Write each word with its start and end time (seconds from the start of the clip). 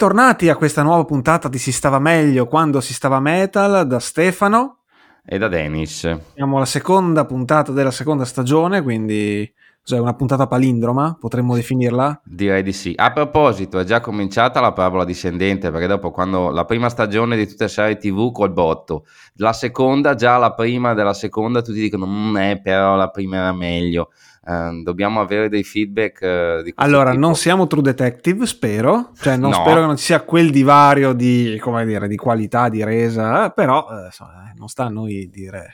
Bentornati 0.00 0.48
a 0.48 0.54
questa 0.54 0.82
nuova 0.82 1.04
puntata 1.04 1.48
di 1.48 1.58
Si 1.58 1.72
stava 1.72 1.98
meglio 1.98 2.46
quando 2.46 2.80
si 2.80 2.94
stava 2.94 3.18
metal 3.18 3.84
da 3.84 3.98
Stefano 3.98 4.82
e 5.26 5.38
da 5.38 5.48
Dennis. 5.48 6.18
Siamo 6.36 6.56
alla 6.56 6.66
seconda 6.66 7.24
puntata 7.24 7.72
della 7.72 7.90
seconda 7.90 8.24
stagione, 8.24 8.80
quindi 8.80 9.52
cos'è 9.82 9.98
una 9.98 10.14
puntata 10.14 10.46
palindroma, 10.46 11.16
potremmo 11.18 11.56
definirla? 11.56 12.20
Direi 12.24 12.62
di 12.62 12.72
sì. 12.72 12.92
A 12.94 13.10
proposito, 13.10 13.80
è 13.80 13.82
già 13.84 13.98
cominciata 13.98 14.60
la 14.60 14.72
parabola 14.72 15.04
discendente, 15.04 15.72
perché 15.72 15.88
dopo 15.88 16.12
quando 16.12 16.50
la 16.50 16.64
prima 16.64 16.88
stagione 16.88 17.36
di 17.36 17.48
tutte 17.48 17.64
le 17.64 17.68
serie 17.68 17.96
TV 17.96 18.30
col 18.30 18.52
botto, 18.52 19.04
la 19.38 19.52
seconda, 19.52 20.14
già 20.14 20.36
la 20.36 20.54
prima 20.54 20.94
della 20.94 21.12
seconda, 21.12 21.60
tutti 21.60 21.80
dicono, 21.80 22.04
non 22.04 22.30
mm, 22.30 22.36
è 22.36 22.60
però 22.62 22.94
la 22.94 23.08
prima 23.08 23.38
era 23.38 23.52
meglio. 23.52 24.10
Uh, 24.48 24.82
dobbiamo 24.82 25.20
avere 25.20 25.50
dei 25.50 25.62
feedback 25.62 26.20
uh, 26.22 26.72
allora 26.76 27.10
tipo. 27.10 27.20
non 27.20 27.34
siamo 27.34 27.66
true 27.66 27.82
detective 27.82 28.46
spero 28.46 29.10
cioè 29.20 29.36
non 29.36 29.50
no. 29.50 29.56
spero 29.56 29.80
che 29.80 29.86
non 29.86 29.96
ci 29.98 30.04
sia 30.04 30.22
quel 30.22 30.50
divario 30.50 31.12
di 31.12 31.58
come 31.60 31.84
dire 31.84 32.08
di 32.08 32.16
qualità 32.16 32.70
di 32.70 32.82
resa 32.82 33.44
eh, 33.44 33.52
però 33.52 33.86
eh, 33.90 34.08
non 34.56 34.68
sta 34.68 34.84
a 34.84 34.88
noi 34.88 35.28
dire 35.30 35.70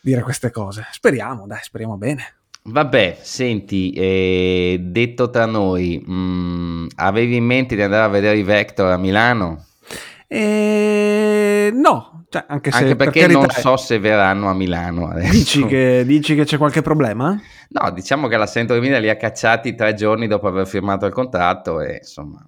dire 0.00 0.22
queste 0.22 0.52
cose 0.52 0.86
speriamo 0.92 1.48
dai 1.48 1.58
speriamo 1.60 1.96
bene 1.96 2.34
Vabbè, 2.70 3.18
senti, 3.22 3.92
eh, 3.92 4.78
detto 4.78 5.30
tra 5.30 5.46
noi, 5.46 6.02
mh, 6.04 6.12
mm, 6.12 6.86
avevi 6.96 7.36
in 7.36 7.44
mente 7.44 7.74
di 7.74 7.80
andare 7.82 8.04
a 8.04 8.08
vedere 8.08 8.36
i 8.36 8.42
Vector 8.42 8.92
a 8.92 8.98
Milano? 8.98 9.64
Eh, 10.30 11.70
no, 11.72 12.26
cioè, 12.28 12.44
anche, 12.46 12.68
anche 12.68 12.96
perché 12.96 13.20
per 13.20 13.30
non 13.30 13.48
so 13.48 13.78
se 13.78 13.98
verranno 13.98 14.50
a 14.50 14.54
Milano 14.54 15.08
adesso. 15.08 15.32
Dici 15.32 15.64
che, 15.64 16.04
dici 16.04 16.34
che 16.34 16.44
c'è 16.44 16.58
qualche 16.58 16.82
problema? 16.82 17.40
No, 17.70 17.90
diciamo 17.90 18.28
che 18.28 18.36
la 18.36 18.46
Centro 18.46 18.76
Emilia 18.76 18.98
li 18.98 19.08
ha 19.08 19.16
cacciati 19.16 19.74
tre 19.74 19.94
giorni 19.94 20.26
dopo 20.26 20.46
aver 20.46 20.66
firmato 20.66 21.06
il 21.06 21.12
contratto 21.12 21.80
e 21.80 21.96
insomma... 22.02 22.46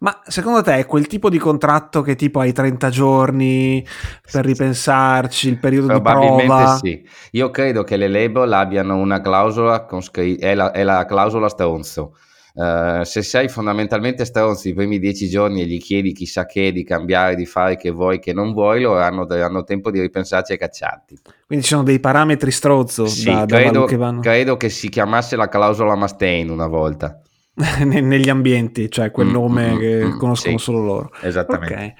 Ma 0.00 0.20
secondo 0.24 0.62
te 0.62 0.76
è 0.76 0.86
quel 0.86 1.06
tipo 1.06 1.30
di 1.30 1.38
contratto 1.38 2.02
che 2.02 2.14
tipo 2.14 2.40
hai 2.40 2.52
30 2.52 2.90
giorni 2.90 3.84
per 4.30 4.44
ripensarci, 4.44 5.48
il 5.48 5.58
periodo 5.58 5.92
di 5.94 6.00
prova? 6.00 6.20
Probabilmente 6.20 6.76
sì. 6.76 7.08
Io 7.32 7.50
credo 7.50 7.84
che 7.84 7.96
le 7.96 8.08
label 8.08 8.52
abbiano 8.52 8.96
una 8.96 9.20
clausola 9.20 9.84
con 9.84 10.02
scr- 10.02 10.38
è, 10.38 10.54
la, 10.54 10.70
è 10.70 10.82
la 10.84 11.04
clausola 11.06 11.48
stronzo 11.48 12.14
Uh, 12.58 13.04
se 13.04 13.22
sei 13.22 13.48
fondamentalmente 13.48 14.24
stronzo 14.24 14.66
i 14.66 14.74
primi 14.74 14.98
dieci 14.98 15.28
giorni 15.28 15.62
e 15.62 15.66
gli 15.66 15.78
chiedi 15.78 16.12
chissà 16.12 16.44
che 16.44 16.72
di 16.72 16.82
cambiare, 16.82 17.36
di 17.36 17.46
fare 17.46 17.76
che 17.76 17.90
vuoi, 17.90 18.18
che 18.18 18.32
non 18.32 18.52
vuoi, 18.52 18.82
loro 18.82 18.98
hanno, 18.98 19.28
hanno 19.28 19.62
tempo 19.62 19.92
di 19.92 20.00
ripensarci 20.00 20.54
e 20.54 20.56
cacciarti. 20.56 21.20
Quindi 21.46 21.64
ci 21.64 21.70
sono 21.70 21.84
dei 21.84 22.00
parametri 22.00 22.50
strozzo 22.50 23.06
sì, 23.06 23.26
da, 23.26 23.46
credo, 23.46 23.82
da 23.82 23.86
che 23.86 23.96
vanno... 23.96 24.20
credo 24.20 24.56
che 24.56 24.70
si 24.70 24.88
chiamasse 24.88 25.36
la 25.36 25.46
clausola 25.46 25.94
Mustaine 25.94 26.50
una 26.50 26.66
volta. 26.66 27.22
Negli 27.84 28.28
ambienti, 28.28 28.90
cioè 28.90 29.12
quel 29.12 29.28
mm, 29.28 29.32
nome 29.32 29.70
mm, 29.70 29.78
che 29.78 30.04
mm, 30.06 30.18
conoscono 30.18 30.58
sì, 30.58 30.64
solo 30.64 30.80
loro. 30.80 31.12
Esattamente. 31.22 31.74
Okay. 31.74 31.94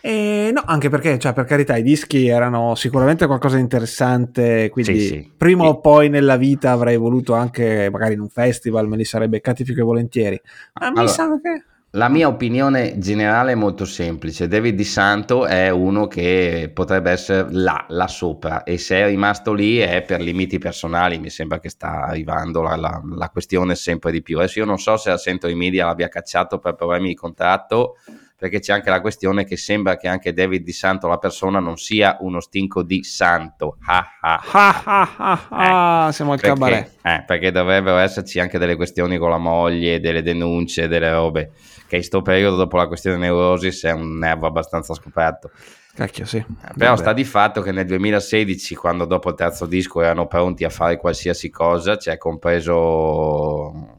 E 0.00 0.50
no, 0.52 0.62
anche 0.64 0.88
perché, 0.88 1.18
cioè, 1.18 1.32
per 1.32 1.44
carità, 1.44 1.76
i 1.76 1.82
dischi 1.82 2.28
erano 2.28 2.74
sicuramente 2.74 3.26
qualcosa 3.26 3.56
di 3.56 3.62
interessante, 3.62 4.68
quindi 4.70 5.00
sì, 5.00 5.06
sì. 5.06 5.32
prima 5.36 5.64
sì. 5.64 5.68
o 5.70 5.80
poi 5.80 6.08
nella 6.08 6.36
vita 6.36 6.70
avrei 6.70 6.96
voluto 6.96 7.34
anche, 7.34 7.88
magari 7.90 8.14
in 8.14 8.20
un 8.20 8.28
festival, 8.28 8.86
me 8.86 8.96
li 8.96 9.04
sarei 9.04 9.28
beccati 9.28 9.64
più 9.64 9.74
che 9.74 9.82
volentieri. 9.82 10.40
Ma 10.74 10.86
allora, 10.86 11.02
mi 11.02 11.08
sa 11.08 11.26
che... 11.42 11.62
La 11.92 12.10
mia 12.10 12.28
opinione 12.28 12.98
generale 12.98 13.52
è 13.52 13.54
molto 13.54 13.86
semplice. 13.86 14.46
David 14.46 14.76
Di 14.76 14.84
Santo 14.84 15.46
è 15.46 15.70
uno 15.70 16.06
che 16.06 16.70
potrebbe 16.72 17.10
essere 17.10 17.48
là, 17.50 17.86
là 17.88 18.06
sopra, 18.06 18.62
e 18.62 18.76
se 18.76 18.96
è 18.96 19.06
rimasto 19.06 19.54
lì 19.54 19.78
è 19.78 20.02
per 20.02 20.20
limiti 20.20 20.58
personali. 20.58 21.18
Mi 21.18 21.30
sembra 21.30 21.58
che 21.58 21.70
sta 21.70 22.04
arrivando 22.04 22.60
la, 22.60 22.76
la, 22.76 23.02
la 23.16 23.30
questione 23.30 23.74
sempre 23.74 24.12
di 24.12 24.20
più. 24.20 24.36
Adesso 24.36 24.58
io 24.58 24.66
non 24.66 24.78
so 24.78 24.98
se 24.98 25.08
la 25.08 25.16
Centro 25.16 25.52
Media 25.56 25.86
l'abbia 25.86 26.08
cacciato 26.08 26.58
per 26.58 26.74
problemi 26.74 27.08
di 27.08 27.14
contratto 27.14 27.96
perché 28.38 28.60
c'è 28.60 28.72
anche 28.72 28.88
la 28.88 29.00
questione 29.00 29.44
che 29.44 29.56
sembra 29.56 29.96
che 29.96 30.06
anche 30.06 30.32
David 30.32 30.62
Di 30.62 30.70
Santo, 30.72 31.08
la 31.08 31.18
persona, 31.18 31.58
non 31.58 31.76
sia 31.76 32.18
uno 32.20 32.38
stinco 32.38 32.84
di 32.84 33.02
santo. 33.02 33.78
Ah, 33.84 34.06
ah, 34.20 34.40
ah, 34.52 35.46
ah. 35.48 36.08
Eh, 36.08 36.12
siamo 36.12 36.32
al 36.32 36.40
perché, 36.40 36.54
cabaret. 36.54 36.92
Eh, 37.02 37.24
perché 37.26 37.50
dovrebbero 37.50 37.96
esserci 37.96 38.38
anche 38.38 38.58
delle 38.58 38.76
questioni 38.76 39.18
con 39.18 39.30
la 39.30 39.38
moglie, 39.38 39.98
delle 39.98 40.22
denunce, 40.22 40.86
delle 40.86 41.10
robe, 41.10 41.50
che 41.88 41.96
in 41.96 42.00
questo 42.00 42.22
periodo, 42.22 42.54
dopo 42.54 42.76
la 42.76 42.86
questione 42.86 43.16
neurosis, 43.16 43.82
è 43.86 43.90
un 43.90 44.18
nervo 44.18 44.46
abbastanza 44.46 44.94
scoperto. 44.94 45.50
Cacchio, 45.92 46.24
sì. 46.24 46.36
Eh, 46.36 46.44
però 46.76 46.90
Vabbè. 46.90 47.00
sta 47.00 47.12
di 47.12 47.24
fatto 47.24 47.60
che 47.60 47.72
nel 47.72 47.86
2016, 47.86 48.76
quando 48.76 49.04
dopo 49.04 49.30
il 49.30 49.34
terzo 49.34 49.66
disco 49.66 50.00
erano 50.00 50.28
pronti 50.28 50.62
a 50.62 50.70
fare 50.70 50.96
qualsiasi 50.96 51.50
cosa, 51.50 51.96
c'è 51.96 52.16
compreso 52.18 53.97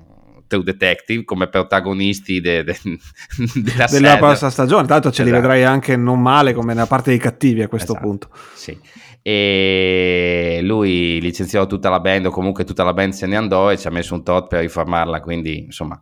True 0.50 0.64
Detective 0.64 1.24
come 1.24 1.48
protagonisti 1.48 2.42
de, 2.42 2.64
de, 2.64 2.78
della, 3.54 3.86
della 3.86 4.18
prossima 4.18 4.50
stagione. 4.50 4.88
Tanto 4.88 5.12
ce 5.12 5.22
esatto. 5.22 5.30
li 5.30 5.42
vedrai 5.42 5.64
anche 5.64 5.96
non 5.96 6.20
male 6.20 6.54
come 6.54 6.74
nella 6.74 6.88
parte 6.88 7.12
dei 7.12 7.20
cattivi 7.20 7.62
a 7.62 7.68
questo 7.70 7.94
esatto. 7.94 8.06
punto. 8.06 8.30
Sì. 8.56 8.78
E 9.22 10.60
lui 10.64 11.22
licenziò 11.22 11.68
tutta 11.68 11.90
la 11.90 12.00
band, 12.00 12.26
o 12.26 12.32
comunque 12.32 12.64
tutta 12.64 12.84
la 12.84 12.94
band 12.94 13.14
se 13.14 13.28
ne 13.28 13.36
andò 13.36 13.72
e 13.72 13.78
ci 13.78 13.88
ha 13.88 13.92
messo 13.92 14.16
un 14.16 14.24
tot 14.24 14.48
per 14.48 14.62
riformarla. 14.62 15.22
Quindi, 15.22 15.66
insomma, 15.66 16.02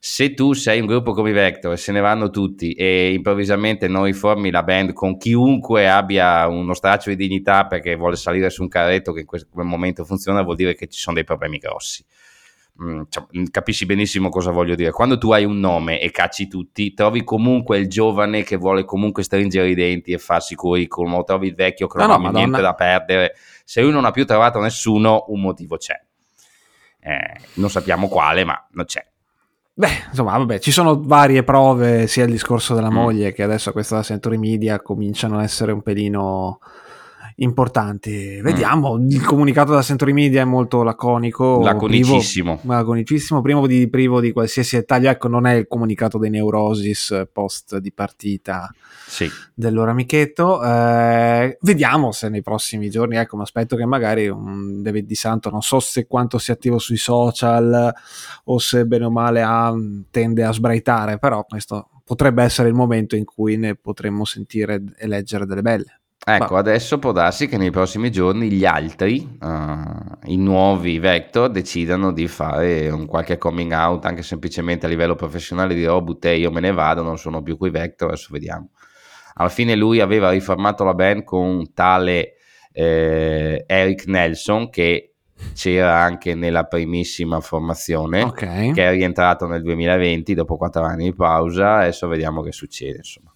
se 0.00 0.34
tu 0.34 0.52
sei 0.52 0.80
un 0.80 0.86
gruppo 0.86 1.12
come 1.12 1.32
Vector 1.32 1.72
e 1.72 1.76
se 1.76 1.90
ne 1.90 2.00
vanno 2.00 2.30
tutti 2.30 2.72
e 2.72 3.12
improvvisamente 3.12 3.88
non 3.88 4.04
riformi 4.04 4.50
la 4.50 4.62
band 4.62 4.92
con 4.92 5.16
chiunque 5.16 5.88
abbia 5.88 6.46
uno 6.46 6.72
straccio 6.74 7.10
di 7.10 7.16
dignità 7.16 7.66
perché 7.66 7.96
vuole 7.96 8.14
salire 8.14 8.48
su 8.50 8.62
un 8.62 8.68
carretto 8.68 9.12
che 9.12 9.20
in 9.20 9.26
quel 9.26 9.46
momento 9.66 10.04
funziona, 10.04 10.42
vuol 10.42 10.56
dire 10.56 10.74
che 10.74 10.86
ci 10.86 11.00
sono 11.00 11.16
dei 11.16 11.24
problemi 11.24 11.58
grossi. 11.58 12.04
Mm, 12.80 13.02
cioè, 13.08 13.24
mm, 13.36 13.44
capisci 13.50 13.86
benissimo 13.86 14.28
cosa 14.28 14.52
voglio 14.52 14.76
dire. 14.76 14.92
Quando 14.92 15.18
tu 15.18 15.32
hai 15.32 15.44
un 15.44 15.58
nome 15.58 16.00
e 16.00 16.10
cacci 16.10 16.46
tutti, 16.46 16.94
trovi 16.94 17.24
comunque 17.24 17.78
il 17.78 17.88
giovane 17.88 18.44
che 18.44 18.56
vuole 18.56 18.84
comunque 18.84 19.24
stringere 19.24 19.70
i 19.70 19.74
denti 19.74 20.12
e 20.12 20.18
farsi 20.18 20.54
curriculum, 20.54 21.14
o 21.14 21.24
trovi 21.24 21.48
il 21.48 21.54
vecchio 21.54 21.88
che 21.88 21.98
non 21.98 22.24
ha 22.24 22.30
niente 22.30 22.60
da 22.60 22.74
perdere. 22.74 23.34
Se 23.64 23.82
lui 23.82 23.90
non 23.90 24.04
ha 24.04 24.12
più 24.12 24.24
trovato 24.24 24.60
nessuno, 24.60 25.24
un 25.28 25.40
motivo 25.40 25.76
c'è. 25.76 26.00
Eh, 27.00 27.40
non 27.54 27.68
sappiamo 27.68 28.08
quale, 28.08 28.44
ma 28.44 28.66
non 28.72 28.84
c'è. 28.84 29.04
Beh, 29.74 30.06
insomma, 30.08 30.36
vabbè, 30.36 30.58
ci 30.58 30.72
sono 30.72 31.00
varie 31.00 31.42
prove, 31.44 32.06
sia 32.06 32.24
il 32.24 32.30
discorso 32.32 32.74
della 32.74 32.90
mm. 32.90 32.94
moglie 32.94 33.32
che 33.32 33.42
adesso 33.42 33.72
questa 33.72 34.02
Century 34.02 34.36
Media 34.36 34.80
cominciano 34.80 35.38
a 35.38 35.42
essere 35.42 35.72
un 35.72 35.82
pelino 35.82 36.60
importanti. 37.38 38.40
Vediamo, 38.40 38.96
mm. 38.96 39.10
il 39.10 39.24
comunicato 39.24 39.72
da 39.72 39.82
Century 39.82 40.12
Media 40.12 40.42
è 40.42 40.44
molto 40.44 40.82
laconico. 40.82 41.60
Laconicissimo. 41.62 42.58
Privo, 42.58 42.72
laconicissimo, 42.72 43.42
privo 43.42 43.66
di, 43.66 43.88
privo 43.88 44.20
di 44.20 44.32
qualsiasi 44.32 44.76
dettaglio. 44.76 45.10
Ecco, 45.10 45.28
non 45.28 45.46
è 45.46 45.54
il 45.54 45.66
comunicato 45.66 46.18
dei 46.18 46.30
Neurosis 46.30 47.26
post 47.32 47.78
di 47.78 47.92
partita 47.92 48.72
sì. 49.06 49.28
del 49.54 49.74
loro 49.74 49.90
amichetto. 49.90 50.62
Eh, 50.62 51.58
vediamo 51.60 52.12
se 52.12 52.28
nei 52.28 52.42
prossimi 52.42 52.90
giorni, 52.90 53.16
ecco, 53.16 53.36
mi 53.36 53.42
aspetto 53.42 53.76
che 53.76 53.86
magari 53.86 54.28
un 54.28 54.82
David 54.82 55.06
Di 55.06 55.14
Santo, 55.14 55.50
non 55.50 55.62
so 55.62 55.80
se 55.80 56.06
quanto 56.06 56.38
sia 56.38 56.54
attivo 56.54 56.78
sui 56.78 56.96
social 56.96 57.92
o 58.44 58.58
se 58.58 58.84
bene 58.86 59.04
o 59.04 59.10
male 59.10 59.42
ha, 59.42 59.74
tende 60.10 60.44
a 60.44 60.52
sbraitare, 60.52 61.18
però 61.18 61.44
questo 61.44 61.88
potrebbe 62.04 62.42
essere 62.42 62.68
il 62.68 62.74
momento 62.74 63.16
in 63.16 63.24
cui 63.26 63.58
ne 63.58 63.74
potremmo 63.74 64.24
sentire 64.24 64.82
e 64.96 65.06
leggere 65.06 65.44
delle 65.44 65.62
belle. 65.62 65.97
Ecco, 66.24 66.54
Ma... 66.54 66.58
adesso 66.58 66.98
può 66.98 67.12
darsi 67.12 67.46
che 67.46 67.56
nei 67.56 67.70
prossimi 67.70 68.10
giorni 68.10 68.50
gli 68.50 68.64
altri, 68.64 69.38
uh, 69.40 70.30
i 70.30 70.36
nuovi 70.36 70.98
Vector, 70.98 71.48
decidano 71.48 72.12
di 72.12 72.28
fare 72.28 72.90
un 72.90 73.06
qualche 73.06 73.38
coming 73.38 73.72
out, 73.72 74.04
anche 74.04 74.22
semplicemente 74.22 74.86
a 74.86 74.88
livello 74.88 75.14
professionale, 75.14 75.74
di 75.74 75.86
oh, 75.86 76.02
butte, 76.02 76.34
io 76.34 76.50
me 76.50 76.60
ne 76.60 76.72
vado, 76.72 77.02
non 77.02 77.16
sono 77.16 77.42
più 77.42 77.56
quei 77.56 77.70
Vector, 77.70 78.08
adesso 78.08 78.28
vediamo. 78.30 78.70
Alla 79.34 79.48
fine 79.48 79.74
lui 79.74 80.00
aveva 80.00 80.30
riformato 80.30 80.84
la 80.84 80.94
band 80.94 81.24
con 81.24 81.46
un 81.46 81.72
tale 81.72 82.34
eh, 82.72 83.64
Eric 83.66 84.06
Nelson 84.06 84.68
che 84.68 85.14
c'era 85.54 85.98
anche 85.98 86.34
nella 86.34 86.64
primissima 86.64 87.40
formazione, 87.40 88.22
okay. 88.22 88.72
che 88.72 88.86
è 88.86 88.90
rientrato 88.90 89.46
nel 89.46 89.62
2020 89.62 90.34
dopo 90.34 90.56
quattro 90.56 90.82
anni 90.82 91.04
di 91.04 91.14
pausa, 91.14 91.76
adesso 91.76 92.08
vediamo 92.08 92.42
che 92.42 92.52
succede, 92.52 92.98
insomma. 92.98 93.32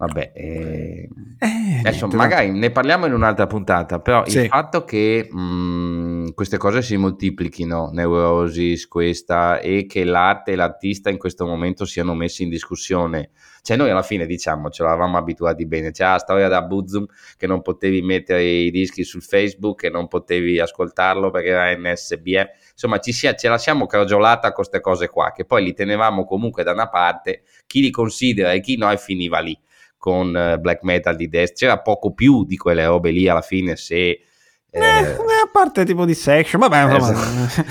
Vabbè, 0.00 0.30
eh, 0.32 1.08
eh, 1.40 1.78
adesso 1.80 2.06
niente, 2.06 2.16
magari 2.16 2.52
ne 2.52 2.70
parliamo 2.70 3.06
in 3.06 3.12
un'altra 3.12 3.48
puntata, 3.48 3.98
però 3.98 4.24
sì. 4.26 4.38
il 4.38 4.46
fatto 4.46 4.84
che 4.84 5.26
mh, 5.28 6.34
queste 6.34 6.56
cose 6.56 6.82
si 6.82 6.96
moltiplichino, 6.96 7.90
neurosis, 7.92 8.86
questa, 8.86 9.58
e 9.58 9.86
che 9.86 10.04
l'arte 10.04 10.52
e 10.52 10.54
l'artista 10.54 11.10
in 11.10 11.18
questo 11.18 11.46
momento 11.46 11.84
siano 11.84 12.14
messi 12.14 12.44
in 12.44 12.48
discussione. 12.48 13.30
Cioè 13.60 13.76
noi 13.76 13.90
alla 13.90 14.04
fine 14.04 14.24
diciamo, 14.26 14.70
ce 14.70 14.84
l'avevamo 14.84 15.16
abituati 15.18 15.66
bene, 15.66 15.90
c'è 15.90 16.04
la 16.04 16.18
storia 16.18 16.46
da 16.46 16.62
Buzum 16.62 17.04
che 17.36 17.48
non 17.48 17.60
potevi 17.60 18.00
mettere 18.00 18.44
i 18.44 18.70
dischi 18.70 19.02
sul 19.02 19.22
Facebook 19.22 19.82
e 19.82 19.90
non 19.90 20.06
potevi 20.06 20.60
ascoltarlo 20.60 21.30
perché 21.30 21.48
era 21.48 21.76
NSBE, 21.76 22.50
insomma 22.70 23.00
ci 23.00 23.10
sia, 23.10 23.34
ce 23.34 23.48
la 23.48 23.58
siamo 23.58 23.86
crogiolata 23.86 24.52
con 24.52 24.62
queste 24.62 24.78
cose 24.80 25.08
qua, 25.08 25.32
che 25.32 25.44
poi 25.44 25.64
li 25.64 25.74
tenevamo 25.74 26.24
comunque 26.24 26.62
da 26.62 26.70
una 26.70 26.88
parte, 26.88 27.42
chi 27.66 27.80
li 27.80 27.90
considera 27.90 28.52
e 28.52 28.60
chi 28.60 28.76
no 28.76 28.92
e 28.92 28.96
finiva 28.96 29.40
lì 29.40 29.58
con 29.98 30.34
eh, 30.34 30.58
black 30.58 30.82
metal 30.84 31.16
di 31.16 31.28
destra, 31.28 31.66
c'era 31.66 31.82
poco 31.82 32.14
più 32.14 32.44
di 32.44 32.56
quelle 32.56 32.86
robe 32.86 33.10
lì 33.10 33.28
alla 33.28 33.42
fine 33.42 33.76
se 33.76 34.20
Eh, 34.70 34.80
eh, 34.80 35.12
a 35.12 35.48
parte 35.50 35.86
tipo 35.86 36.04
di 36.04 36.12
section, 36.12 36.60
vabbè, 36.60 36.94
esatto. 36.94 37.64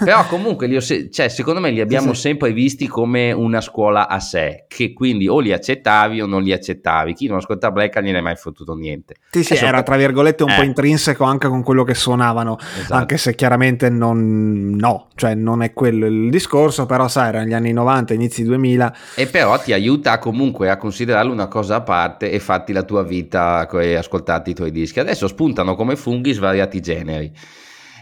però 0.02 0.24
comunque 0.26 0.80
se- 0.80 1.10
cioè, 1.10 1.28
secondo 1.28 1.60
me 1.60 1.70
li 1.70 1.82
abbiamo 1.82 2.14
sì. 2.14 2.20
sempre 2.22 2.52
visti 2.52 2.86
come 2.86 3.30
una 3.30 3.60
scuola 3.60 4.08
a 4.08 4.20
sé, 4.20 4.64
che 4.66 4.94
quindi 4.94 5.28
o 5.28 5.38
li 5.38 5.52
accettavi 5.52 6.22
o 6.22 6.26
non 6.26 6.42
li 6.42 6.52
accettavi. 6.52 7.12
Chi 7.12 7.26
non 7.26 7.36
ascolta 7.36 7.70
Black 7.70 7.96
non 7.96 8.04
gliene 8.04 8.18
è 8.18 8.22
mai 8.22 8.36
fottuto 8.36 8.74
niente. 8.74 9.16
Sì, 9.30 9.44
sì, 9.44 9.54
era 9.54 9.82
tra 9.82 9.98
virgolette 9.98 10.42
un 10.42 10.48
eh. 10.48 10.56
po' 10.56 10.62
intrinseco 10.62 11.24
anche 11.24 11.46
con 11.46 11.62
quello 11.62 11.84
che 11.84 11.92
suonavano, 11.92 12.56
esatto. 12.58 12.94
anche 12.94 13.18
se 13.18 13.34
chiaramente 13.34 13.90
non, 13.90 14.70
no, 14.78 15.08
cioè 15.16 15.34
non 15.34 15.62
è 15.62 15.74
quello 15.74 16.06
il 16.06 16.30
discorso, 16.30 16.86
però 16.86 17.06
sai, 17.08 17.28
erano 17.28 17.48
gli 17.48 17.52
anni 17.52 17.74
90, 17.74 18.14
inizi 18.14 18.44
2000. 18.44 18.96
E 19.14 19.26
però 19.26 19.58
ti 19.58 19.74
aiuta 19.74 20.18
comunque 20.18 20.70
a 20.70 20.78
considerarlo 20.78 21.32
una 21.32 21.48
cosa 21.48 21.76
a 21.76 21.80
parte 21.82 22.30
e 22.30 22.40
fatti 22.40 22.72
la 22.72 22.82
tua 22.82 23.02
vita 23.02 23.68
e 23.68 23.96
ascoltati 23.96 24.50
i 24.50 24.54
tuoi 24.54 24.70
dischi. 24.70 25.00
Adesso 25.00 25.28
spuntano 25.28 25.74
come 25.76 25.96
funghi 25.96 26.29
di 26.30 26.36
svariati 26.36 26.80
generi. 26.80 27.32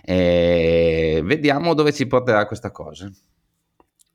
E 0.03 1.21
vediamo 1.25 1.75
dove 1.75 1.93
ci 1.93 2.07
porterà 2.07 2.47
questa 2.47 2.71
cosa. 2.71 3.11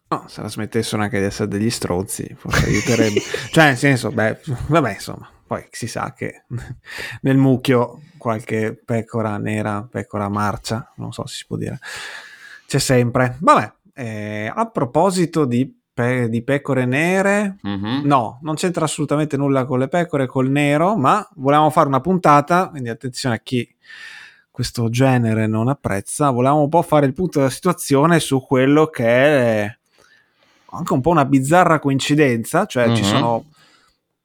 No, 0.07 0.25
se 0.27 0.41
la 0.41 0.49
smettessero 0.49 1.01
anche 1.01 1.19
di 1.19 1.25
essere 1.25 1.47
degli 1.47 1.69
stronzi, 1.69 2.35
forse 2.37 2.65
aiuterebbe. 2.65 3.19
cioè, 3.51 3.65
nel 3.65 3.77
senso, 3.77 4.11
beh, 4.11 4.39
vabbè, 4.67 4.93
insomma, 4.93 5.29
poi 5.45 5.65
si 5.71 5.87
sa 5.87 6.13
che 6.13 6.45
nel 7.21 7.37
mucchio 7.37 8.01
qualche 8.17 8.79
pecora 8.83 9.37
nera, 9.37 9.87
pecora 9.89 10.29
marcia, 10.29 10.93
non 10.97 11.11
so 11.13 11.25
se 11.25 11.37
si 11.37 11.45
può 11.47 11.57
dire, 11.57 11.79
c'è 12.67 12.79
sempre. 12.79 13.37
Vabbè, 13.39 13.73
eh, 13.95 14.51
a 14.53 14.69
proposito 14.69 15.45
di 15.45 15.82
pe- 15.93 16.29
di 16.29 16.43
pecore 16.43 16.85
nere. 16.85 17.57
Mm-hmm. 17.65 18.05
No, 18.05 18.39
non 18.41 18.55
c'entra 18.55 18.85
assolutamente 18.85 19.37
nulla 19.37 19.65
con 19.65 19.79
le 19.79 19.87
pecore, 19.87 20.25
col 20.25 20.49
nero, 20.49 20.95
ma 20.97 21.27
volevamo 21.35 21.69
fare 21.69 21.87
una 21.87 22.01
puntata, 22.01 22.69
quindi 22.69 22.89
attenzione 22.89 23.35
a 23.35 23.39
chi 23.39 23.67
questo 24.49 24.89
genere 24.89 25.47
non 25.47 25.67
apprezza, 25.67 26.29
volevamo 26.29 26.61
un 26.61 26.69
po' 26.69 26.83
fare 26.83 27.07
il 27.07 27.13
punto 27.13 27.39
della 27.39 27.49
situazione 27.49 28.19
su 28.19 28.39
quello 28.45 28.85
che 28.87 29.05
è 29.05 29.77
anche 30.69 30.93
un 30.93 31.01
po' 31.01 31.09
una 31.09 31.25
bizzarra 31.25 31.79
coincidenza, 31.79 32.65
cioè 32.65 32.85
mm-hmm. 32.85 32.95
ci 32.95 33.03
sono 33.03 33.45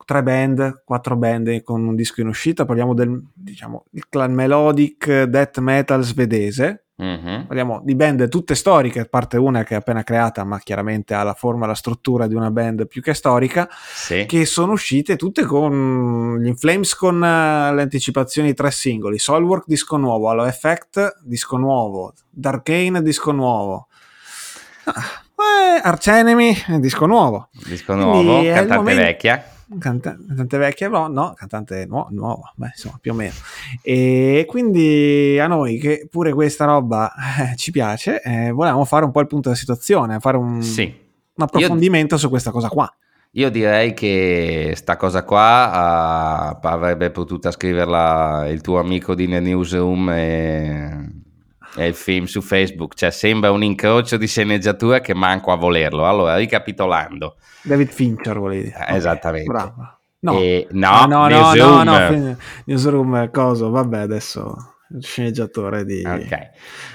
tre 0.05 0.23
band, 0.23 0.83
quattro 0.85 1.17
band 1.17 1.63
con 1.63 1.87
un 1.87 1.95
disco 1.95 2.21
in 2.21 2.29
uscita, 2.29 2.65
parliamo 2.65 2.95
del 2.95 3.23
diciamo 3.33 3.85
il 3.93 4.09
clan 4.09 4.33
melodic 4.33 5.25
death 5.25 5.59
metal 5.59 6.03
svedese, 6.03 6.88
Mm-hmm. 7.01 7.43
Parliamo 7.43 7.81
di 7.85 7.95
band 7.95 8.29
tutte 8.29 8.57
storiche, 8.57 9.01
a 9.01 9.05
parte 9.05 9.37
una 9.37 9.63
che 9.63 9.75
è 9.75 9.77
appena 9.77 10.03
creata, 10.03 10.43
ma 10.43 10.59
chiaramente 10.59 11.15
ha 11.15 11.23
la 11.23 11.35
forma 11.35 11.65
e 11.65 11.69
la 11.69 11.75
struttura 11.75 12.27
di 12.27 12.35
una 12.35 12.51
band 12.51 12.89
più 12.89 13.01
che 13.01 13.15
storica, 13.15 13.69
sì. 13.71 14.27
che 14.27 14.45
sono 14.45 14.73
uscite 14.73 15.15
tutte 15.15 15.45
con 15.45 16.39
gli 16.41 16.49
Inflames 16.49 16.95
con 16.97 17.17
uh, 17.17 17.73
le 17.75 17.83
anticipazioni 17.83 18.49
di 18.49 18.55
tre 18.55 18.73
singoli, 18.73 19.19
Soulwork 19.19 19.65
disco 19.67 19.97
nuovo, 19.97 20.29
Halo 20.29 20.45
Effect 20.45 21.21
disco 21.23 21.57
nuovo, 21.57 22.15
Darkane 22.29 23.01
disco 23.01 23.31
nuovo. 23.31 23.87
Ah, 24.85 25.77
eh, 25.77 25.81
Arch 25.81 26.09
Enemy 26.09 26.57
disco 26.81 27.07
nuovo. 27.07 27.49
Disco 27.65 27.95
nuovo, 27.95 28.23
Quindi 28.23 28.49
cantante 28.49 28.75
momento... 28.75 29.03
vecchia 29.03 29.53
cantante 29.79 30.57
vecchia, 30.57 30.89
no, 30.89 31.09
no 31.09 31.35
cantante 31.37 31.85
nu- 31.87 32.07
nuova, 32.11 32.53
beh, 32.55 32.71
insomma, 32.75 32.99
più 33.01 33.13
o 33.13 33.15
meno. 33.15 33.35
E 33.83 34.45
quindi 34.49 35.39
a 35.41 35.47
noi 35.47 35.79
che 35.79 36.09
pure 36.11 36.33
questa 36.33 36.65
roba 36.65 37.13
eh, 37.53 37.57
ci 37.57 37.71
piace, 37.71 38.23
eh, 38.23 38.51
volevamo 38.51 38.85
fare 38.85 39.05
un 39.05 39.11
po' 39.11 39.21
il 39.21 39.27
punto 39.27 39.49
della 39.49 39.61
situazione, 39.61 40.21
fare 40.21 40.37
un, 40.37 40.63
sì. 40.63 40.83
un 41.35 41.45
approfondimento 41.45 42.15
Io... 42.15 42.21
su 42.21 42.29
questa 42.29 42.51
cosa 42.51 42.69
qua. 42.69 42.93
Io 43.33 43.51
direi 43.51 43.93
che 43.93 44.73
sta 44.75 44.97
cosa 44.97 45.23
qua 45.23 46.57
uh, 46.63 46.67
avrebbe 46.67 47.11
potuto 47.11 47.51
scriverla 47.51 48.49
il 48.49 48.63
tuo 48.63 48.79
amico 48.79 49.15
di 49.15 49.27
Newsroom 49.27 50.09
e, 50.11 51.11
e, 51.77 51.87
il 51.87 51.95
film 51.95 52.25
su 52.25 52.41
Facebook, 52.41 52.95
cioè 52.95 53.11
sembra 53.11 53.51
un 53.51 53.63
incrocio 53.63 54.17
di 54.17 54.27
sceneggiatura 54.27 55.01
che 55.01 55.15
manco 55.15 55.53
a 55.53 55.57
volerlo. 55.57 56.07
Allora, 56.07 56.37
ricapitolando, 56.37 57.37
David 57.63 57.89
Fincher 57.89 58.39
volevi 58.39 58.65
dire. 58.65 58.77
Okay, 58.77 58.97
Esattamente. 58.97 59.51
Bravo. 59.51 59.99
No. 60.21 60.39
E, 60.39 60.67
no, 60.71 60.91
ah, 60.91 61.07
no, 61.07 61.27
Newsroom. 61.27 61.83
no, 61.85 61.99
no, 61.99 62.11
no, 62.11 62.37
Newsroom, 62.65 63.31
coso, 63.31 63.71
vabbè, 63.71 63.99
adesso 63.99 64.75
sceneggiatore 65.01 65.85
di... 65.85 66.03
Ok. 66.05 66.51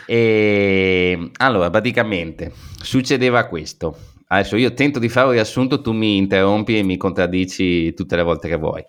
E, 0.07 1.31
allora, 1.37 1.69
praticamente, 1.69 2.51
succedeva 2.81 3.45
questo. 3.45 3.97
Adesso 4.27 4.55
io 4.55 4.73
tento 4.73 4.99
di 4.99 5.09
fare 5.09 5.27
un 5.27 5.33
riassunto, 5.33 5.81
tu 5.81 5.91
mi 5.91 6.17
interrompi 6.17 6.77
e 6.77 6.83
mi 6.83 6.97
contraddici 6.97 7.93
tutte 7.93 8.15
le 8.15 8.23
volte 8.23 8.47
che 8.47 8.55
vuoi. 8.55 8.83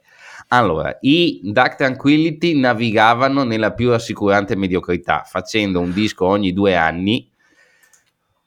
Allora, 0.48 0.96
i 1.00 1.40
Dark 1.42 1.76
Tranquility 1.76 2.58
navigavano 2.58 3.44
nella 3.44 3.72
più 3.72 3.90
rassicurante 3.90 4.56
mediocrità, 4.56 5.22
facendo 5.26 5.80
un 5.80 5.92
disco 5.92 6.26
ogni 6.26 6.52
due 6.52 6.76
anni 6.76 7.28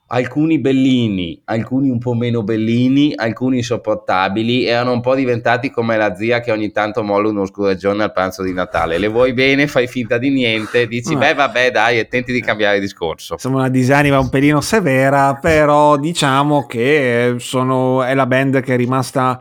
alcuni 0.07 0.59
bellini, 0.59 1.41
alcuni 1.45 1.89
un 1.89 1.99
po' 1.99 2.13
meno 2.13 2.43
bellini, 2.43 3.13
alcuni 3.15 3.57
insopportabili, 3.57 4.65
erano 4.65 4.93
un 4.93 5.01
po' 5.01 5.15
diventati 5.15 5.69
come 5.69 5.97
la 5.97 6.15
zia 6.15 6.39
che 6.39 6.51
ogni 6.51 6.71
tanto 6.71 7.03
molla 7.03 7.29
uno 7.29 7.45
scureggione 7.45 8.03
al 8.03 8.13
pranzo 8.13 8.43
di 8.43 8.53
Natale. 8.53 8.97
Le 8.97 9.07
vuoi 9.07 9.33
bene, 9.33 9.67
fai 9.67 9.87
finta 9.87 10.17
di 10.17 10.29
niente, 10.29 10.87
dici 10.87 11.15
beh 11.15 11.33
vabbè 11.33 11.71
dai 11.71 11.99
e 11.99 12.07
tenti 12.07 12.31
di 12.31 12.41
cambiare 12.41 12.79
discorso. 12.79 13.33
Insomma 13.33 13.57
una 13.57 13.69
disanima 13.69 14.19
un 14.19 14.29
pelino 14.29 14.61
severa, 14.61 15.35
però 15.35 15.97
diciamo 15.97 16.65
che 16.65 17.35
sono, 17.39 18.03
è 18.03 18.13
la 18.13 18.25
band 18.25 18.61
che 18.61 18.75
è 18.75 18.77
rimasta 18.77 19.39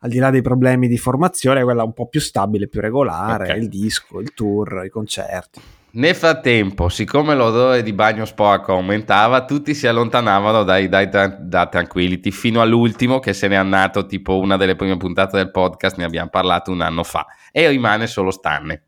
al 0.00 0.10
di 0.10 0.18
là 0.18 0.30
dei 0.30 0.42
problemi 0.42 0.88
di 0.88 0.98
formazione, 0.98 1.62
quella 1.62 1.84
un 1.84 1.92
po' 1.92 2.06
più 2.06 2.20
stabile, 2.20 2.68
più 2.68 2.80
regolare, 2.80 3.44
okay. 3.44 3.58
il 3.58 3.68
disco, 3.68 4.20
il 4.20 4.32
tour, 4.34 4.82
i 4.84 4.88
concerti. 4.88 5.60
Nel 5.92 6.14
frattempo, 6.14 6.88
siccome 6.88 7.34
l'odore 7.34 7.82
di 7.82 7.92
bagno 7.92 8.24
sporco 8.24 8.72
aumentava, 8.72 9.44
tutti 9.44 9.74
si 9.74 9.88
allontanavano 9.88 10.62
dai, 10.62 10.88
dai, 10.88 11.08
da 11.08 11.66
Tranquility 11.66 12.30
fino 12.30 12.60
all'ultimo 12.60 13.18
che 13.18 13.32
se 13.32 13.48
n'è 13.48 13.56
andato 13.56 14.06
tipo 14.06 14.38
una 14.38 14.56
delle 14.56 14.76
prime 14.76 14.96
puntate 14.96 15.36
del 15.36 15.50
podcast, 15.50 15.96
ne 15.96 16.04
abbiamo 16.04 16.30
parlato 16.30 16.70
un 16.70 16.80
anno 16.80 17.02
fa, 17.02 17.26
e 17.50 17.68
rimane 17.68 18.06
solo 18.06 18.30
Stanne. 18.30 18.82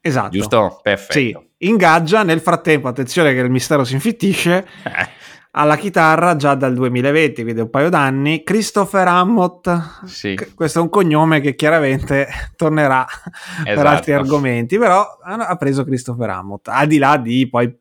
Esatto. 0.00 0.30
Giusto? 0.30 0.78
Perfetto. 0.82 1.12
Sì, 1.12 1.36
ingaggia, 1.66 2.22
nel 2.22 2.40
frattempo, 2.40 2.88
attenzione 2.88 3.32
che 3.32 3.40
il 3.40 3.50
mistero 3.50 3.82
si 3.84 3.94
infittisce, 3.94 4.66
alla 5.52 5.76
chitarra 5.76 6.36
già 6.36 6.54
dal 6.54 6.74
2020, 6.74 7.42
quindi 7.42 7.60
un 7.60 7.70
paio 7.70 7.88
d'anni, 7.88 8.42
Christopher 8.42 9.08
Hammott. 9.08 10.04
Sì. 10.04 10.38
Questo 10.54 10.78
è 10.78 10.82
un 10.82 10.88
cognome 10.88 11.40
che 11.40 11.54
chiaramente 11.54 12.28
tornerà 12.56 13.06
esatto. 13.06 13.74
per 13.74 13.86
altri 13.86 14.12
argomenti, 14.12 14.78
però 14.78 15.04
ha 15.22 15.56
preso 15.56 15.84
Christopher 15.84 16.30
Hammott, 16.30 16.68
al 16.68 16.86
di 16.86 16.98
là 16.98 17.16
di 17.16 17.48
poi 17.48 17.76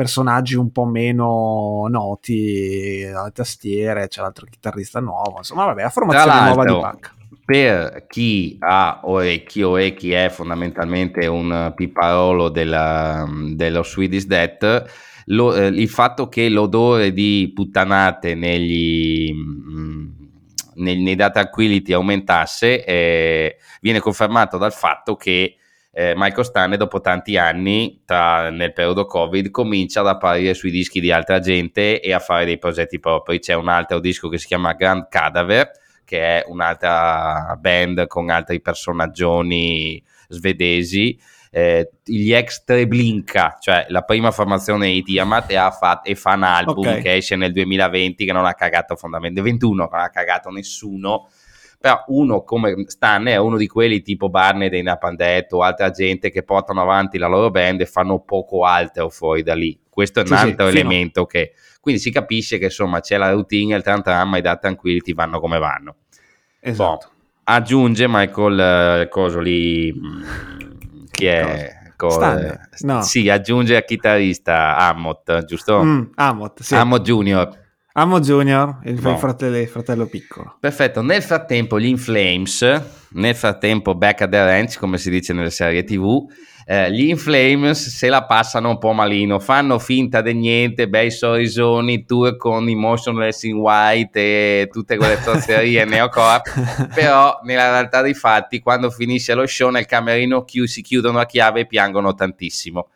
personaggi 0.00 0.54
un 0.54 0.72
po' 0.72 0.86
meno 0.86 1.86
noti, 1.90 3.04
alle 3.04 3.32
tastiere, 3.32 4.08
c'è 4.08 4.22
l'altro 4.22 4.46
chitarrista 4.48 4.98
nuovo, 4.98 5.38
insomma 5.38 5.66
vabbè, 5.66 5.82
la 5.82 5.90
formazione 5.90 6.44
nuova 6.44 6.64
di 6.64 6.72
Pac. 6.72 7.14
Per 7.44 8.06
chi 8.06 8.56
ha 8.60 9.00
orecchio 9.02 9.76
e 9.76 9.92
chi 9.92 10.12
è 10.12 10.30
fondamentalmente 10.30 11.26
un 11.26 11.72
piparolo 11.74 12.48
della, 12.48 13.28
dello 13.28 13.82
Swedish 13.82 14.24
Death, 14.24 14.84
lo, 15.26 15.54
eh, 15.54 15.66
il 15.66 15.88
fatto 15.88 16.28
che 16.28 16.48
l'odore 16.48 17.12
di 17.12 17.50
puttanate 17.54 18.34
negli, 18.34 19.32
mh, 19.32 19.80
mm, 19.80 20.08
nei, 20.76 21.02
nei 21.02 21.14
data 21.14 21.40
tranquility 21.40 21.92
aumentasse 21.92 22.84
eh, 22.84 23.56
viene 23.80 24.00
confermato 24.00 24.58
dal 24.58 24.72
fatto 24.72 25.16
che 25.16 25.56
eh, 25.92 26.14
Michael 26.16 26.44
Stanley 26.44 26.78
dopo 26.78 27.00
tanti 27.00 27.36
anni 27.36 28.02
tra, 28.04 28.50
nel 28.50 28.72
periodo 28.72 29.06
covid 29.06 29.50
comincia 29.50 30.00
ad 30.00 30.06
apparire 30.06 30.54
sui 30.54 30.70
dischi 30.70 31.00
di 31.00 31.10
altra 31.10 31.40
gente 31.40 32.00
e 32.00 32.12
a 32.12 32.20
fare 32.20 32.44
dei 32.44 32.58
progetti 32.58 33.00
propri. 33.00 33.40
C'è 33.40 33.54
un 33.54 33.68
altro 33.68 33.98
disco 33.98 34.28
che 34.28 34.38
si 34.38 34.46
chiama 34.46 34.74
Grand 34.74 35.08
Cadaver 35.08 35.70
che 36.10 36.40
è 36.40 36.44
un'altra 36.48 37.56
band 37.60 38.08
con 38.08 38.30
altri 38.30 38.60
personaggioni 38.60 40.02
svedesi 40.26 41.16
eh, 41.50 41.90
gli 42.04 42.32
ex 42.32 42.64
Treblinka, 42.64 43.58
cioè 43.60 43.86
la 43.88 44.02
prima 44.02 44.30
formazione 44.30 44.90
di 44.90 45.02
Tiamat, 45.02 45.50
e, 45.50 45.56
ha 45.56 45.70
fatto, 45.70 46.08
e 46.08 46.14
fa 46.14 46.34
un 46.34 46.44
album 46.44 46.86
okay. 46.86 47.02
che 47.02 47.16
esce 47.16 47.36
nel 47.36 47.52
2020 47.52 48.24
che 48.24 48.32
non 48.32 48.46
ha 48.46 48.54
cagato 48.54 48.96
fondamentalmente, 48.96 49.50
21 49.50 49.88
non 49.90 50.00
ha 50.00 50.10
cagato 50.10 50.50
nessuno 50.50 51.28
però 51.80 52.04
uno 52.08 52.42
come 52.42 52.84
Stan 52.88 53.26
è 53.26 53.36
uno 53.36 53.56
di 53.56 53.66
quelli 53.66 54.02
tipo 54.02 54.28
Barney 54.28 54.68
dei 54.68 54.82
Napandetto 54.82 55.56
o 55.56 55.62
altra 55.62 55.88
gente 55.88 56.30
che 56.30 56.42
portano 56.42 56.82
avanti 56.82 57.16
la 57.16 57.26
loro 57.26 57.50
band 57.50 57.80
e 57.80 57.86
fanno 57.86 58.20
poco 58.20 58.66
altro 58.66 59.08
fuori 59.08 59.42
da 59.42 59.54
lì. 59.54 59.80
Questo 59.88 60.18
è 60.18 60.22
un 60.22 60.28
sì, 60.28 60.34
altro 60.34 60.68
sì, 60.68 60.76
elemento 60.76 61.24
che 61.24 61.54
quindi 61.80 61.98
si 61.98 62.10
capisce 62.10 62.58
che 62.58 62.64
insomma 62.64 63.00
c'è 63.00 63.16
la 63.16 63.30
routine 63.30 63.74
il 63.74 63.82
tram 63.82 64.28
ma 64.28 64.36
i 64.36 64.42
da 64.42 64.56
tranquilli 64.56 65.14
vanno 65.14 65.40
come 65.40 65.58
vanno. 65.58 65.96
Esatto. 66.60 67.08
Bon, 67.10 67.16
aggiunge 67.44 68.06
Michael 68.06 68.60
eh, 69.00 69.08
coso 69.08 69.40
lì 69.40 69.90
chi 71.20 71.26
è? 71.26 71.78
no. 72.80 73.02
Sì, 73.02 73.28
aggiunge 73.28 73.76
a 73.76 73.82
chitarrista 73.82 74.76
Amott, 74.76 75.44
giusto? 75.44 75.82
Mm, 75.82 76.02
Amott, 76.14 76.60
sì. 76.62 76.74
Amott 76.74 77.02
Junior. 77.04 77.59
Amo 77.94 78.20
Junior, 78.20 78.78
il 78.84 79.00
no. 79.00 79.16
fratello, 79.16 79.58
il 79.58 79.66
fratello, 79.66 80.06
piccolo. 80.06 80.56
Perfetto, 80.60 81.02
nel 81.02 81.22
frattempo 81.22 81.80
gli 81.80 81.86
Inflames, 81.86 82.62
nel 83.10 83.34
frattempo 83.34 83.96
back 83.96 84.20
at 84.20 84.30
the 84.30 84.44
ranch, 84.44 84.78
come 84.78 84.96
si 84.96 85.10
dice 85.10 85.32
nelle 85.32 85.50
serie 85.50 85.82
tv, 85.82 86.24
eh, 86.66 86.92
gli 86.92 87.08
Inflames 87.08 87.88
se 87.88 88.08
la 88.08 88.26
passano 88.26 88.68
un 88.68 88.78
po' 88.78 88.92
malino, 88.92 89.40
fanno 89.40 89.80
finta 89.80 90.20
di 90.20 90.34
niente, 90.34 90.88
bei 90.88 91.10
sorrisoni, 91.10 92.04
tour 92.04 92.36
con 92.36 92.68
i 92.68 92.76
motionless 92.76 93.42
in 93.42 93.56
white 93.56 94.20
e 94.20 94.68
tutte 94.70 94.96
quelle 94.96 95.20
trozzerie 95.20 95.82
neocore, 95.86 96.42
però 96.94 97.40
nella 97.42 97.70
realtà 97.70 98.02
dei 98.02 98.14
fatti 98.14 98.60
quando 98.60 98.90
finisce 98.90 99.34
lo 99.34 99.44
show 99.48 99.68
nel 99.68 99.86
camerino 99.86 100.44
chi- 100.44 100.68
si 100.68 100.80
chiudono 100.80 101.18
a 101.18 101.26
chiave 101.26 101.62
e 101.62 101.66
piangono 101.66 102.14
tantissimo, 102.14 102.86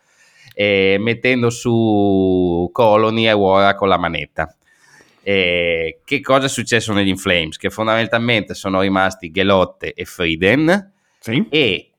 eh, 0.54 0.98
mettendo 1.00 1.50
su 1.50 2.70
Colony 2.70 3.26
e 3.26 3.32
Wara 3.32 3.74
con 3.74 3.88
la 3.88 3.98
manetta. 3.98 4.54
Eh, 5.26 6.00
che 6.04 6.20
cosa 6.20 6.46
è 6.46 6.48
successo 6.50 6.92
negli 6.92 7.08
Inflames? 7.08 7.56
Che 7.56 7.70
fondamentalmente 7.70 8.52
sono 8.52 8.82
rimasti 8.82 9.30
Gelotte 9.30 9.94
e 9.94 10.04
Frieden 10.04 10.92
sì. 11.18 11.46
e 11.48 11.92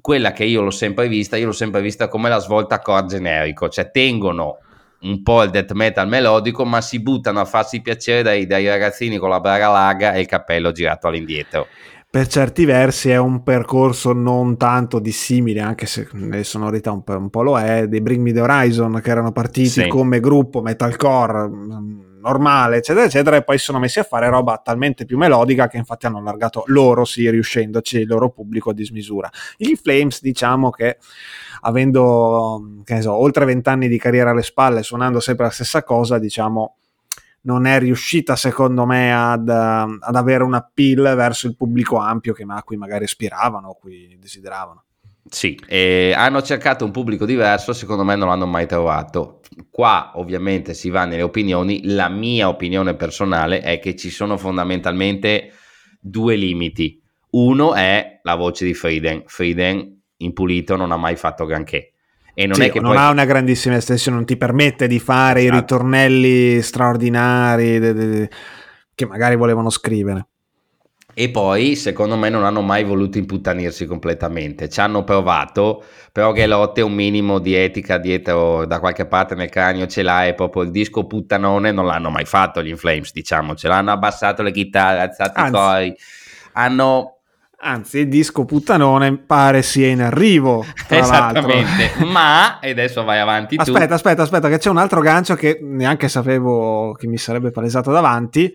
quella 0.00 0.32
che 0.32 0.44
io 0.44 0.62
l'ho 0.62 0.70
sempre 0.70 1.06
vista, 1.06 1.36
io 1.36 1.46
l'ho 1.46 1.52
sempre 1.52 1.82
vista 1.82 2.08
come 2.08 2.30
la 2.30 2.38
svolta 2.38 2.80
core 2.80 3.06
generico, 3.06 3.68
cioè 3.68 3.90
tengono 3.90 4.58
un 5.02 5.22
po' 5.22 5.42
il 5.42 5.50
death 5.50 5.72
metal 5.72 6.08
melodico, 6.08 6.64
ma 6.64 6.80
si 6.80 7.00
buttano 7.00 7.40
a 7.40 7.44
farsi 7.44 7.82
piacere 7.82 8.22
dai, 8.22 8.46
dai 8.46 8.66
ragazzini 8.66 9.18
con 9.18 9.28
la 9.28 9.40
braga 9.40 9.68
larga 9.68 10.12
e 10.14 10.20
il 10.20 10.26
cappello 10.26 10.72
girato 10.72 11.08
all'indietro. 11.08 11.66
Per 12.10 12.26
certi 12.26 12.64
versi 12.64 13.10
è 13.10 13.16
un 13.16 13.42
percorso 13.42 14.12
non 14.12 14.56
tanto 14.58 14.98
dissimile, 14.98 15.60
anche 15.60 15.86
se 15.86 16.08
nelle 16.12 16.44
sonorità 16.44 16.92
un 16.92 17.02
po', 17.02 17.16
un 17.16 17.30
po 17.30 17.42
lo 17.42 17.58
è, 17.58 17.86
dei 17.88 18.02
Bring 18.02 18.20
Me 18.20 18.32
The 18.32 18.40
Horizon 18.40 19.00
che 19.02 19.10
erano 19.10 19.32
partiti 19.32 19.68
sì. 19.68 19.88
come 19.88 20.20
gruppo 20.20 20.60
metalcore 20.60 21.48
mm, 21.48 22.00
normale, 22.22 22.76
eccetera, 22.78 23.04
eccetera, 23.04 23.36
e 23.36 23.42
poi 23.42 23.58
si 23.58 23.64
sono 23.64 23.78
messi 23.78 23.98
a 23.98 24.04
fare 24.04 24.28
roba 24.30 24.60
talmente 24.64 25.04
più 25.04 25.18
melodica 25.18 25.66
che 25.66 25.76
infatti 25.76 26.06
hanno 26.06 26.18
allargato 26.18 26.62
loro, 26.66 27.04
sì, 27.04 27.28
riuscendoci, 27.28 27.98
il 27.98 28.06
loro 28.06 28.30
pubblico 28.30 28.70
a 28.70 28.72
dismisura. 28.72 29.28
Gli 29.56 29.74
Flames, 29.74 30.22
diciamo 30.22 30.70
che 30.70 30.98
avendo, 31.62 32.80
che 32.84 33.02
so, 33.02 33.12
oltre 33.12 33.44
vent'anni 33.44 33.88
di 33.88 33.98
carriera 33.98 34.30
alle 34.30 34.42
spalle, 34.42 34.82
suonando 34.82 35.20
sempre 35.20 35.46
la 35.46 35.50
stessa 35.50 35.82
cosa, 35.82 36.18
diciamo, 36.18 36.76
non 37.42 37.66
è 37.66 37.78
riuscita 37.80 38.36
secondo 38.36 38.86
me 38.86 39.12
ad, 39.12 39.48
ad 39.48 40.14
avere 40.14 40.44
un 40.44 40.54
appeal 40.54 41.16
verso 41.16 41.48
il 41.48 41.56
pubblico 41.56 41.96
ampio 41.96 42.32
che, 42.32 42.44
a 42.46 42.62
cui 42.62 42.76
magari 42.76 43.04
aspiravano, 43.04 43.70
a 43.70 43.74
cui 43.74 44.16
desideravano. 44.20 44.84
Sì, 45.28 45.58
eh, 45.66 46.12
hanno 46.16 46.42
cercato 46.42 46.84
un 46.84 46.90
pubblico 46.90 47.24
diverso, 47.24 47.72
secondo 47.72 48.04
me 48.04 48.16
non 48.16 48.28
l'hanno 48.28 48.46
mai 48.46 48.66
trovato. 48.66 49.40
Qua 49.70 50.12
ovviamente 50.14 50.74
si 50.74 50.90
va 50.90 51.04
nelle 51.04 51.22
opinioni, 51.22 51.82
la 51.84 52.08
mia 52.08 52.48
opinione 52.48 52.94
personale 52.94 53.60
è 53.60 53.78
che 53.78 53.94
ci 53.94 54.10
sono 54.10 54.36
fondamentalmente 54.36 55.52
due 56.00 56.36
limiti. 56.36 57.00
Uno 57.30 57.74
è 57.74 58.20
la 58.22 58.34
voce 58.34 58.64
di 58.64 58.74
Frieden, 58.74 59.22
Frieden 59.26 60.00
impulito 60.18 60.76
non 60.76 60.92
ha 60.92 60.96
mai 60.96 61.16
fatto 61.16 61.44
granché. 61.44 61.92
E 62.34 62.46
non, 62.46 62.54
sì, 62.54 62.64
è 62.64 62.70
che 62.70 62.80
non 62.80 62.92
poi... 62.92 63.02
ha 63.02 63.10
una 63.10 63.24
grandissima 63.24 63.76
estensione, 63.76 64.16
non 64.16 64.26
ti 64.26 64.36
permette 64.36 64.86
di 64.86 64.98
fare 64.98 65.40
esatto. 65.40 65.54
i 65.54 65.60
ritornelli 65.60 66.62
straordinari 66.62 67.78
de, 67.78 67.92
de, 67.92 68.06
de, 68.08 68.30
che 68.94 69.06
magari 69.06 69.36
volevano 69.36 69.68
scrivere. 69.68 70.28
E 71.14 71.28
poi, 71.30 71.76
secondo 71.76 72.16
me, 72.16 72.28
non 72.28 72.44
hanno 72.44 72.62
mai 72.62 72.84
voluto 72.84 73.18
imputtanirsi 73.18 73.86
completamente. 73.86 74.68
Ci 74.68 74.80
hanno 74.80 75.04
provato, 75.04 75.84
però 76.10 76.32
Gelotte 76.32 76.80
un 76.80 76.92
minimo 76.92 77.38
di 77.38 77.54
etica 77.54 77.98
dietro 77.98 78.64
da 78.64 78.78
qualche 78.80 79.06
parte 79.06 79.34
nel 79.34 79.50
cranio 79.50 79.86
ce 79.86 80.02
l'ha 80.02 80.26
e 80.26 80.34
proprio 80.34 80.62
il 80.62 80.70
disco 80.70 81.06
puttanone 81.06 81.70
non 81.70 81.86
l'hanno 81.86 82.10
mai 82.10 82.24
fatto 82.24 82.62
gli 82.62 82.68
Inflames, 82.68 83.12
diciamo. 83.12 83.54
Ce 83.54 83.68
l'hanno 83.68 83.92
abbassato 83.92 84.42
le 84.42 84.52
chitarre, 84.52 85.00
alzato 85.00 85.40
Anzi. 85.40 85.50
i 85.50 85.58
cori. 85.58 85.96
Hanno 86.54 87.16
Anzi, 87.64 87.98
il 87.98 88.08
disco 88.08 88.44
puttanone 88.44 89.18
pare 89.18 89.62
sia 89.62 89.86
in 89.86 90.02
arrivo. 90.02 90.64
Esattamente, 90.88 91.92
ma 92.10 92.58
e 92.58 92.70
adesso 92.70 93.04
vai 93.04 93.20
avanti. 93.20 93.54
Aspetta, 93.56 93.86
tu. 93.86 93.92
aspetta, 93.92 94.22
aspetta, 94.22 94.48
che 94.48 94.58
c'è 94.58 94.68
un 94.68 94.78
altro 94.78 95.00
gancio 95.00 95.36
che 95.36 95.60
neanche 95.62 96.08
sapevo 96.08 96.92
che 96.94 97.06
mi 97.06 97.18
sarebbe 97.18 97.52
palesato 97.52 97.92
davanti 97.92 98.52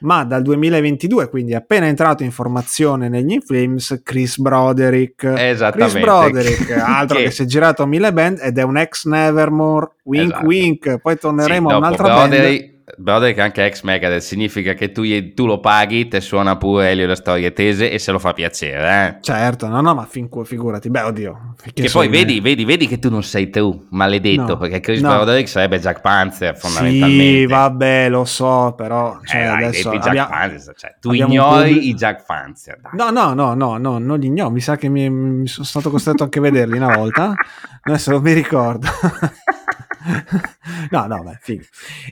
ma 0.00 0.24
dal 0.24 0.42
2022, 0.42 1.28
quindi 1.28 1.54
appena 1.54 1.86
entrato 1.86 2.22
in 2.22 2.30
formazione 2.30 3.08
negli 3.08 3.32
Inflames, 3.32 4.00
Chris 4.02 4.38
Broderick. 4.38 5.24
Esattamente. 5.24 5.92
Chris 5.92 6.02
Broderick, 6.02 6.70
altro 6.78 7.16
che... 7.18 7.24
che 7.24 7.30
si 7.30 7.42
è 7.42 7.44
girato 7.46 7.82
a 7.82 7.86
mille 7.86 8.12
band 8.12 8.38
ed 8.40 8.58
è 8.58 8.62
un 8.62 8.76
ex 8.76 9.06
Nevermore, 9.06 9.90
wink 10.04 10.32
esatto. 10.32 10.46
wink, 10.46 10.98
poi 10.98 11.18
torneremo 11.18 11.68
sì, 11.68 11.74
a 11.74 11.78
un'altra 11.78 12.04
Broderick, 12.04 12.66
band 12.66 12.79
Brother 12.96 13.34
che 13.34 13.40
anche 13.40 13.64
ex 13.64 13.82
Megadeth 13.82 14.20
significa 14.20 14.74
che 14.74 14.92
tu, 14.92 15.02
tu, 15.34 15.46
lo 15.46 15.60
paghi, 15.60 16.08
te 16.08 16.20
suona 16.20 16.56
pure 16.56 16.90
Elio 16.90 17.06
le 17.06 17.14
storie 17.14 17.52
tese 17.52 17.90
e 17.90 17.98
se 17.98 18.12
lo 18.12 18.18
fa 18.18 18.32
piacere. 18.32 19.18
Eh? 19.18 19.22
Certo, 19.22 19.68
no, 19.68 19.80
no, 19.80 19.94
ma 19.94 20.04
fin, 20.04 20.28
figurati, 20.44 20.90
beh, 20.90 21.02
oddio. 21.02 21.54
Che 21.72 21.90
poi 21.90 22.08
vedi, 22.08 22.40
vedi, 22.40 22.64
vedi, 22.64 22.86
che 22.86 22.98
tu 22.98 23.10
non 23.10 23.22
sei 23.22 23.50
tu, 23.50 23.86
maledetto, 23.90 24.42
no, 24.42 24.56
perché 24.56 24.80
Chris 24.80 25.00
no. 25.00 25.08
Broderick 25.10 25.48
sarebbe 25.48 25.78
Jack 25.78 26.00
Panzer 26.00 26.56
fondamentalmente. 26.56 27.24
Sì, 27.24 27.46
vabbè, 27.46 28.08
lo 28.08 28.24
so, 28.24 28.74
però... 28.76 29.18
Cioè, 29.24 29.40
eh, 29.40 29.44
adesso 29.44 29.90
Jack 29.90 30.06
abbiamo, 30.06 30.30
Panzer, 30.30 30.74
cioè, 30.76 30.96
tu 31.00 31.12
ignori 31.12 31.72
pubblic... 31.72 31.84
i 31.84 31.94
Jack 31.94 32.24
Panzer. 32.26 32.80
Dai. 32.80 32.92
No, 32.94 33.10
no, 33.10 33.34
no, 33.34 33.54
no, 33.54 33.76
no, 33.76 33.98
non 33.98 34.18
li 34.18 34.26
ignoro, 34.26 34.50
mi 34.50 34.60
sa 34.60 34.76
che 34.76 34.88
mi, 34.88 35.08
mi 35.10 35.46
sono 35.46 35.66
stato 35.66 35.90
costretto 35.90 36.24
anche 36.24 36.38
a 36.38 36.42
vederli 36.42 36.76
una 36.76 36.96
volta, 36.96 37.34
adesso 37.82 38.10
non 38.10 38.22
mi 38.22 38.32
ricordo. 38.32 38.88
no, 40.90 41.06
no, 41.06 41.22
beh, 41.22 41.38
figo. 41.40 41.64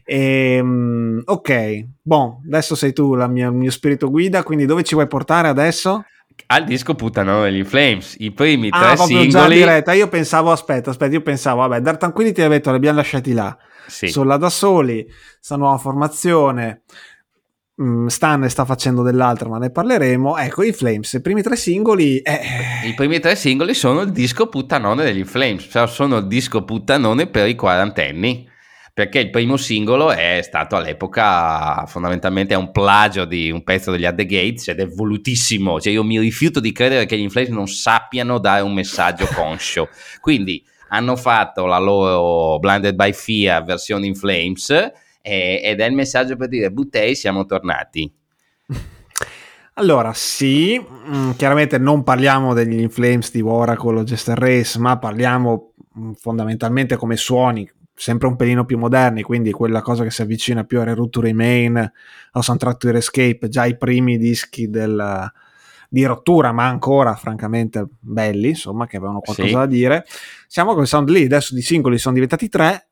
Ehm, 0.04 1.22
ok, 1.24 1.86
bon, 2.02 2.40
adesso 2.46 2.74
sei 2.74 2.92
tu 2.92 3.14
la 3.14 3.26
mia, 3.26 3.48
il 3.48 3.54
mio 3.54 3.70
spirito 3.70 4.10
guida, 4.10 4.42
quindi 4.42 4.66
dove 4.66 4.82
ci 4.82 4.94
vuoi 4.94 5.06
portare 5.06 5.48
adesso? 5.48 6.04
Al 6.46 6.64
disco 6.64 6.94
Puttano 6.94 7.42
degli 7.42 7.64
Flames, 7.64 8.14
i 8.18 8.30
primi 8.30 8.68
ah, 8.70 8.94
tre 8.94 8.96
singoli. 8.96 9.28
Già 9.28 9.48
diretta. 9.48 9.92
Io 9.92 10.08
pensavo, 10.08 10.50
aspetta, 10.52 10.90
aspetta, 10.90 11.12
io 11.12 11.22
pensavo, 11.22 11.60
vabbè, 11.60 11.80
Dar 11.80 11.96
Tranquillity 11.96 12.42
l'ho 12.42 12.48
detto, 12.48 12.70
li 12.70 12.76
abbiamo 12.76 12.96
lasciati 12.96 13.32
là. 13.32 13.56
Sì. 13.86 14.08
Sono 14.08 14.28
là 14.28 14.36
da 14.36 14.50
soli, 14.50 15.06
sta 15.40 15.56
nuova 15.56 15.78
formazione. 15.78 16.82
Mm, 17.80 18.06
Stan 18.08 18.48
sta 18.50 18.64
facendo 18.64 19.02
dell'altro, 19.02 19.48
ma 19.48 19.58
ne 19.58 19.70
parleremo. 19.70 20.36
Ecco, 20.36 20.64
i 20.64 20.72
Flames, 20.72 21.12
i 21.12 21.20
primi 21.20 21.42
tre 21.42 21.54
singoli. 21.54 22.18
Eh... 22.18 22.40
I 22.84 22.94
primi 22.94 23.20
tre 23.20 23.36
singoli 23.36 23.72
sono 23.72 24.00
il 24.00 24.10
disco 24.10 24.48
puttanone 24.48 25.04
degli 25.04 25.24
Flames, 25.24 25.68
cioè 25.70 25.86
sono 25.86 26.16
il 26.16 26.26
disco 26.26 26.64
puttanone 26.64 27.28
per 27.28 27.46
i 27.46 27.54
quarantenni. 27.54 28.46
Perché 28.92 29.20
il 29.20 29.30
primo 29.30 29.56
singolo 29.56 30.10
è 30.10 30.40
stato 30.42 30.74
all'epoca 30.74 31.86
fondamentalmente 31.86 32.56
un 32.56 32.72
plagio 32.72 33.26
di 33.26 33.48
un 33.48 33.62
pezzo 33.62 33.92
degli 33.92 34.04
At 34.04 34.16
the 34.16 34.26
Gates 34.26 34.66
ed 34.66 34.80
è 34.80 34.88
volutissimo. 34.88 35.80
Cioè, 35.80 35.92
io 35.92 36.02
mi 36.02 36.18
rifiuto 36.18 36.58
di 36.58 36.72
credere 36.72 37.06
che 37.06 37.16
gli 37.16 37.30
Flames 37.30 37.52
non 37.52 37.68
sappiano 37.68 38.38
dare 38.38 38.62
un 38.62 38.74
messaggio 38.74 39.28
conscio. 39.32 39.88
Quindi 40.20 40.64
hanno 40.88 41.14
fatto 41.14 41.64
la 41.66 41.78
loro 41.78 42.58
Blinded 42.58 42.96
by 42.96 43.12
Fear 43.12 43.62
versione 43.62 44.06
in 44.06 44.16
Flames 44.16 44.90
eh, 45.28 45.60
ed 45.62 45.80
è 45.80 45.84
il 45.84 45.94
messaggio 45.94 46.36
per 46.36 46.48
dire 46.48 46.70
Buttei 46.70 47.14
siamo 47.14 47.44
tornati. 47.44 48.10
Allora, 49.74 50.12
sì, 50.12 50.80
mm, 50.80 51.32
chiaramente 51.36 51.78
non 51.78 52.02
parliamo 52.02 52.52
degli 52.52 52.80
Inflames 52.80 53.30
di 53.30 53.40
Oracle 53.42 54.00
o 54.00 54.02
Jester 54.04 54.36
Race, 54.36 54.76
ma 54.78 54.98
parliamo 54.98 55.74
mm, 55.96 56.12
fondamentalmente 56.12 56.96
come 56.96 57.16
suoni, 57.16 57.70
sempre 57.94 58.26
un 58.26 58.34
pelino 58.34 58.64
più 58.64 58.76
moderni, 58.76 59.22
quindi 59.22 59.52
quella 59.52 59.80
cosa 59.80 60.02
che 60.02 60.10
si 60.10 60.22
avvicina 60.22 60.64
più 60.64 60.80
a 60.80 60.84
Reroute 60.84 61.10
to 61.10 61.20
Remain, 61.20 61.76
a 61.76 62.42
Soundtrack 62.42 62.76
to 62.76 62.88
Escape, 62.88 63.48
già 63.48 63.66
i 63.66 63.76
primi 63.76 64.18
dischi 64.18 64.68
del, 64.68 65.30
di 65.88 66.04
rottura, 66.04 66.50
ma 66.50 66.66
ancora 66.66 67.14
francamente 67.14 67.86
belli, 68.00 68.48
insomma, 68.48 68.88
che 68.88 68.96
avevano 68.96 69.20
qualcosa 69.20 69.48
sì. 69.48 69.54
da 69.54 69.66
dire. 69.66 70.04
Siamo 70.48 70.72
con 70.72 70.82
il 70.82 70.88
sound 70.88 71.08
lì, 71.08 71.24
adesso 71.24 71.54
di 71.54 71.62
singoli 71.62 71.98
sono 71.98 72.14
diventati 72.14 72.48
tre, 72.48 72.87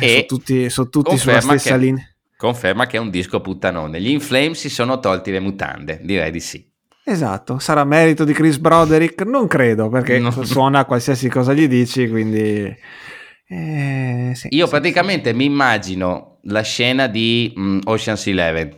eh, 0.00 0.06
e 0.06 0.08
sono 0.08 0.24
tutti, 0.26 0.70
sono 0.70 0.88
tutti 0.88 1.16
sulla 1.16 1.40
stessa 1.40 1.72
che, 1.72 1.78
linea. 1.78 2.08
Conferma 2.36 2.86
che 2.86 2.96
è 2.96 3.00
un 3.00 3.10
disco 3.10 3.40
puttanone. 3.40 4.00
Gli 4.00 4.10
Inflames 4.10 4.58
si 4.58 4.68
sono 4.68 5.00
tolti 5.00 5.30
le 5.30 5.40
mutande, 5.40 6.00
direi 6.02 6.30
di 6.30 6.40
sì. 6.40 6.64
Esatto, 7.04 7.58
sarà 7.58 7.84
merito 7.84 8.24
di 8.24 8.32
Chris 8.32 8.58
Broderick? 8.58 9.24
Non 9.24 9.46
credo, 9.46 9.88
perché 9.88 10.18
no. 10.20 10.30
suona 10.44 10.84
qualsiasi 10.84 11.28
cosa 11.28 11.52
gli 11.52 11.66
dici, 11.66 12.08
quindi... 12.08 12.76
Eh, 13.50 14.32
sì, 14.34 14.48
Io 14.50 14.66
sì, 14.66 14.70
praticamente 14.70 15.30
sì. 15.30 15.36
mi 15.36 15.46
immagino 15.46 16.38
la 16.42 16.60
scena 16.60 17.06
di 17.06 17.52
um, 17.56 17.80
Ocean's 17.84 18.26
Eleven. 18.26 18.76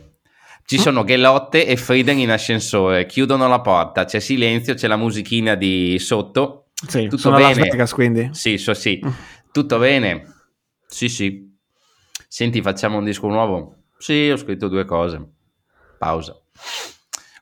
Ci 0.65 0.77
mm. 0.77 0.79
sono 0.79 1.03
Gelotte 1.03 1.67
e 1.67 1.75
Frieden 1.75 2.19
in 2.19 2.31
ascensore, 2.31 3.05
chiudono 3.05 3.49
la 3.49 3.59
porta, 3.59 4.05
c'è 4.05 4.19
silenzio, 4.19 4.75
c'è 4.75 4.87
la 4.87 4.95
musichina 4.95 5.55
di 5.55 5.99
sotto. 5.99 6.69
Sì, 6.87 7.03
tutto 7.03 7.17
sono 7.17 7.35
bene. 7.35 7.49
Las 7.49 7.57
Vegas 7.57 7.93
quindi. 7.93 8.29
Sì, 8.31 8.57
so, 8.57 8.73
sì. 8.73 9.01
Mm. 9.05 9.09
Tutto 9.51 9.77
bene 9.77 10.40
sì, 10.91 11.09
sì. 11.09 11.49
Senti, 12.27 12.61
facciamo 12.61 12.97
un 12.97 13.05
disco 13.05 13.27
nuovo? 13.27 13.75
Sì, 13.97 14.29
ho 14.29 14.37
scritto 14.37 14.67
due 14.67 14.85
cose. 14.85 15.21
Pausa. 15.97 16.39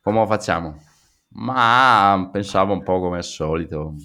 Come 0.02 0.20
lo 0.20 0.28
facciamo? 0.28 0.82
Ma 1.30 2.30
pensavo 2.32 2.74
un 2.74 2.84
po' 2.84 3.00
come 3.00 3.18
al 3.18 3.24
solito. 3.24 3.96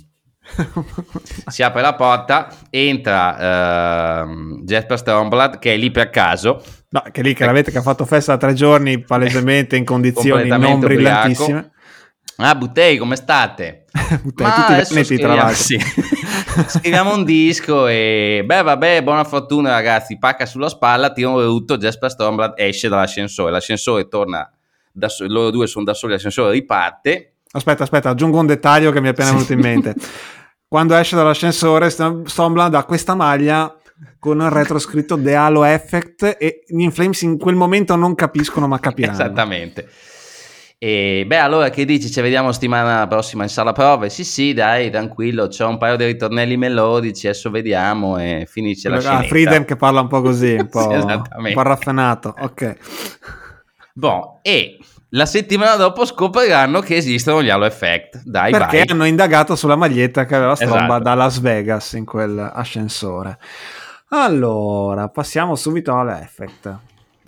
si 1.47 1.63
apre 1.63 1.81
la 1.81 1.95
porta, 1.95 2.49
entra 2.71 4.25
uh, 4.25 4.63
Jasper 4.63 4.99
Stormblad 4.99 5.59
che 5.59 5.73
è 5.73 5.77
lì 5.77 5.91
per 5.91 6.11
caso 6.11 6.63
No, 6.95 7.03
che 7.11 7.23
lì 7.23 7.35
chiaramente 7.35 7.73
che 7.73 7.79
ha 7.79 7.83
fatto 7.83 8.05
festa 8.05 8.37
da 8.37 8.39
tre 8.39 8.55
giorni, 8.55 9.03
palesemente 9.03 9.75
in 9.75 9.85
condizioni 9.85 10.49
non 10.49 10.79
brillantissime. 10.79 11.59
Ubriaco. 11.59 11.73
Ah, 12.37 12.55
Buttei, 12.55 12.99
come 12.99 13.17
state? 13.17 13.87
Buttei, 14.23 14.47
Ma 14.47 14.55
tutti 14.55 14.81
i 14.81 14.87
pianeti, 14.87 15.17
tra 15.19 15.35
l'altro. 15.35 15.55
Sì. 15.57 15.77
scriviamo 16.67 17.15
un 17.15 17.25
disco 17.25 17.87
e 17.87 18.43
beh 18.45 18.63
vabbè 18.63 19.03
buona 19.03 19.25
fortuna 19.25 19.71
ragazzi. 19.71 20.19
Pacca 20.19 20.47
sulla 20.47 20.69
spalla 20.69 21.13
tira 21.13 21.31
un 21.31 21.43
rutto 21.43 21.77
Jasper 21.77 22.11
Stormblad 22.11 22.55
esce 22.57 22.89
dall'ascensore. 22.89 23.51
L'ascensore 23.51 24.09
torna 24.09 24.51
da 24.93 25.09
so- 25.09 25.27
loro 25.27 25.51
due 25.51 25.67
sono 25.67 25.85
da 25.85 25.95
soli 25.95 26.13
l'ascensore 26.13 26.53
riparte. 26.53 27.35
Aspetta 27.51 27.83
aspetta 27.83 28.11
aggiungo 28.11 28.39
un 28.39 28.47
dettaglio 28.47 28.91
che 28.91 29.01
mi 29.01 29.09
è 29.09 29.11
appena 29.11 29.33
venuto 29.33 29.53
in 29.53 29.61
mente. 29.61 29.95
Quando 30.67 30.95
esce 30.95 31.17
dall'ascensore 31.17 31.91
Stormblad 31.91 32.75
ha 32.75 32.85
questa 32.85 33.15
maglia 33.15 33.77
con 34.19 34.41
il 34.41 34.51
retro 34.51 34.79
scritto 34.79 35.21
The 35.21 35.35
Halo 35.35 35.65
Effect 35.65 36.37
e 36.39 36.65
gli 36.67 36.81
Inflames 36.81 37.23
in 37.23 37.39
quel 37.39 37.55
momento 37.55 37.95
non 37.95 38.15
capiscono 38.15 38.67
ma 38.67 38.81
capiranno. 38.81 39.15
Esattamente 39.15 39.89
e 40.87 41.25
beh, 41.27 41.39
allora 41.39 41.71
che 41.71 41.87
dici? 41.87 42.11
Ci 42.11 42.21
vediamo 42.21 42.53
settimana 42.53 43.07
prossima 43.07 43.43
in 43.43 43.49
sala 43.49 43.73
prove? 43.73 44.11
Sì, 44.11 44.23
sì, 44.23 44.53
dai, 44.53 44.91
tranquillo. 44.91 45.49
C'ho 45.49 45.67
un 45.67 45.79
paio 45.79 45.97
di 45.97 46.05
ritornelli 46.05 46.59
melodici. 46.59 47.27
Adesso 47.27 47.51
vediamo 47.51 48.19
e 48.19 48.47
finisce 48.47 48.91
la 48.91 49.01
scena. 49.01 49.23
Freedom 49.23 49.65
che 49.65 49.77
parla 49.77 50.03
un 50.03 50.09
po' 50.09 50.21
così, 50.21 50.53
un 50.53 50.69
po', 50.69 50.87
un 50.87 51.53
po 51.55 51.63
raffinato. 51.63 52.35
Ok. 52.39 52.77
Boh, 53.95 54.41
e 54.43 54.77
la 55.09 55.25
settimana 55.25 55.77
dopo 55.77 56.05
scopriranno 56.05 56.81
che 56.81 56.97
esistono 56.97 57.43
gli 57.43 57.49
Halo 57.49 57.65
Effect. 57.65 58.21
Dai, 58.23 58.51
Perché 58.51 58.77
vai. 58.81 58.87
hanno 58.87 59.07
indagato 59.07 59.57
sulla 59.57 59.77
maglietta 59.77 60.27
che 60.27 60.35
aveva 60.35 60.55
Stromba 60.55 60.85
esatto. 60.85 61.03
da 61.03 61.15
Las 61.15 61.41
Vegas 61.41 61.93
in 61.95 62.05
quell'ascensore. 62.05 63.39
Allora, 64.11 65.09
passiamo 65.09 65.57
subito 65.57 65.97
all'Effect 65.97 66.79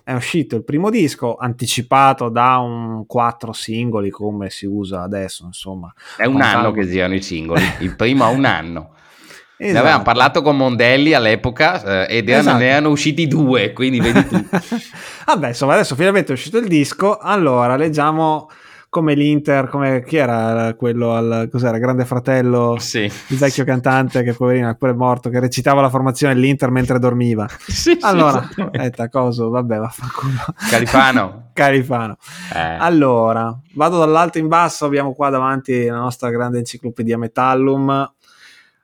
è 0.07 0.15
uscito 0.15 0.55
il 0.55 0.63
primo 0.63 0.89
disco 0.89 1.35
anticipato 1.35 2.29
da 2.29 2.59
un 2.59 3.07
quattro 3.07 3.53
singoli 3.53 4.09
come 4.09 4.51
si 4.51 4.65
usa 4.65 5.03
adesso 5.03 5.45
insomma 5.47 5.93
è 6.17 6.27
un 6.27 6.41
anno 6.41 6.71
che 6.71 6.87
girano 6.87 7.15
i 7.17 7.23
singoli 7.23 7.65
il 7.81 7.97
primo 7.97 8.23
ha 8.23 8.29
un 8.29 8.45
anno 8.45 8.95
esatto. 9.59 9.73
ne 9.73 9.79
avevamo 9.81 10.05
parlato 10.05 10.43
con 10.43 10.57
Mondelli 10.57 11.13
all'epoca 11.13 12.07
eh, 12.07 12.19
ed 12.19 12.29
erano, 12.29 12.51
esatto. 12.51 12.59
ne 12.59 12.69
erano 12.69 12.91
usciti 12.91 13.27
due 13.27 13.73
quindi 13.73 13.99
vedi 13.99 14.25
tu 14.29 14.47
vabbè 15.27 15.49
insomma 15.49 15.75
adesso 15.75 15.97
finalmente 15.97 16.31
è 16.31 16.35
uscito 16.35 16.59
il 16.59 16.69
disco 16.69 17.19
allora 17.19 17.75
leggiamo 17.75 18.49
come 18.97 19.13
l'Inter, 19.13 19.69
come 19.69 20.03
chi 20.03 20.17
era 20.17 20.73
quello 20.73 21.13
al 21.13 21.51
cos'era, 21.53 21.77
Grande 21.77 22.07
Fratello, 22.07 22.77
sì. 22.79 23.01
il 23.01 23.37
vecchio 23.37 23.63
cantante 23.63 24.23
che 24.23 24.33
poverino 24.33 24.71
è 24.71 24.75
pure 24.75 24.95
morto, 24.95 25.29
che 25.29 25.39
recitava 25.39 25.83
la 25.83 25.91
formazione 25.91 26.33
dell'Inter 26.33 26.71
mentre 26.71 26.99
dormiva. 26.99 27.47
Sì, 27.77 27.95
allora, 28.01 28.49
sì, 28.51 28.67
etta 28.73 29.11
coso, 29.11 29.51
vabbè, 29.51 29.77
vaffanculo. 29.77 30.33
Califano. 30.71 31.51
Califano. 31.53 32.17
Eh. 32.55 32.59
Allora, 32.59 33.55
vado 33.75 33.99
dall'alto 33.99 34.39
in 34.39 34.49
basso, 34.49 34.87
abbiamo 34.87 35.13
qua 35.13 35.29
davanti 35.29 35.85
la 35.85 35.99
nostra 35.99 36.31
grande 36.31 36.59
enciclopedia 36.59 37.19
Metallum. 37.19 38.15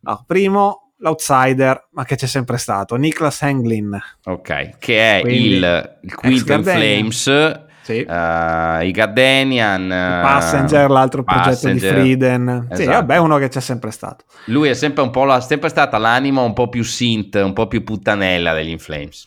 No, 0.00 0.24
primo, 0.26 0.92
l'outsider, 0.98 1.88
ma 1.92 2.04
che 2.04 2.16
c'è 2.16 2.26
sempre 2.26 2.58
stato, 2.58 2.96
Niklas 2.96 3.40
Henglin. 3.40 3.98
Ok, 4.24 4.76
che 4.78 5.18
è 5.18 5.20
Quindi, 5.22 5.54
il, 5.54 5.98
il 6.02 6.14
Quinten 6.14 6.62
Flames 6.62 7.70
sì. 7.82 8.04
Uh, 8.08 8.82
i 8.82 8.90
Gardenian, 8.90 9.88
Passenger, 9.88 10.90
l'altro 10.90 11.22
Passenger. 11.22 11.60
progetto 11.60 11.72
di 11.72 11.78
Frieden. 11.80 12.48
Esatto. 12.48 12.76
Sì, 12.76 12.86
vabbè, 12.86 13.16
uno 13.18 13.38
che 13.38 13.48
c'è 13.48 13.60
sempre 13.60 13.90
stato. 13.90 14.24
Lui 14.46 14.68
è 14.68 14.74
sempre 14.74 15.02
un 15.02 15.10
po' 15.10 15.24
la, 15.24 15.40
sempre 15.40 15.68
stata 15.68 15.98
l'anima 15.98 16.40
un 16.40 16.52
po' 16.52 16.68
più 16.68 16.82
synth, 16.82 17.34
un 17.36 17.52
po' 17.52 17.66
più 17.66 17.84
puttanella 17.84 18.54
degli 18.54 18.70
Inflames. 18.70 19.26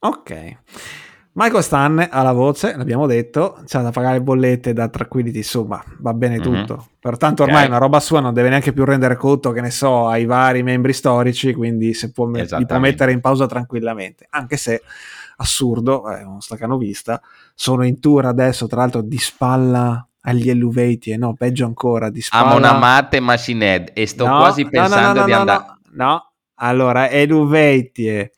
Ok. 0.00 0.56
Michael 1.32 1.62
Stanne 1.62 2.08
alla 2.10 2.32
voce, 2.32 2.74
l'abbiamo 2.76 3.06
detto, 3.06 3.62
c'ha 3.64 3.80
da 3.80 3.92
pagare 3.92 4.20
bollette 4.20 4.72
da 4.72 4.88
Tranquility, 4.88 5.36
insomma, 5.36 5.80
va 6.00 6.12
bene 6.12 6.38
mm-hmm. 6.38 6.42
tutto. 6.42 6.88
Pertanto 6.98 7.44
ormai 7.44 7.58
okay. 7.58 7.68
una 7.68 7.78
roba 7.78 8.00
sua 8.00 8.18
non 8.18 8.34
deve 8.34 8.48
neanche 8.48 8.72
più 8.72 8.84
rendere 8.84 9.14
conto, 9.14 9.52
che 9.52 9.60
ne 9.60 9.70
so, 9.70 10.08
ai 10.08 10.24
vari 10.24 10.64
membri 10.64 10.92
storici, 10.92 11.54
quindi 11.54 11.94
si 11.94 12.10
può, 12.10 12.26
li 12.26 12.66
può 12.66 12.78
mettere 12.80 13.12
in 13.12 13.20
pausa 13.20 13.46
tranquillamente. 13.46 14.26
Anche 14.30 14.56
se 14.56 14.82
assurdo, 15.40 16.08
è 16.08 16.22
uno 16.22 16.40
stacanovista, 16.40 17.20
sono 17.54 17.84
in 17.84 18.00
tour 18.00 18.26
adesso, 18.26 18.66
tra 18.66 18.80
l'altro 18.80 19.02
di 19.02 19.18
spalla 19.18 20.06
agli 20.22 20.50
Eluveti, 20.50 21.10
e 21.10 21.16
no, 21.16 21.34
peggio 21.34 21.64
ancora, 21.64 22.10
di 22.10 22.20
spalla... 22.20 22.50
A 22.50 22.52
Monamate 22.52 23.20
Machine 23.20 23.64
Head, 23.64 23.90
e 23.94 24.06
sto 24.06 24.26
no, 24.26 24.38
quasi 24.38 24.64
pensando 24.68 25.12
no, 25.12 25.20
no, 25.20 25.24
di 25.24 25.32
andare... 25.32 25.64
No, 25.92 26.32
allora, 26.56 27.08
Eluveti, 27.08 28.30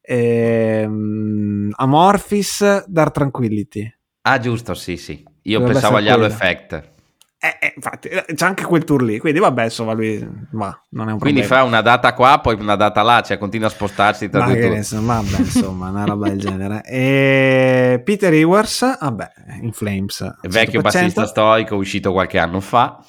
ehm, 0.00 1.72
Amorphis, 1.74 2.86
Dark 2.86 3.12
Tranquility. 3.12 3.94
Ah, 4.22 4.38
giusto, 4.38 4.74
sì, 4.74 4.96
sì. 4.96 5.22
Io 5.42 5.58
Dovrebbe 5.58 5.78
pensavo 5.78 5.98
agli 5.98 6.08
Halo 6.08 6.24
Effect. 6.24 6.94
Eh, 7.38 7.58
eh, 7.60 7.72
infatti, 7.76 8.08
eh, 8.08 8.24
c'è 8.34 8.46
anche 8.46 8.64
quel 8.64 8.84
tour 8.84 9.02
lì, 9.02 9.18
quindi 9.18 9.38
vabbè, 9.40 9.64
insomma, 9.64 9.92
lui 9.92 10.26
ma 10.52 10.76
non 10.90 11.10
è 11.10 11.12
un 11.12 11.18
Quindi 11.18 11.42
fa 11.42 11.64
una 11.64 11.82
data 11.82 12.14
qua, 12.14 12.40
poi 12.40 12.54
una 12.58 12.76
data 12.76 13.02
là, 13.02 13.20
cioè 13.20 13.36
continua 13.36 13.66
a 13.66 13.70
spostarsi 13.70 14.30
tra 14.30 14.46
ma 14.46 14.54
due 14.54 14.76
insomma, 14.76 15.20
vabbè, 15.20 15.38
insomma, 15.44 15.90
una 15.90 16.04
roba 16.04 16.28
del 16.28 16.38
genere. 16.38 16.82
E 16.84 18.00
Peter 18.02 18.32
Ewers, 18.32 18.98
vabbè, 19.00 19.30
in 19.60 19.72
Flames. 19.72 20.36
Vecchio 20.42 20.80
bassista 20.80 21.26
storico, 21.26 21.76
uscito 21.76 22.12
qualche 22.12 22.38
anno 22.38 22.60
fa. 22.60 23.04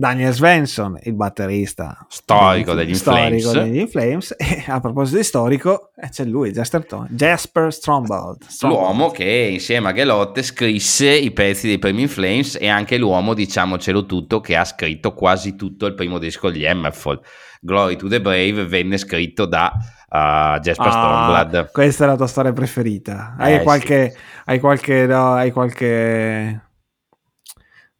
Daniel 0.00 0.32
Svensson, 0.32 0.98
il 1.02 1.12
batterista 1.12 2.06
storico 2.08 2.72
degli, 2.72 2.88
Inflames. 2.88 3.42
Storico 3.42 3.64
degli 3.66 3.80
Inflames. 3.80 4.34
E 4.40 4.64
a 4.66 4.80
proposito 4.80 5.18
di 5.18 5.24
storico, 5.24 5.90
eh, 5.94 6.08
c'è 6.08 6.24
lui, 6.24 6.52
Jasper, 6.52 6.86
Jasper 7.10 7.70
Strombold, 7.70 8.46
L'uomo 8.62 9.10
che 9.10 9.50
insieme 9.52 9.90
a 9.90 9.92
Gelotte 9.92 10.42
scrisse 10.42 11.10
i 11.10 11.30
pezzi 11.32 11.66
dei 11.66 11.78
primi 11.78 12.02
Inflames 12.02 12.56
e 12.58 12.66
anche 12.68 12.96
l'uomo, 12.96 13.34
diciamocelo 13.34 14.06
tutto, 14.06 14.40
che 14.40 14.56
ha 14.56 14.64
scritto 14.64 15.12
quasi 15.12 15.54
tutto 15.54 15.84
il 15.84 15.92
primo 15.92 16.16
disco 16.16 16.50
degli 16.50 16.64
Hammerfall. 16.64 17.20
Glory 17.60 17.96
to 17.96 18.08
the 18.08 18.22
Brave 18.22 18.64
venne 18.64 18.96
scritto 18.96 19.44
da 19.44 19.70
uh, 19.74 20.58
Jasper 20.60 20.86
ah, 20.86 20.90
Stormblad. 20.90 21.70
Questa 21.72 22.04
è 22.04 22.06
la 22.06 22.16
tua 22.16 22.26
storia 22.26 22.54
preferita. 22.54 23.34
Hai 23.38 23.56
eh, 23.56 23.62
qualche... 23.62 24.12
Sì. 24.14 24.18
Hai 24.46 24.58
qualche, 24.58 25.06
no, 25.06 25.34
hai 25.34 25.52
qualche 25.52 26.69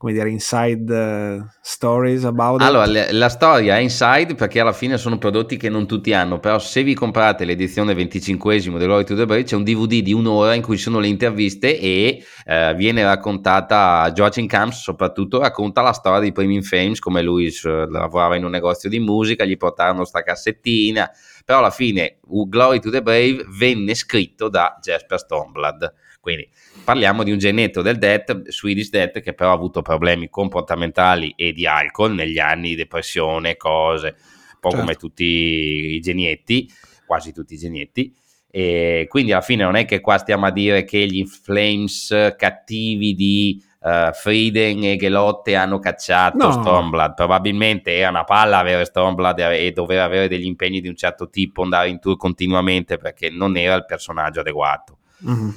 come 0.00 0.14
dire, 0.14 0.30
inside 0.30 0.90
uh, 0.90 1.46
stories 1.60 2.24
about 2.24 2.62
Allora, 2.62 2.86
le, 2.86 3.12
la 3.12 3.28
storia 3.28 3.76
è 3.76 3.80
inside 3.80 4.34
perché 4.34 4.58
alla 4.58 4.72
fine 4.72 4.96
sono 4.96 5.18
prodotti 5.18 5.58
che 5.58 5.68
non 5.68 5.86
tutti 5.86 6.14
hanno, 6.14 6.40
però 6.40 6.58
se 6.58 6.82
vi 6.82 6.94
comprate 6.94 7.44
l'edizione 7.44 7.92
25esimo 7.92 8.78
di 8.78 8.86
Glory 8.86 9.04
to 9.04 9.14
the 9.14 9.26
Brave 9.26 9.42
c'è 9.42 9.56
un 9.56 9.62
DVD 9.62 10.00
di 10.00 10.14
un'ora 10.14 10.54
in 10.54 10.62
cui 10.62 10.78
sono 10.78 11.00
le 11.00 11.06
interviste 11.06 11.78
e 11.78 12.24
uh, 12.46 12.74
viene 12.76 13.04
raccontata, 13.04 14.10
Joachim 14.14 14.46
Camps 14.46 14.80
soprattutto 14.80 15.38
racconta 15.38 15.82
la 15.82 15.92
storia 15.92 16.20
dei 16.20 16.32
primi 16.32 16.62
Fames, 16.62 16.98
come 16.98 17.20
lui 17.20 17.52
uh, 17.64 17.68
lavorava 17.90 18.36
in 18.36 18.44
un 18.44 18.50
negozio 18.52 18.88
di 18.88 19.00
musica, 19.00 19.44
gli 19.44 19.58
portarono 19.58 20.06
sta 20.06 20.22
cassettina, 20.22 21.10
però 21.44 21.58
alla 21.58 21.68
fine 21.68 22.20
Glory 22.26 22.80
to 22.80 22.88
the 22.88 23.02
Brave 23.02 23.44
venne 23.50 23.94
scritto 23.94 24.48
da 24.48 24.78
Jasper 24.80 25.18
Stormblad, 25.18 25.92
quindi 26.20 26.48
parliamo 26.84 27.22
di 27.22 27.32
un 27.32 27.38
genetto 27.38 27.80
del 27.80 27.98
death, 27.98 28.48
Swedish 28.48 28.90
Death, 28.90 29.20
che 29.20 29.32
però 29.32 29.50
ha 29.50 29.54
avuto 29.54 29.80
problemi 29.80 30.28
comportamentali 30.28 31.32
e 31.34 31.52
di 31.52 31.66
alcol 31.66 32.12
negli 32.12 32.38
anni, 32.38 32.74
depressione, 32.74 33.56
cose, 33.56 34.08
un 34.08 34.60
po' 34.60 34.70
certo. 34.70 34.84
come 34.84 34.96
tutti 34.96 35.24
i 35.24 36.00
genietti, 36.00 36.70
quasi 37.06 37.32
tutti 37.32 37.54
i 37.54 37.58
genietti. 37.58 38.14
E 38.52 39.06
quindi 39.08 39.32
alla 39.32 39.42
fine 39.42 39.62
non 39.62 39.76
è 39.76 39.84
che 39.84 40.00
qua 40.00 40.18
stiamo 40.18 40.44
a 40.44 40.50
dire 40.50 40.84
che 40.84 41.06
gli 41.06 41.24
Flames 41.24 42.34
cattivi 42.36 43.14
di 43.14 43.62
uh, 43.80 44.12
Frieden 44.12 44.82
e 44.82 44.96
Gelotte 44.96 45.54
hanno 45.54 45.78
cacciato 45.78 46.36
no. 46.36 46.52
Stormblood. 46.52 47.14
Probabilmente 47.14 47.96
era 47.96 48.10
una 48.10 48.24
palla 48.24 48.58
avere 48.58 48.84
Stormblood 48.84 49.38
e 49.38 49.70
dover 49.70 50.00
avere 50.00 50.28
degli 50.28 50.46
impegni 50.46 50.80
di 50.80 50.88
un 50.88 50.96
certo 50.96 51.30
tipo, 51.30 51.62
andare 51.62 51.88
in 51.88 52.00
tour 52.00 52.16
continuamente 52.16 52.98
perché 52.98 53.30
non 53.30 53.56
era 53.56 53.74
il 53.74 53.84
personaggio 53.86 54.40
adeguato. 54.40 54.98
Mm-hmm. 55.26 55.50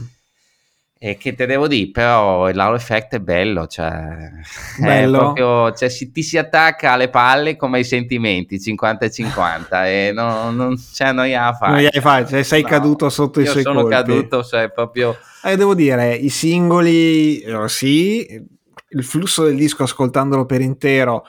E 1.05 1.17
che 1.17 1.35
te 1.35 1.45
devo 1.45 1.67
dire, 1.67 1.91
però 1.91 2.47
il 2.47 2.55
Lauro 2.55 2.77
Effect 2.77 3.15
è 3.15 3.19
bello, 3.19 3.67
cioè, 3.67 4.31
bello. 4.79 5.17
È 5.17 5.19
proprio, 5.19 5.73
cioè 5.73 5.89
si, 5.89 6.13
ti 6.13 6.23
si 6.23 6.37
attacca 6.37 6.93
alle 6.93 7.09
palle 7.09 7.57
come 7.57 7.79
ai 7.79 7.83
sentimenti, 7.83 8.57
50 8.57 9.03
e 9.03 9.11
50, 9.11 9.89
e 9.89 10.11
non, 10.13 10.55
non, 10.55 10.81
cioè, 10.93 11.11
non 11.11 11.25
gli 11.25 11.33
ha 11.33 11.51
fatto. 11.51 11.71
Non 11.73 11.81
gli 11.81 11.89
hai 11.91 11.99
fatto, 11.99 12.29
cioè, 12.29 12.43
sei 12.43 12.61
no, 12.61 12.69
caduto 12.69 13.09
sotto 13.09 13.41
i 13.41 13.45
suoi 13.45 13.63
colpi. 13.63 13.79
Io 13.79 13.83
sono 13.83 13.93
caduto, 13.93 14.43
cioè, 14.45 14.71
proprio... 14.71 15.17
Eh, 15.43 15.57
devo 15.57 15.75
dire, 15.75 16.15
i 16.15 16.29
singoli, 16.29 17.43
oh, 17.51 17.67
sì, 17.67 18.25
il 18.87 19.03
flusso 19.03 19.43
del 19.43 19.57
disco 19.57 19.83
ascoltandolo 19.83 20.45
per 20.45 20.61
intero 20.61 21.25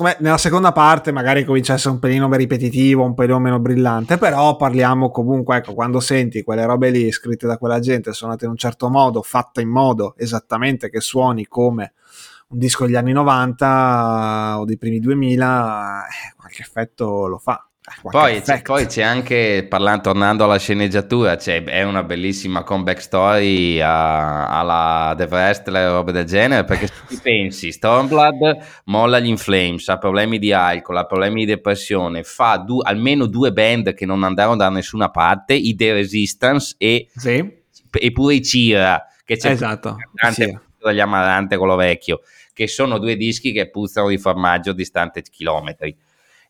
me, 0.00 0.16
nella 0.20 0.38
seconda 0.38 0.72
parte 0.72 1.12
magari 1.12 1.44
comincia 1.44 1.72
a 1.72 1.76
essere 1.76 1.94
un 1.94 2.00
pelino 2.00 2.32
ripetitivo, 2.34 3.04
un 3.04 3.14
pelino 3.14 3.38
meno 3.38 3.60
brillante, 3.60 4.18
però 4.18 4.56
parliamo 4.56 5.10
comunque, 5.10 5.58
ecco, 5.58 5.74
quando 5.74 6.00
senti 6.00 6.42
quelle 6.42 6.66
robe 6.66 6.90
lì 6.90 7.10
scritte 7.12 7.46
da 7.46 7.56
quella 7.56 7.78
gente, 7.78 8.12
suonate 8.12 8.44
in 8.44 8.50
un 8.50 8.56
certo 8.56 8.88
modo, 8.88 9.22
fatte 9.22 9.60
in 9.60 9.68
modo 9.68 10.14
esattamente 10.16 10.90
che 10.90 11.00
suoni 11.00 11.46
come 11.46 11.94
un 12.48 12.58
disco 12.58 12.84
degli 12.84 12.96
anni 12.96 13.12
90 13.12 14.56
o 14.58 14.64
dei 14.64 14.76
primi 14.76 15.00
2000, 15.00 16.06
eh, 16.06 16.34
qualche 16.36 16.62
effetto 16.62 17.26
lo 17.26 17.38
fa. 17.38 17.65
Poi 18.02 18.42
c'è, 18.42 18.62
poi 18.62 18.86
c'è, 18.86 19.02
anche, 19.02 19.64
parlando, 19.68 20.02
tornando 20.02 20.42
alla 20.42 20.58
sceneggiatura, 20.58 21.36
c'è, 21.36 21.62
è 21.62 21.84
una 21.84 22.02
bellissima 22.02 22.64
comeback 22.64 23.00
story 23.00 23.80
a, 23.80 24.48
alla 24.48 25.14
The 25.16 25.28
Wrestler 25.30 25.86
e 25.86 25.90
robe 25.90 26.10
del 26.10 26.24
genere, 26.24 26.64
perché 26.64 26.88
se 26.88 26.94
ti 27.06 27.20
pensi, 27.22 27.70
Stormblood 27.70 28.58
molla 28.86 29.20
gli 29.20 29.28
Inflames, 29.28 29.88
ha 29.88 29.98
problemi 29.98 30.40
di 30.40 30.52
alcol, 30.52 30.96
ha 30.96 31.06
problemi 31.06 31.44
di 31.44 31.52
depressione, 31.52 32.24
fa 32.24 32.56
du, 32.56 32.80
almeno 32.80 33.26
due 33.26 33.52
band 33.52 33.94
che 33.94 34.04
non 34.04 34.24
andarono 34.24 34.56
da 34.56 34.68
nessuna 34.68 35.08
parte, 35.10 35.54
i 35.54 35.76
The 35.76 35.92
Resistance 35.92 36.74
e, 36.78 37.06
sì. 37.14 37.52
e 37.92 38.12
pure 38.12 38.34
i 38.34 38.42
Cira, 38.42 39.06
che 39.24 39.36
c'è 39.36 39.50
esatto, 39.50 39.96
sì. 40.32 40.58
dagli 40.80 41.00
Amarante, 41.00 41.56
quello 41.56 41.76
vecchio, 41.76 42.22
che 42.52 42.66
sono 42.66 42.98
due 42.98 43.16
dischi 43.16 43.52
che 43.52 43.70
puzzano 43.70 44.08
di 44.08 44.18
formaggio 44.18 44.72
distanti 44.72 45.22
chilometri 45.22 45.96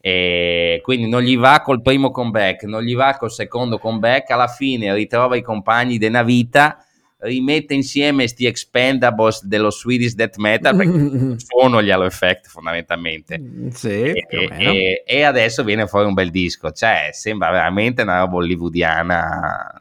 e 0.06 0.78
quindi 0.84 1.08
non 1.08 1.20
gli 1.20 1.36
va 1.36 1.62
col 1.62 1.82
primo 1.82 2.12
comeback, 2.12 2.62
non 2.62 2.84
gli 2.84 2.94
va 2.94 3.16
col 3.16 3.32
secondo 3.32 3.80
comeback, 3.80 4.30
alla 4.30 4.46
fine 4.46 4.94
ritrova 4.94 5.34
i 5.34 5.42
compagni 5.42 5.98
della 5.98 6.22
vita, 6.22 6.78
rimette 7.18 7.74
insieme 7.74 8.28
sti 8.28 8.46
expendables 8.46 9.44
dello 9.46 9.72
Swedish 9.72 10.14
Death 10.14 10.36
Metal 10.36 10.76
perché 10.76 11.34
sono 11.44 11.82
gli 11.82 11.90
Halo 11.90 12.04
Effect 12.04 12.46
fondamentalmente. 12.46 13.36
Mm, 13.36 13.68
sì, 13.70 13.88
e, 13.88 14.26
e, 14.28 15.02
e, 15.04 15.22
adesso 15.24 15.64
viene 15.64 15.88
fuori 15.88 16.06
un 16.06 16.14
bel 16.14 16.30
disco. 16.30 16.70
Cioè 16.70 17.08
sembra 17.10 17.50
veramente 17.50 18.02
una 18.02 18.20
roba 18.20 18.36
hollywoodiana 18.36 19.80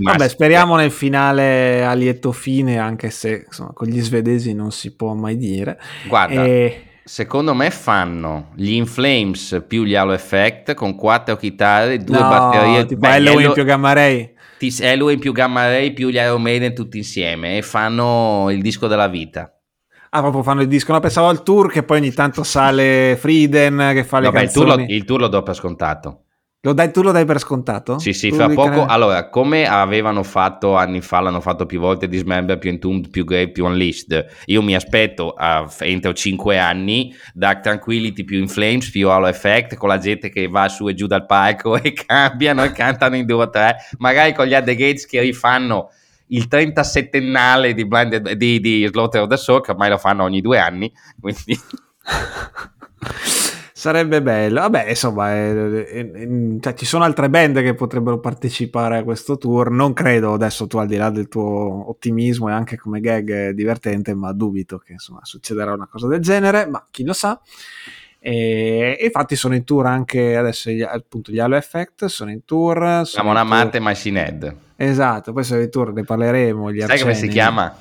Vabbè, 0.00 0.28
speriamo 0.28 0.76
nel 0.76 0.90
finale 0.90 1.84
a 1.84 1.92
lieto 1.92 2.32
fine, 2.32 2.78
anche 2.78 3.10
se 3.10 3.44
insomma, 3.46 3.72
con 3.74 3.86
gli 3.86 4.00
svedesi 4.00 4.54
non 4.54 4.72
si 4.72 4.96
può 4.96 5.12
mai 5.12 5.36
dire. 5.36 5.78
Guarda, 6.08 6.42
e... 6.42 6.84
Secondo 7.06 7.52
me 7.52 7.70
fanno 7.70 8.52
gli 8.54 8.72
Inflames 8.72 9.62
più 9.68 9.84
gli 9.84 9.94
Halo 9.94 10.12
Effect 10.12 10.72
con 10.72 10.94
quattro 10.94 11.36
chitarre, 11.36 11.98
due 11.98 12.18
no, 12.18 12.28
batterie. 12.28 12.86
Tipo 12.86 13.00
Beh, 13.00 13.08
Halloween 13.08 13.52
più 13.52 13.64
Gamma 13.64 13.92
Ray. 13.92 14.32
Halloween 14.80 15.18
più 15.18 15.32
Gamma 15.32 15.66
Ray 15.66 15.92
più 15.92 16.08
gli 16.08 16.14
Iron 16.14 16.40
Maiden 16.40 16.74
tutti 16.74 16.96
insieme 16.96 17.58
e 17.58 17.62
fanno 17.62 18.48
il 18.50 18.62
disco 18.62 18.86
della 18.86 19.08
vita. 19.08 19.54
Ah, 20.10 20.20
proprio 20.20 20.42
fanno 20.42 20.62
il 20.62 20.68
disco. 20.68 20.92
No, 20.92 21.00
pensavo 21.00 21.28
al 21.28 21.42
tour 21.42 21.70
che 21.70 21.82
poi 21.82 21.98
ogni 21.98 22.12
tanto 22.12 22.42
sale 22.42 23.16
Frieden 23.18 23.90
che 23.92 24.04
fa 24.04 24.20
le 24.20 24.26
Vabbè, 24.26 24.38
canzoni. 24.38 24.64
Il 24.64 24.70
tour, 24.70 24.78
lo, 24.78 24.94
il 24.94 25.04
tour 25.04 25.20
lo 25.20 25.28
do 25.28 25.42
per 25.42 25.54
scontato. 25.54 26.23
Lo 26.64 26.72
dai, 26.72 26.90
tu 26.90 27.02
lo 27.02 27.12
dai 27.12 27.26
per 27.26 27.38
scontato? 27.38 27.98
Sì, 27.98 28.14
sì, 28.14 28.30
tu 28.30 28.36
fra 28.36 28.48
poco. 28.48 28.70
Canale... 28.70 28.86
Allora, 28.90 29.28
come 29.28 29.66
avevano 29.66 30.22
fatto 30.22 30.76
anni 30.76 31.02
fa, 31.02 31.20
l'hanno 31.20 31.42
fatto 31.42 31.66
più 31.66 31.78
volte 31.78 32.08
Dismember, 32.08 32.56
più 32.56 32.70
Entombed, 32.70 33.10
più 33.10 33.26
Grave, 33.26 33.50
più 33.50 33.66
Unleashed. 33.66 34.26
Io 34.46 34.62
mi 34.62 34.74
aspetto 34.74 35.34
uh, 35.36 35.70
entro 35.80 36.14
5 36.14 36.58
anni 36.58 37.14
Dark 37.34 37.60
Tranquility 37.60 38.24
più 38.24 38.38
In 38.38 38.48
Flames 38.48 38.90
più 38.90 39.10
Halo 39.10 39.26
Effect 39.26 39.76
con 39.76 39.90
la 39.90 39.98
gente 39.98 40.30
che 40.30 40.48
va 40.48 40.70
su 40.70 40.88
e 40.88 40.94
giù 40.94 41.06
dal 41.06 41.26
palco 41.26 41.76
e 41.80 41.92
cambiano 41.92 42.64
e 42.64 42.72
cantano 42.72 43.16
in 43.16 43.26
due 43.26 43.42
o 43.42 43.50
tre. 43.50 43.76
Magari 43.98 44.32
con 44.32 44.46
gli 44.46 44.54
Other 44.54 44.74
Gates 44.74 45.04
che 45.04 45.20
rifanno 45.20 45.90
il 46.28 46.46
37ennale 46.50 47.72
di, 47.72 47.86
Blinded, 47.86 48.32
di, 48.32 48.58
di 48.60 48.88
Slaughter 48.90 49.20
of 49.20 49.28
the 49.28 49.36
Soul, 49.36 49.60
che 49.60 49.72
ormai 49.72 49.90
lo 49.90 49.98
fanno 49.98 50.22
ogni 50.22 50.40
due 50.40 50.58
anni. 50.58 50.90
Quindi. 51.20 51.60
Sarebbe 53.84 54.22
bello. 54.22 54.62
Vabbè, 54.62 54.88
insomma, 54.88 55.32
è, 55.32 55.52
è, 55.52 56.10
è, 56.10 56.28
cioè, 56.58 56.72
ci 56.72 56.86
sono 56.86 57.04
altre 57.04 57.28
band 57.28 57.60
che 57.60 57.74
potrebbero 57.74 58.18
partecipare 58.18 58.96
a 58.96 59.04
questo 59.04 59.36
tour. 59.36 59.70
Non 59.70 59.92
credo, 59.92 60.32
adesso 60.32 60.66
tu 60.66 60.78
al 60.78 60.86
di 60.86 60.96
là 60.96 61.10
del 61.10 61.28
tuo 61.28 61.90
ottimismo 61.90 62.48
e 62.48 62.52
anche 62.52 62.78
come 62.78 63.00
gag 63.00 63.30
è 63.30 63.52
divertente, 63.52 64.14
ma 64.14 64.32
dubito 64.32 64.78
che 64.78 64.92
insomma, 64.92 65.20
succederà 65.22 65.74
una 65.74 65.86
cosa 65.86 66.08
del 66.08 66.20
genere, 66.20 66.64
ma 66.66 66.82
chi 66.90 67.04
lo 67.04 67.12
sa. 67.12 67.38
E, 68.18 68.96
e 68.98 69.04
infatti 69.04 69.36
sono 69.36 69.54
in 69.54 69.64
tour 69.64 69.84
anche 69.84 70.34
adesso 70.34 70.70
gli, 70.70 70.80
appunto 70.80 71.30
gli 71.30 71.38
Halo 71.38 71.56
Effect, 71.56 72.06
sono 72.06 72.30
in 72.30 72.46
tour. 72.46 73.02
Siamo 73.04 73.32
una 73.32 73.44
Marte 73.44 73.80
Machine 73.80 74.26
Head. 74.26 74.56
Esatto, 74.76 75.34
poi 75.34 75.44
sono 75.44 75.60
in 75.60 75.68
tour, 75.68 75.92
ne 75.92 76.04
parleremo. 76.04 76.70
Sai 76.70 76.80
arceni. 76.80 77.00
come 77.02 77.14
si 77.14 77.28
chiama? 77.28 77.76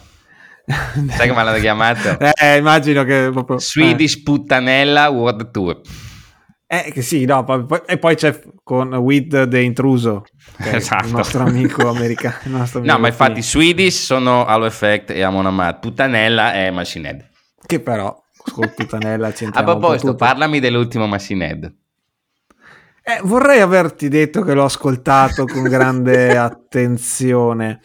Sai 1.16 1.28
come 1.28 1.44
l'hanno 1.44 1.60
chiamato? 1.60 2.18
Eh, 2.20 2.58
immagino 2.58 3.04
che 3.04 3.30
proprio... 3.32 3.60
Swedish 3.60 4.16
eh. 4.16 4.22
Puttanella 4.24 5.10
World 5.10 5.52
Tour. 5.52 5.82
Eh, 6.66 6.92
che 6.92 7.04
sì, 7.04 7.26
no, 7.26 7.44
poi, 7.44 7.66
e 7.86 8.00
poi 8.00 8.16
c'è 8.16 8.40
con 8.64 8.92
With 8.96 9.48
the 9.48 9.62
Intruso, 9.62 10.24
esatto. 10.58 11.06
il 11.06 11.12
nostro 11.12 11.44
amico 11.44 11.88
americano. 11.88 12.58
Nostro 12.58 12.80
amico 12.80 12.96
no, 12.96 13.00
ma 13.00 13.08
infatti 13.10 13.44
Swedish 13.44 14.06
sono 14.06 14.46
Halo 14.46 14.66
Effect 14.66 15.12
e 15.12 15.22
Amon 15.22 15.46
Amat, 15.46 15.80
Puttanella 15.80 16.54
è 16.54 16.72
Machine 16.72 17.10
Head. 17.10 17.30
Che 17.64 17.80
però, 17.80 18.20
con 18.54 18.74
Puttanella 18.76 19.32
c'entriamo 19.32 19.70
A 19.70 19.78
proposito, 19.78 20.16
parlami 20.16 20.60
dell'ultimo 20.60 21.06
Machine 21.06 21.48
Head. 21.48 21.76
Eh, 23.04 23.20
vorrei 23.22 23.60
averti 23.60 24.08
detto 24.08 24.42
che 24.42 24.54
l'ho 24.56 24.64
ascoltato 24.64 25.46
con 25.46 25.62
grande 25.64 26.36
attenzione. 26.40 27.82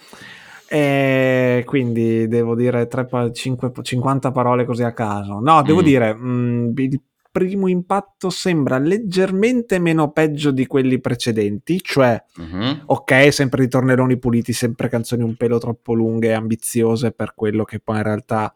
E 0.71 1.63
quindi 1.65 2.29
devo 2.29 2.55
dire 2.55 2.87
3, 2.87 3.33
5, 3.33 3.73
50 3.81 4.31
parole 4.33 4.65
così 4.65 4.83
a 4.83 4.93
caso. 4.93 5.41
No, 5.41 5.63
devo 5.63 5.81
mm. 5.81 5.85
dire, 5.85 6.15
mh, 6.15 6.29
mm, 6.29 6.73
il 6.77 7.01
primo 7.31 7.69
impatto 7.69 8.31
sembra 8.31 8.79
leggermente 8.79 9.79
meno 9.79 10.11
peggio 10.11 10.51
di 10.51 10.67
quelli 10.67 11.01
precedenti, 11.01 11.81
cioè, 11.83 12.23
mm-hmm. 12.41 12.81
ok, 12.87 13.33
sempre 13.33 13.63
ritorneroni 13.63 14.19
puliti, 14.19 14.53
sempre 14.53 14.89
canzoni 14.89 15.23
un 15.23 15.37
pelo 15.37 15.59
troppo 15.59 15.95
lunghe 15.95 16.29
e 16.29 16.33
ambiziose 16.33 17.13
per 17.13 17.35
quello 17.35 17.65
che 17.65 17.81
poi 17.81 17.97
in 17.97 18.03
realtà 18.03 18.53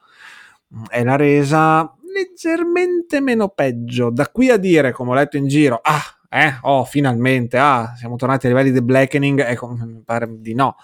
mm, 0.75 0.85
è 0.91 1.05
la 1.05 1.17
resa, 1.17 1.95
leggermente 2.13 3.21
meno 3.21 3.49
peggio. 3.49 4.11
Da 4.11 4.29
qui 4.29 4.51
a 4.51 4.57
dire, 4.57 4.93
come 4.93 5.13
ho 5.13 5.15
letto 5.15 5.37
in 5.37 5.47
giro, 5.49 5.81
ah, 5.83 6.03
eh, 6.29 6.59
oh, 6.63 6.85
finalmente, 6.85 7.59
ah, 7.59 7.95
siamo 7.97 8.17
tornati 8.17 8.47
ai 8.47 8.53
livelli 8.53 8.73
di 8.73 8.83
Blackening, 8.83 9.45
ecco, 9.47 9.69
mi 9.77 10.03
pare 10.05 10.27
di 10.41 10.55
no. 10.55 10.77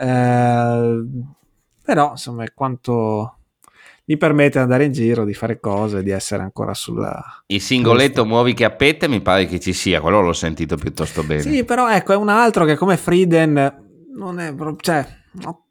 Eh, 0.00 1.04
però 1.84 2.10
insomma 2.12 2.44
è 2.44 2.54
quanto 2.54 3.36
gli 4.02 4.16
permette 4.16 4.56
di 4.56 4.64
andare 4.64 4.86
in 4.86 4.92
giro, 4.92 5.24
di 5.24 5.34
fare 5.34 5.60
cose, 5.60 6.02
di 6.02 6.10
essere 6.10 6.42
ancora 6.42 6.72
sulla... 6.72 7.22
Il 7.46 7.60
singoletto 7.60 8.24
muovi 8.24 8.54
che 8.54 8.64
appette 8.64 9.08
mi 9.08 9.20
pare 9.20 9.44
che 9.44 9.60
ci 9.60 9.72
sia, 9.72 10.00
quello 10.00 10.20
l'ho 10.20 10.32
sentito 10.32 10.76
piuttosto 10.76 11.22
bene. 11.22 11.42
Sì, 11.42 11.64
però 11.64 11.88
ecco, 11.90 12.12
è 12.12 12.16
un 12.16 12.28
altro 12.30 12.64
che 12.64 12.76
come 12.76 12.96
Frieden 12.96 14.08
non 14.14 14.40
è 14.40 14.54
proprio... 14.54 14.76
Cioè, 14.80 15.06
no, 15.42 15.66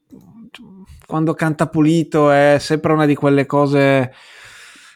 quando 1.06 1.34
canta 1.34 1.68
pulito 1.68 2.30
è 2.30 2.58
sempre 2.60 2.94
una 2.94 3.06
di 3.06 3.16
quelle 3.16 3.46
cose 3.46 4.14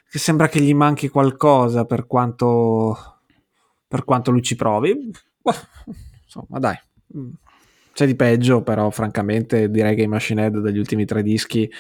che 0.10 0.20
sembra 0.20 0.48
che 0.48 0.62
gli 0.62 0.74
manchi 0.74 1.10
qualcosa 1.10 1.86
per 1.86 2.06
quanto, 2.06 3.20
per 3.88 4.06
quanto 4.06 4.32
lui 4.32 4.44
ci 4.44 4.56
provi. 4.56 5.12
Insomma, 6.24 6.60
dai 6.60 6.80
c'è 7.94 8.08
di 8.08 8.16
peggio, 8.16 8.64
però 8.64 8.90
francamente 8.90 9.70
direi 9.70 9.96
che 9.96 10.02
i 10.02 10.08
Machine 10.08 10.44
Head 10.44 10.58
degli 10.60 10.80
ultimi 10.80 11.06
tre 11.06 11.22
dischi 11.22 11.72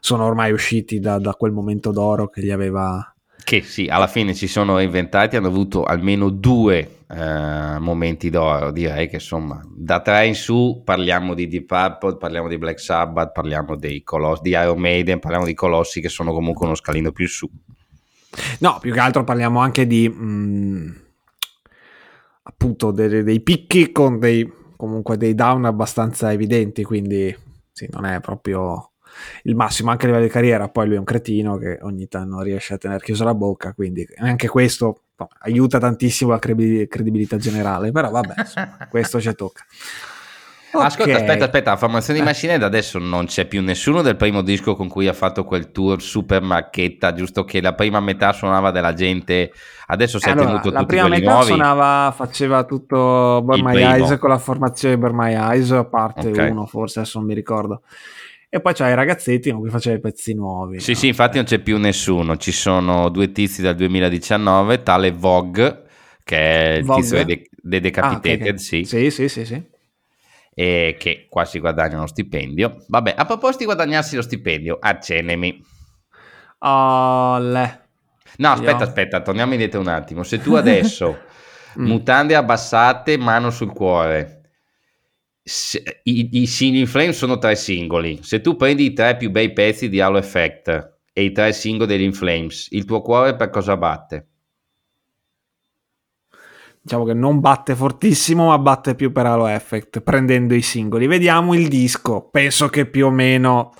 sono 0.00 0.24
ormai 0.24 0.50
usciti 0.50 0.98
da, 0.98 1.18
da 1.18 1.34
quel 1.34 1.52
momento 1.52 1.92
d'oro 1.92 2.28
che 2.28 2.42
gli 2.42 2.50
aveva... 2.50 3.14
Che 3.44 3.62
sì, 3.62 3.86
alla 3.86 4.06
fine 4.06 4.32
si 4.32 4.48
sono 4.48 4.78
inventati, 4.78 5.36
hanno 5.36 5.48
avuto 5.48 5.84
almeno 5.84 6.30
due 6.30 7.00
eh, 7.10 7.78
momenti 7.78 8.30
d'oro, 8.30 8.70
direi 8.70 9.08
che 9.08 9.16
insomma 9.16 9.62
da 9.74 10.00
tre 10.00 10.26
in 10.26 10.34
su 10.34 10.82
parliamo 10.84 11.34
di 11.34 11.48
Deep 11.48 11.66
Purple, 11.66 12.16
parliamo 12.16 12.48
di 12.48 12.58
Black 12.58 12.80
Sabbath, 12.80 13.32
parliamo 13.32 13.76
dei 13.76 14.02
Colossi, 14.02 14.42
di 14.42 14.50
Iron 14.50 14.78
Maiden, 14.78 15.18
parliamo 15.18 15.46
di 15.46 15.54
Colossi 15.54 16.00
che 16.00 16.08
sono 16.08 16.32
comunque 16.32 16.66
uno 16.66 16.74
scalino 16.74 17.12
più 17.12 17.28
su. 17.28 17.48
No, 18.60 18.78
più 18.80 18.92
che 18.92 19.00
altro 19.00 19.22
parliamo 19.22 19.60
anche 19.60 19.86
di... 19.86 20.08
Mh, 20.08 20.24
mm, 20.24 20.90
appunto 22.42 22.90
dei, 22.90 23.22
dei 23.22 23.40
picchi 23.40 23.92
con 23.92 24.18
dei 24.18 24.50
comunque 24.78 25.16
dei 25.16 25.34
down 25.34 25.64
abbastanza 25.64 26.32
evidenti, 26.32 26.84
quindi 26.84 27.36
sì, 27.72 27.88
non 27.90 28.04
è 28.06 28.20
proprio 28.20 28.92
il 29.42 29.56
massimo 29.56 29.90
anche 29.90 30.04
a 30.04 30.06
livello 30.06 30.24
di 30.24 30.30
carriera. 30.30 30.68
Poi 30.68 30.86
lui 30.86 30.94
è 30.94 30.98
un 30.98 31.04
cretino 31.04 31.58
che 31.58 31.78
ogni 31.82 32.06
tanto 32.06 32.40
riesce 32.40 32.74
a 32.74 32.78
tenere 32.78 33.00
chiusa 33.00 33.24
la 33.24 33.34
bocca, 33.34 33.74
quindi 33.74 34.06
anche 34.18 34.46
questo 34.46 35.02
no, 35.16 35.28
aiuta 35.40 35.78
tantissimo 35.80 36.30
la 36.30 36.38
credibilità 36.38 37.36
generale. 37.36 37.90
Però 37.90 38.08
vabbè, 38.08 38.34
insomma, 38.38 38.86
questo 38.88 39.20
ci 39.20 39.34
tocca. 39.34 39.64
Okay. 40.70 40.86
Ascolta, 40.86 41.16
aspetta, 41.16 41.44
aspetta, 41.44 41.70
la 41.70 41.76
formazione 41.78 42.18
di. 42.18 42.24
Machine 42.24 42.54
adesso 42.54 42.98
non 42.98 43.24
c'è 43.24 43.46
più 43.46 43.62
nessuno 43.62 44.02
del 44.02 44.16
primo 44.16 44.42
disco 44.42 44.76
con 44.76 44.86
cui 44.88 45.08
ha 45.08 45.14
fatto 45.14 45.44
quel 45.44 45.70
tour 45.72 46.02
super 46.02 46.42
macchetta, 46.42 47.14
giusto 47.14 47.44
che 47.44 47.62
la 47.62 47.72
prima 47.72 48.00
metà 48.00 48.32
suonava 48.32 48.70
della 48.70 48.92
gente, 48.92 49.50
adesso 49.86 50.18
si 50.18 50.28
è 50.28 50.32
allora, 50.32 50.60
tenuto 50.60 50.70
tutti 50.70 50.84
quelli 50.84 51.00
nuovi. 51.00 51.10
La 51.10 51.16
prima 51.16 51.32
metà 51.32 51.46
suonava, 51.46 52.12
faceva 52.14 52.64
tutto 52.64 53.40
Burn 53.42 53.64
My 53.64 53.80
Eyes 53.80 54.18
con 54.18 54.28
la 54.28 54.38
formazione 54.38 54.98
Burn 54.98 55.16
My 55.16 55.32
Eyes, 55.34 55.70
a 55.70 55.84
parte 55.84 56.28
okay. 56.28 56.50
uno 56.50 56.66
forse, 56.66 56.98
adesso 56.98 57.18
non 57.18 57.26
mi 57.26 57.34
ricordo. 57.34 57.82
E 58.50 58.60
poi 58.60 58.74
c'hai 58.74 58.92
i 58.92 58.94
ragazzetti 58.94 59.50
con 59.50 59.60
cui 59.60 59.70
faceva 59.70 59.96
i 59.96 60.00
pezzi 60.00 60.34
nuovi. 60.34 60.80
Sì, 60.80 60.92
no? 60.92 60.96
sì, 60.98 61.06
infatti 61.08 61.36
non 61.36 61.46
c'è 61.46 61.60
più 61.60 61.78
nessuno, 61.78 62.36
ci 62.36 62.52
sono 62.52 63.08
due 63.08 63.32
tizi 63.32 63.62
dal 63.62 63.74
2019, 63.74 64.82
tale 64.82 65.12
Vogue, 65.12 65.84
che 66.24 66.36
è 66.36 66.76
il 66.76 66.84
Vogue? 66.84 67.02
tizio 67.02 67.24
dei 67.24 67.48
de 67.50 67.80
Decapitated, 67.80 68.40
ah, 68.40 68.50
okay. 68.50 68.58
sì. 68.58 68.84
Sì, 68.84 69.10
sì, 69.10 69.28
sì, 69.28 69.44
sì 69.46 69.76
e 70.58 70.96
che 70.98 71.28
qua 71.30 71.44
si 71.44 71.60
guadagna 71.60 71.98
uno 71.98 72.08
stipendio. 72.08 72.84
Vabbè, 72.88 73.14
a 73.16 73.24
proposito 73.26 73.58
di 73.58 73.64
guadagnarsi 73.66 74.16
lo 74.16 74.22
stipendio, 74.22 74.76
accenemi. 74.80 75.64
Olle. 76.58 77.86
No, 78.38 78.50
aspetta, 78.50 78.82
aspetta, 78.82 79.20
torniamo 79.20 79.52
indietro 79.52 79.78
un 79.78 79.86
attimo. 79.86 80.24
Se 80.24 80.40
tu 80.40 80.54
adesso, 80.54 81.16
mm. 81.78 81.86
mutande 81.86 82.34
abbassate, 82.34 83.16
mano 83.18 83.50
sul 83.50 83.72
cuore, 83.72 84.50
se, 85.44 86.00
i, 86.02 86.28
i, 86.32 86.42
i 86.42 86.86
Flame 86.86 87.12
sono 87.12 87.38
tre 87.38 87.54
singoli. 87.54 88.18
Se 88.24 88.40
tu 88.40 88.56
prendi 88.56 88.86
i 88.86 88.92
tre 88.92 89.16
più 89.16 89.30
bei 89.30 89.52
pezzi 89.52 89.88
di 89.88 90.00
Halo 90.00 90.18
Effect 90.18 90.96
e 91.12 91.22
i 91.22 91.30
tre 91.30 91.52
singoli 91.52 91.86
degli 91.86 92.02
Inflames, 92.02 92.66
il 92.72 92.84
tuo 92.84 93.00
cuore 93.00 93.36
per 93.36 93.50
cosa 93.50 93.76
batte? 93.76 94.26
Diciamo 96.88 97.04
che 97.04 97.12
non 97.12 97.40
batte 97.40 97.74
fortissimo, 97.74 98.46
ma 98.46 98.56
batte 98.56 98.94
più 98.94 99.12
per 99.12 99.26
Halo 99.26 99.46
Effect, 99.46 100.00
prendendo 100.00 100.54
i 100.54 100.62
singoli. 100.62 101.06
Vediamo 101.06 101.52
il 101.52 101.68
disco. 101.68 102.30
Penso 102.30 102.68
che 102.68 102.86
più 102.86 103.04
o 103.04 103.10
meno 103.10 103.74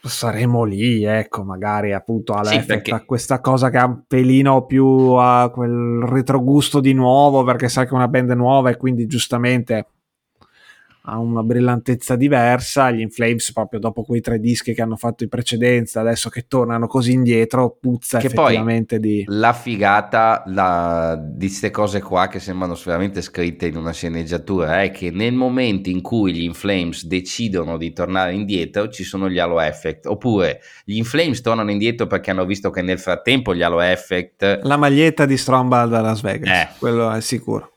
saremo 0.00 0.62
lì, 0.62 1.02
ecco, 1.02 1.42
magari 1.42 1.92
appunto 1.92 2.34
Halo 2.34 2.46
sì, 2.46 2.54
Effect 2.54 2.90
perché... 2.90 3.04
questa 3.04 3.40
cosa 3.40 3.70
che 3.70 3.78
ha 3.78 3.86
un 3.86 4.04
pelino 4.06 4.66
più 4.66 4.86
a 5.18 5.50
quel 5.50 6.04
retrogusto 6.04 6.78
di 6.78 6.92
nuovo, 6.92 7.42
perché 7.42 7.68
sai 7.68 7.86
che 7.86 7.90
è 7.90 7.94
una 7.94 8.06
band 8.06 8.30
nuova 8.30 8.70
e 8.70 8.76
quindi 8.76 9.08
giustamente 9.08 9.86
ha 11.02 11.18
una 11.18 11.42
brillantezza 11.42 12.16
diversa. 12.16 12.90
Gli 12.90 13.00
Inflames, 13.00 13.52
proprio 13.52 13.80
dopo 13.80 14.02
quei 14.02 14.20
tre 14.20 14.38
dischi 14.38 14.74
che 14.74 14.82
hanno 14.82 14.96
fatto 14.96 15.22
in 15.22 15.28
precedenza, 15.28 16.00
adesso 16.00 16.28
che 16.28 16.46
tornano 16.46 16.86
così 16.86 17.12
indietro, 17.12 17.76
puzza 17.80 18.18
che 18.18 18.26
effettivamente 18.26 18.98
di. 18.98 19.24
La 19.26 19.52
figata 19.52 20.42
la, 20.46 21.20
di 21.20 21.46
queste 21.46 21.70
cose 21.70 22.00
qua 22.00 22.28
che 22.28 22.38
sembrano 22.38 22.76
veramente 22.84 23.22
scritte 23.22 23.66
in 23.66 23.76
una 23.76 23.92
sceneggiatura 23.92 24.82
è 24.82 24.90
che 24.90 25.10
nel 25.10 25.34
momento 25.34 25.88
in 25.88 26.02
cui 26.02 26.32
gli 26.32 26.42
Inflames 26.42 27.06
decidono 27.06 27.76
di 27.76 27.92
tornare 27.92 28.34
indietro, 28.34 28.88
ci 28.88 29.04
sono 29.04 29.28
gli 29.28 29.38
Halo 29.38 29.60
Effect. 29.60 30.06
Oppure 30.06 30.60
gli 30.84 30.96
Inflames 30.96 31.40
tornano 31.40 31.70
indietro 31.70 32.06
perché 32.06 32.30
hanno 32.30 32.44
visto 32.44 32.70
che 32.70 32.82
nel 32.82 32.98
frattempo 32.98 33.54
gli 33.54 33.62
Halo 33.62 33.80
Effect. 33.80 34.60
La 34.62 34.76
maglietta 34.76 35.26
di 35.26 35.36
Stromba 35.36 35.84
da 35.86 36.00
Las 36.00 36.20
Vegas, 36.20 36.48
eh. 36.48 36.68
quello 36.78 37.10
è 37.10 37.20
sicuro. 37.20 37.72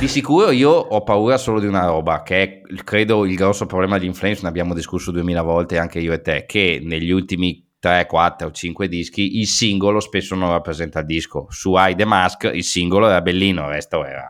Di 0.00 0.08
sicuro 0.08 0.50
io 0.50 0.70
ho 0.70 1.02
paura 1.02 1.36
solo 1.36 1.60
di 1.60 1.66
una 1.66 1.84
roba, 1.84 2.22
che 2.22 2.42
è 2.42 2.60
credo 2.84 3.26
il 3.26 3.34
grosso 3.36 3.66
problema 3.66 3.98
di 3.98 4.06
Inflames, 4.06 4.40
ne 4.40 4.48
abbiamo 4.48 4.72
discusso 4.72 5.10
duemila 5.10 5.42
volte 5.42 5.76
anche 5.76 5.98
io 5.98 6.14
e 6.14 6.22
te, 6.22 6.46
che 6.46 6.80
negli 6.82 7.10
ultimi 7.10 7.62
3, 7.78 8.06
4 8.06 8.48
o 8.48 8.50
5 8.50 8.88
dischi 8.88 9.38
il 9.38 9.46
singolo 9.46 10.00
spesso 10.00 10.34
non 10.34 10.48
rappresenta 10.48 11.00
il 11.00 11.04
disco. 11.04 11.46
Su 11.50 11.74
I 11.76 11.94
The 11.94 12.06
Mask 12.06 12.50
il 12.54 12.64
singolo 12.64 13.08
era 13.08 13.20
bellino, 13.20 13.64
il 13.64 13.68
resto 13.74 14.02
era... 14.06 14.26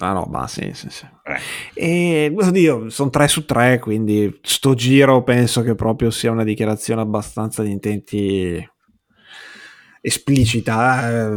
Ah 0.00 0.12
no, 0.12 0.28
ma 0.30 0.46
sì, 0.46 0.72
sì, 0.74 0.90
sì. 0.90 1.06
Eh. 1.74 2.26
E 2.26 2.34
oddio, 2.36 2.90
sono 2.90 3.08
3 3.08 3.28
su 3.28 3.46
3, 3.46 3.78
quindi 3.78 4.38
sto 4.42 4.74
giro 4.74 5.22
penso 5.22 5.62
che 5.62 5.74
proprio 5.74 6.10
sia 6.10 6.30
una 6.30 6.44
dichiarazione 6.44 7.00
abbastanza 7.00 7.62
di 7.62 7.70
intenti 7.70 8.62
esplicita, 10.08 11.08
eh, 11.08 11.36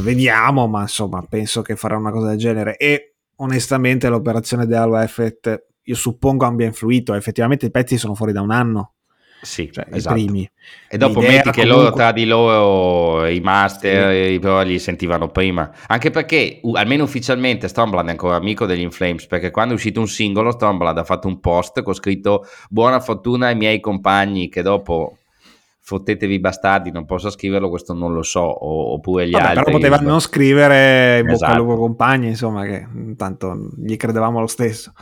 vediamo, 0.00 0.66
ma 0.66 0.80
insomma 0.80 1.24
penso 1.28 1.62
che 1.62 1.76
farà 1.76 1.96
una 1.96 2.10
cosa 2.10 2.28
del 2.28 2.38
genere 2.38 2.76
e 2.76 3.14
onestamente 3.36 4.08
l'operazione 4.08 4.66
di 4.66 4.74
Halo 4.74 4.98
Effect 4.98 5.66
io 5.84 5.94
suppongo 5.94 6.46
abbia 6.46 6.66
influito, 6.66 7.14
effettivamente 7.14 7.66
i 7.66 7.70
pezzi 7.70 7.98
sono 7.98 8.14
fuori 8.14 8.32
da 8.32 8.40
un 8.40 8.50
anno. 8.50 8.94
Sì, 9.42 9.68
cioè, 9.72 9.86
esatto. 9.90 10.16
i 10.16 10.24
primi. 10.24 10.50
E 10.88 10.96
dopo 10.96 11.18
L'idea 11.18 11.38
metti 11.38 11.50
che 11.50 11.62
comunque... 11.62 11.82
loro 11.82 11.96
tra 11.96 12.12
di 12.12 12.24
loro 12.24 13.26
i 13.26 13.40
master 13.40 14.30
sì. 14.30 14.38
però 14.38 14.62
li 14.62 14.78
sentivano 14.78 15.30
prima. 15.30 15.68
Anche 15.88 16.10
perché 16.10 16.60
almeno 16.74 17.02
ufficialmente 17.02 17.66
Stormblad 17.66 18.06
è 18.06 18.10
ancora 18.10 18.36
amico 18.36 18.66
degli 18.66 18.82
Inflames, 18.82 19.26
perché 19.26 19.50
quando 19.50 19.72
è 19.72 19.76
uscito 19.76 19.98
un 19.98 20.06
singolo 20.06 20.52
Stormblad 20.52 20.96
ha 20.96 21.04
fatto 21.04 21.26
un 21.26 21.40
post 21.40 21.82
con 21.82 21.92
scritto 21.92 22.46
buona 22.70 23.00
fortuna 23.00 23.48
ai 23.48 23.56
miei 23.56 23.80
compagni 23.80 24.48
che 24.48 24.62
dopo 24.62 25.16
fottetevi 25.84 26.38
bastardi, 26.38 26.92
non 26.92 27.04
posso 27.04 27.28
scriverlo, 27.28 27.68
questo 27.68 27.92
non 27.92 28.12
lo 28.14 28.22
so, 28.22 28.40
o, 28.40 28.92
oppure 28.94 29.26
gli 29.26 29.32
Vabbè, 29.32 29.44
altri. 29.44 29.64
Però 29.64 29.76
poteva 29.76 29.98
non 29.98 30.20
scrivere 30.20 31.18
in 31.18 31.26
bocca 31.26 31.46
al 31.48 31.56
lupo 31.56 31.72
esatto. 31.72 31.86
compagni, 31.86 32.28
insomma, 32.28 32.64
che 32.64 32.86
intanto 32.94 33.70
gli 33.76 33.96
credevamo 33.96 34.38
lo 34.38 34.46
stesso. 34.46 34.92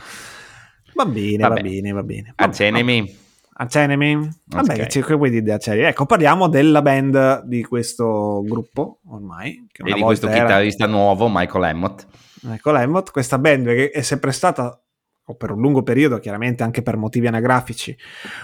Va 0.95 1.05
bene, 1.05 1.37
va, 1.37 1.49
va 1.49 1.61
bene, 1.61 1.91
va 1.91 2.03
bene. 2.03 2.33
Accenemi. 2.35 3.19
Accenemi? 3.53 4.29
Vabbè, 4.45 4.73
okay. 4.73 4.87
che 4.87 5.13
vuoi 5.13 5.29
dire 5.29 5.43
di 5.43 5.51
Accenemi? 5.51 5.85
Ecco, 5.85 6.07
parliamo 6.07 6.47
della 6.47 6.81
band 6.81 7.43
di 7.43 7.63
questo 7.63 8.41
gruppo, 8.43 9.01
ormai. 9.07 9.67
Che 9.71 9.83
e 9.85 9.93
di 9.93 10.01
questo 10.01 10.27
era... 10.27 10.45
chitarrista 10.45 10.87
nuovo, 10.87 11.29
Michael 11.29 11.65
Emmott. 11.65 12.07
Michael 12.41 12.77
Emmott, 12.77 13.11
questa 13.11 13.37
band 13.37 13.67
che 13.67 13.91
è 13.91 14.01
sempre 14.01 14.31
stata 14.31 14.80
o 15.31 15.35
per 15.35 15.51
un 15.51 15.59
lungo 15.59 15.83
periodo, 15.83 16.19
chiaramente 16.19 16.63
anche 16.63 16.81
per 16.81 16.97
motivi 16.97 17.27
anagrafici, 17.27 17.95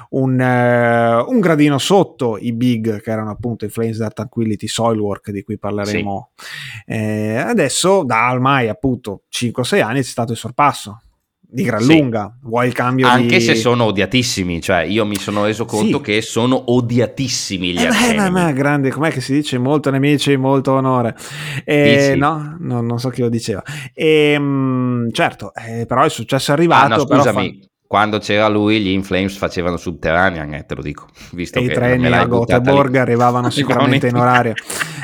un, 0.10 0.34
uh, 0.39 1.32
un 1.32 1.39
gradino 1.39 1.78
sotto 1.78 2.38
i 2.38 2.54
big, 2.54 3.02
che 3.02 3.12
erano 3.12 3.32
appunto 3.32 3.65
i 3.65 3.69
Flames 3.69 3.97
Dark 3.97 4.15
Tranquility 4.15 4.67
Soilwork, 4.67 5.32
di 5.32 5.43
cui 5.43 5.58
parleremo 5.58 6.32
sì. 6.36 6.93
eh, 6.93 7.38
adesso, 7.38 8.04
da 8.04 8.32
ormai 8.32 8.69
appunto 8.69 9.23
5-6 9.32 9.82
anni 9.82 10.00
c'è 10.00 10.06
stato 10.06 10.32
il 10.32 10.38
sorpasso 10.38 11.02
di 11.49 11.63
gran 11.63 11.81
sì. 11.81 11.97
lunga. 11.97 12.36
Vuoi 12.41 12.67
il 12.67 12.73
cambio 12.73 13.07
Anche 13.07 13.38
di... 13.38 13.43
se 13.43 13.55
sono 13.55 13.86
odiatissimi, 13.86 14.62
cioè 14.62 14.81
io 14.81 15.05
mi 15.05 15.15
sono 15.15 15.45
reso 15.45 15.65
conto 15.65 15.97
sì. 15.97 16.03
che 16.03 16.21
sono 16.21 16.71
odiatissimi 16.71 17.71
gli 17.71 17.81
eh 17.81 18.15
beh, 18.15 18.29
ma, 18.29 18.51
grande, 18.51 18.89
com'è 18.91 19.12
che 19.12 19.21
si 19.21 19.33
dice? 19.33 19.57
Molto 19.57 19.89
nemici, 19.89 20.36
molto 20.36 20.73
onore. 20.73 21.15
Eh, 21.63 22.15
no, 22.17 22.57
no, 22.60 22.81
non 22.81 22.99
so 22.99 23.10
chi 23.10 23.21
lo 23.21 23.29
diceva. 23.29 23.63
E, 23.93 24.33
ehm, 24.36 25.12
certo, 25.12 25.53
eh, 25.53 25.86
però 25.86 26.03
il 26.03 26.12
successo 26.12 26.51
è 26.51 26.53
arrivato. 26.53 26.93
Ah, 26.93 26.97
no, 26.97 27.05
scusami. 27.05 27.60
Fa... 27.62 27.67
Quando 27.88 28.19
c'era 28.19 28.49
lui, 28.49 28.81
gli 28.81 28.89
Inflames 28.89 29.38
facevano 29.38 29.77
Subterranean, 29.77 30.55
eh, 30.55 30.65
te 30.65 30.75
lo 30.75 30.81
dico. 30.81 31.07
Visto 31.31 31.60
e 31.60 31.63
i 31.63 31.67
treni 31.69 32.07
a 32.07 32.25
Göteborg 32.25 32.93
arrivavano 32.97 33.47
sicuramente 33.49 34.07
in 34.07 34.17
orario, 34.17 34.51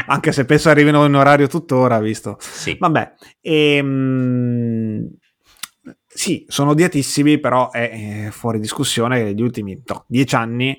anche 0.07 0.33
se 0.33 0.43
penso 0.43 0.67
arrivino 0.67 1.05
in 1.05 1.15
orario 1.15 1.47
tuttora, 1.47 1.99
visto. 1.99 2.35
Sì. 2.39 2.75
Vabbè, 2.77 3.13
e, 3.39 3.75
ehm, 3.77 5.07
sì, 6.13 6.45
sono 6.47 6.71
odiatissimi, 6.71 7.39
però 7.39 7.71
è, 7.71 8.25
è 8.25 8.29
fuori 8.31 8.59
discussione 8.59 9.17
che 9.17 9.23
negli 9.23 9.41
ultimi 9.41 9.81
no, 9.85 10.05
dieci 10.07 10.35
anni, 10.35 10.71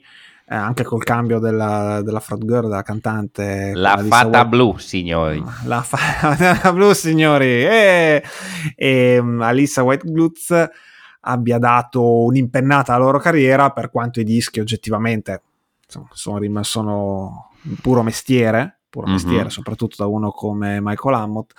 eh, 0.47 0.55
anche 0.55 0.85
col 0.85 1.03
cambio 1.03 1.39
della, 1.39 2.03
della 2.03 2.21
front 2.21 2.45
girl, 2.45 2.69
della 2.69 2.83
cantante... 2.83 3.73
La 3.75 3.97
fata 3.97 4.39
White, 4.39 4.49
blu, 4.49 4.77
signori. 4.79 5.43
La 5.65 5.83
fata 5.83 6.73
blu, 6.73 6.93
signori. 6.93 7.65
E, 7.65 8.23
e 8.77 9.19
um, 9.19 9.41
Alissa 9.41 9.83
White 9.83 10.11
Glutz 10.11 10.69
abbia 11.27 11.59
dato 11.59 12.25
un'impennata 12.25 12.95
alla 12.95 13.05
loro 13.05 13.19
carriera, 13.19 13.71
per 13.71 13.91
quanto 13.91 14.21
i 14.21 14.25
dischi 14.25 14.61
oggettivamente 14.61 15.43
insomma, 15.85 16.09
sono, 16.13 16.63
sono 16.63 17.51
puro 17.81 18.03
mestiere, 18.03 18.81
puro 18.91 19.07
mm-hmm. 19.07 19.15
mestiere, 19.15 19.51
soprattutto 19.51 19.97
da 19.99 20.07
uno 20.07 20.31
come 20.31 20.81
Michael 20.81 21.15
Hammond 21.15 21.51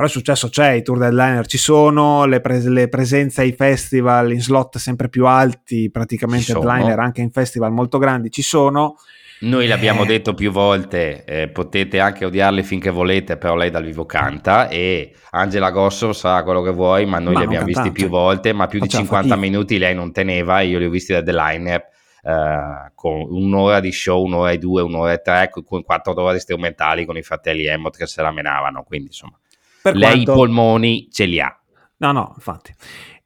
però 0.00 0.10
il 0.10 0.16
successo 0.16 0.48
c'è, 0.48 0.70
i 0.70 0.82
tour 0.82 0.96
deadliner 0.96 1.46
ci 1.46 1.58
sono, 1.58 2.24
le, 2.24 2.40
pres- 2.40 2.64
le 2.64 2.88
presenze 2.88 3.42
ai 3.42 3.52
festival 3.52 4.32
in 4.32 4.40
slot 4.40 4.78
sempre 4.78 5.10
più 5.10 5.26
alti, 5.26 5.90
praticamente 5.90 6.52
headliner 6.52 6.98
anche 6.98 7.20
in 7.20 7.30
festival 7.30 7.70
molto 7.70 7.98
grandi 7.98 8.30
ci 8.30 8.40
sono. 8.40 8.96
Noi 9.40 9.66
l'abbiamo 9.66 10.04
eh. 10.04 10.06
detto 10.06 10.32
più 10.32 10.50
volte, 10.50 11.24
eh, 11.24 11.48
potete 11.48 12.00
anche 12.00 12.24
odiarli 12.24 12.62
finché 12.62 12.88
volete, 12.88 13.36
però 13.36 13.54
lei 13.54 13.68
dal 13.68 13.84
vivo 13.84 14.06
canta 14.06 14.68
e 14.68 15.12
Angela 15.32 15.70
Gosso 15.70 16.14
sa 16.14 16.42
quello 16.44 16.62
che 16.62 16.70
vuoi, 16.70 17.04
ma 17.04 17.18
noi 17.18 17.34
ma 17.34 17.40
li 17.40 17.44
abbiamo 17.44 17.66
cantante. 17.66 17.90
visti 17.90 18.02
più 18.02 18.08
volte, 18.08 18.54
ma 18.54 18.66
più 18.68 18.78
Faccia 18.78 18.96
di 18.96 19.02
50 19.02 19.28
fatica. 19.28 19.46
minuti 19.48 19.76
lei 19.76 19.94
non 19.94 20.12
teneva, 20.12 20.60
io 20.60 20.78
li 20.78 20.86
ho 20.86 20.90
visti 20.90 21.12
da 21.12 21.22
The 21.22 21.34
Liner 21.34 21.84
eh, 22.22 22.90
con 22.94 23.26
un'ora 23.28 23.80
di 23.80 23.92
show, 23.92 24.24
un'ora 24.24 24.52
e 24.52 24.56
due, 24.56 24.80
un'ora 24.80 25.12
e 25.12 25.20
tre, 25.20 25.50
con 25.50 25.82
quattro 25.82 26.18
ore 26.22 26.38
strumentali 26.38 27.04
con 27.04 27.18
i 27.18 27.22
fratelli 27.22 27.66
Emmott 27.66 27.98
che 27.98 28.06
se 28.06 28.22
la 28.22 28.32
menavano, 28.32 28.82
quindi 28.82 29.08
insomma 29.08 29.38
per 29.82 29.96
Lei 29.96 30.24
quanto... 30.24 30.32
i 30.32 30.34
polmoni 30.34 31.08
ce 31.10 31.24
li 31.24 31.40
ha. 31.40 31.54
No, 31.98 32.12
no, 32.12 32.32
infatti. 32.34 32.74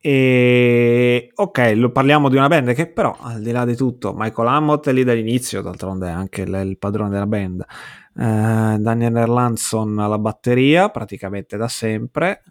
E... 0.01 1.31
Ok, 1.35 1.73
lo 1.77 1.91
parliamo 1.91 2.29
di 2.29 2.37
una 2.37 2.49
band 2.49 2.75
che 2.75 2.89
però, 2.89 3.17
al 3.21 3.41
di 3.41 3.53
là 3.53 3.65
di 3.65 3.75
tutto, 3.75 4.13
Michael 4.15 4.49
Hammond 4.49 4.85
è 4.85 4.93
lì 4.93 5.03
dall'inizio, 5.03 5.63
d'altronde 5.63 6.09
è 6.09 6.11
anche 6.11 6.43
il 6.43 6.77
padrone 6.79 7.11
della 7.11 7.27
band. 7.27 7.65
Eh, 8.17 8.77
Daniel 8.79 9.17
Erlandson 9.17 9.99
alla 9.99 10.19
batteria, 10.19 10.91
praticamente 10.91 11.57
da 11.57 11.69
sempre. 11.69 12.43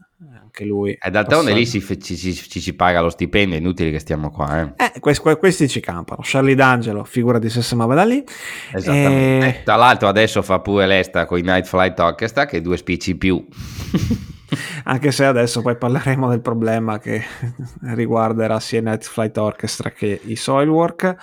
Anche 0.41 0.65
lui. 0.65 0.97
E 1.01 1.09
d'altronde 1.09 1.53
lì 1.53 1.65
ci, 1.65 1.81
ci, 1.81 2.15
ci, 2.15 2.61
ci, 2.61 2.73
paga 2.75 3.01
lo 3.01 3.09
stipendio, 3.09 3.55
è 3.55 3.59
inutile 3.59 3.91
che 3.91 3.99
stiamo 3.99 4.29
qua. 4.29 4.61
Eh. 4.61 4.73
Eh, 4.85 4.99
questi, 4.99 5.35
questi, 5.35 5.67
ci 5.67 5.79
campano. 5.79 6.21
Charlie 6.23 6.55
D'Angelo, 6.55 7.03
figurati 7.03 7.49
se 7.49 7.61
si 7.61 7.75
muove 7.75 7.95
da 7.95 8.05
lì. 8.05 8.23
Esattamente. 8.71 9.47
E... 9.47 9.63
Tra 9.63 9.75
l'altro 9.75 10.07
adesso 10.07 10.41
fa 10.41 10.59
pure 10.59 10.85
l'esta 10.85 11.25
con 11.25 11.39
i 11.39 11.41
Night 11.41 11.65
Flight 11.65 11.99
Orchestra, 11.99 12.45
che 12.45 12.61
due 12.61 12.77
spicci 12.77 13.15
più. 13.15 13.45
Anche 14.85 15.11
se 15.11 15.25
adesso 15.25 15.61
poi 15.61 15.75
parleremo 15.75 16.29
del 16.29 16.41
problema 16.41 16.99
che 16.99 17.23
riguarderà 17.95 18.59
sia 18.59 18.81
Night 18.81 19.03
Flight 19.03 19.37
Orchestra 19.37 19.91
che 19.91 20.21
i 20.25 20.35
Soilwork. 20.35 21.15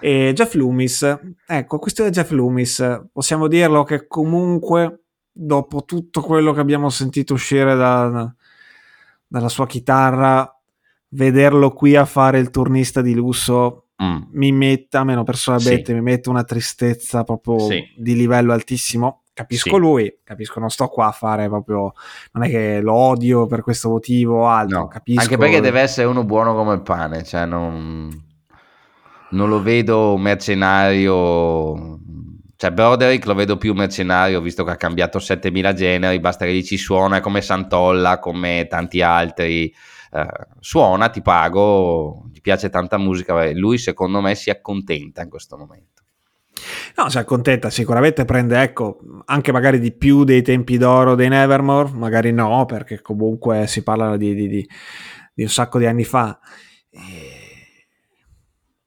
E 0.00 0.32
Jeff 0.34 0.54
Loomis, 0.54 1.18
ecco, 1.46 1.78
questo 1.78 2.04
è 2.04 2.10
Jeff 2.10 2.30
Loomis, 2.30 3.02
possiamo 3.12 3.46
dirlo 3.46 3.84
che 3.84 4.06
comunque 4.06 5.02
dopo 5.32 5.84
tutto 5.84 6.20
quello 6.20 6.52
che 6.52 6.60
abbiamo 6.60 6.88
sentito 6.88 7.34
uscire 7.34 7.74
da, 7.74 8.34
dalla 9.30 9.48
sua 9.48 9.66
chitarra, 9.66 10.52
vederlo 11.10 11.70
qui 11.70 11.94
a 11.94 12.04
fare 12.04 12.40
il 12.40 12.50
turnista 12.50 13.00
di 13.00 13.14
lusso 13.14 13.90
mm. 14.02 14.22
mi 14.32 14.50
metta, 14.50 15.04
meno 15.04 15.22
personalmente, 15.22 15.84
sì. 15.86 15.94
mi 15.94 16.00
mette 16.00 16.28
una 16.28 16.42
tristezza 16.42 17.22
proprio 17.22 17.60
sì. 17.60 17.80
di 17.96 18.16
livello 18.16 18.52
altissimo. 18.52 19.22
Capisco 19.32 19.76
sì. 19.76 19.78
lui, 19.78 20.18
capisco, 20.24 20.58
non 20.58 20.68
sto 20.68 20.88
qua 20.88 21.06
a 21.06 21.12
fare 21.12 21.48
proprio, 21.48 21.92
non 22.32 22.42
è 22.42 22.50
che 22.50 22.80
lo 22.80 22.92
odio 22.92 23.46
per 23.46 23.62
questo 23.62 23.88
motivo 23.88 24.40
o 24.40 24.48
altro, 24.48 24.80
no. 24.80 24.88
capisco. 24.88 25.20
Anche 25.20 25.36
perché 25.38 25.60
deve 25.60 25.80
essere 25.80 26.08
uno 26.08 26.24
buono 26.24 26.54
come 26.54 26.74
il 26.74 26.82
pane, 26.82 27.22
cioè 27.22 27.46
non, 27.46 28.10
non 29.30 29.48
lo 29.48 29.62
vedo 29.62 30.16
mercenario 30.18 32.00
cioè, 32.60 32.72
Broderick 32.72 33.24
lo 33.24 33.32
vedo 33.32 33.56
più 33.56 33.72
mercenario, 33.72 34.42
visto 34.42 34.64
che 34.64 34.72
ha 34.72 34.76
cambiato 34.76 35.18
7000 35.18 35.72
generi, 35.72 36.20
basta 36.20 36.44
che 36.44 36.52
gli 36.52 36.62
ci 36.62 36.76
suona 36.76 37.20
come 37.20 37.40
Santolla, 37.40 38.18
come 38.18 38.66
tanti 38.68 39.00
altri. 39.00 39.74
Eh, 40.12 40.26
suona, 40.58 41.08
ti 41.08 41.22
pago, 41.22 42.26
gli 42.30 42.42
piace 42.42 42.68
tanta 42.68 42.98
musica, 42.98 43.50
lui 43.52 43.78
secondo 43.78 44.20
me 44.20 44.34
si 44.34 44.50
accontenta 44.50 45.22
in 45.22 45.30
questo 45.30 45.56
momento. 45.56 46.02
No, 46.96 47.08
si 47.08 47.16
accontenta, 47.16 47.70
sicuramente 47.70 48.26
prende, 48.26 48.60
ecco, 48.60 48.98
anche 49.24 49.52
magari 49.52 49.80
di 49.80 49.92
più 49.92 50.24
dei 50.24 50.42
tempi 50.42 50.76
d'oro 50.76 51.14
dei 51.14 51.30
Nevermore, 51.30 51.92
magari 51.94 52.30
no, 52.30 52.66
perché 52.66 53.00
comunque 53.00 53.66
si 53.68 53.82
parla 53.82 54.18
di, 54.18 54.34
di, 54.34 54.48
di, 54.48 54.68
di 55.32 55.42
un 55.44 55.48
sacco 55.48 55.78
di 55.78 55.86
anni 55.86 56.04
fa. 56.04 56.38
E... 56.90 57.86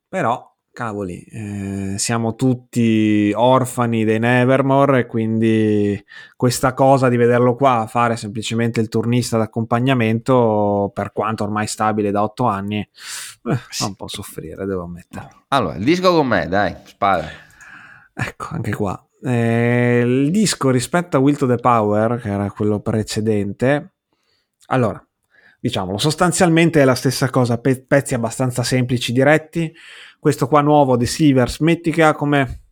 Però 0.07 0.52
cavoli, 0.73 1.21
eh, 1.21 1.93
siamo 1.97 2.35
tutti 2.35 3.31
orfani 3.33 4.03
dei 4.03 4.19
Nevermore 4.19 5.01
e 5.01 5.05
quindi 5.05 6.03
questa 6.35 6.73
cosa 6.73 7.07
di 7.09 7.15
vederlo 7.15 7.55
qua 7.55 7.85
fare 7.87 8.17
semplicemente 8.17 8.81
il 8.81 8.89
turnista 8.89 9.37
d'accompagnamento, 9.37 10.91
per 10.93 11.13
quanto 11.13 11.43
ormai 11.43 11.67
stabile 11.67 12.11
da 12.11 12.23
otto 12.23 12.45
anni, 12.45 12.79
eh, 12.79 13.55
fa 13.55 13.85
un 13.85 13.95
po' 13.95 14.07
soffrire, 14.07 14.65
devo 14.65 14.83
ammettere. 14.83 15.29
Allora, 15.49 15.75
il 15.75 15.83
disco 15.83 16.11
con 16.11 16.27
me, 16.27 16.47
dai, 16.47 16.75
spara. 16.83 17.27
Ecco, 18.13 18.47
anche 18.49 18.73
qua. 18.73 19.01
Eh, 19.23 20.01
il 20.03 20.31
disco 20.31 20.71
rispetto 20.71 21.17
a 21.17 21.19
Will 21.19 21.37
to 21.37 21.47
the 21.47 21.55
Power, 21.55 22.19
che 22.19 22.29
era 22.29 22.51
quello 22.51 22.79
precedente, 22.79 23.93
allora, 24.67 25.05
diciamolo, 25.63 25.97
sostanzialmente 25.97 26.81
è 26.81 26.83
la 26.83 26.93
stessa 26.93 27.29
cosa, 27.29 27.57
pe- 27.57 27.85
pezzi 27.87 28.13
abbastanza 28.13 28.63
semplici, 28.63 29.13
diretti, 29.13 29.73
questo 30.19 30.49
qua 30.49 30.59
nuovo 30.59 30.97
di 30.97 31.05
Silvers 31.05 31.59
Mettica 31.59 32.13
come 32.13 32.63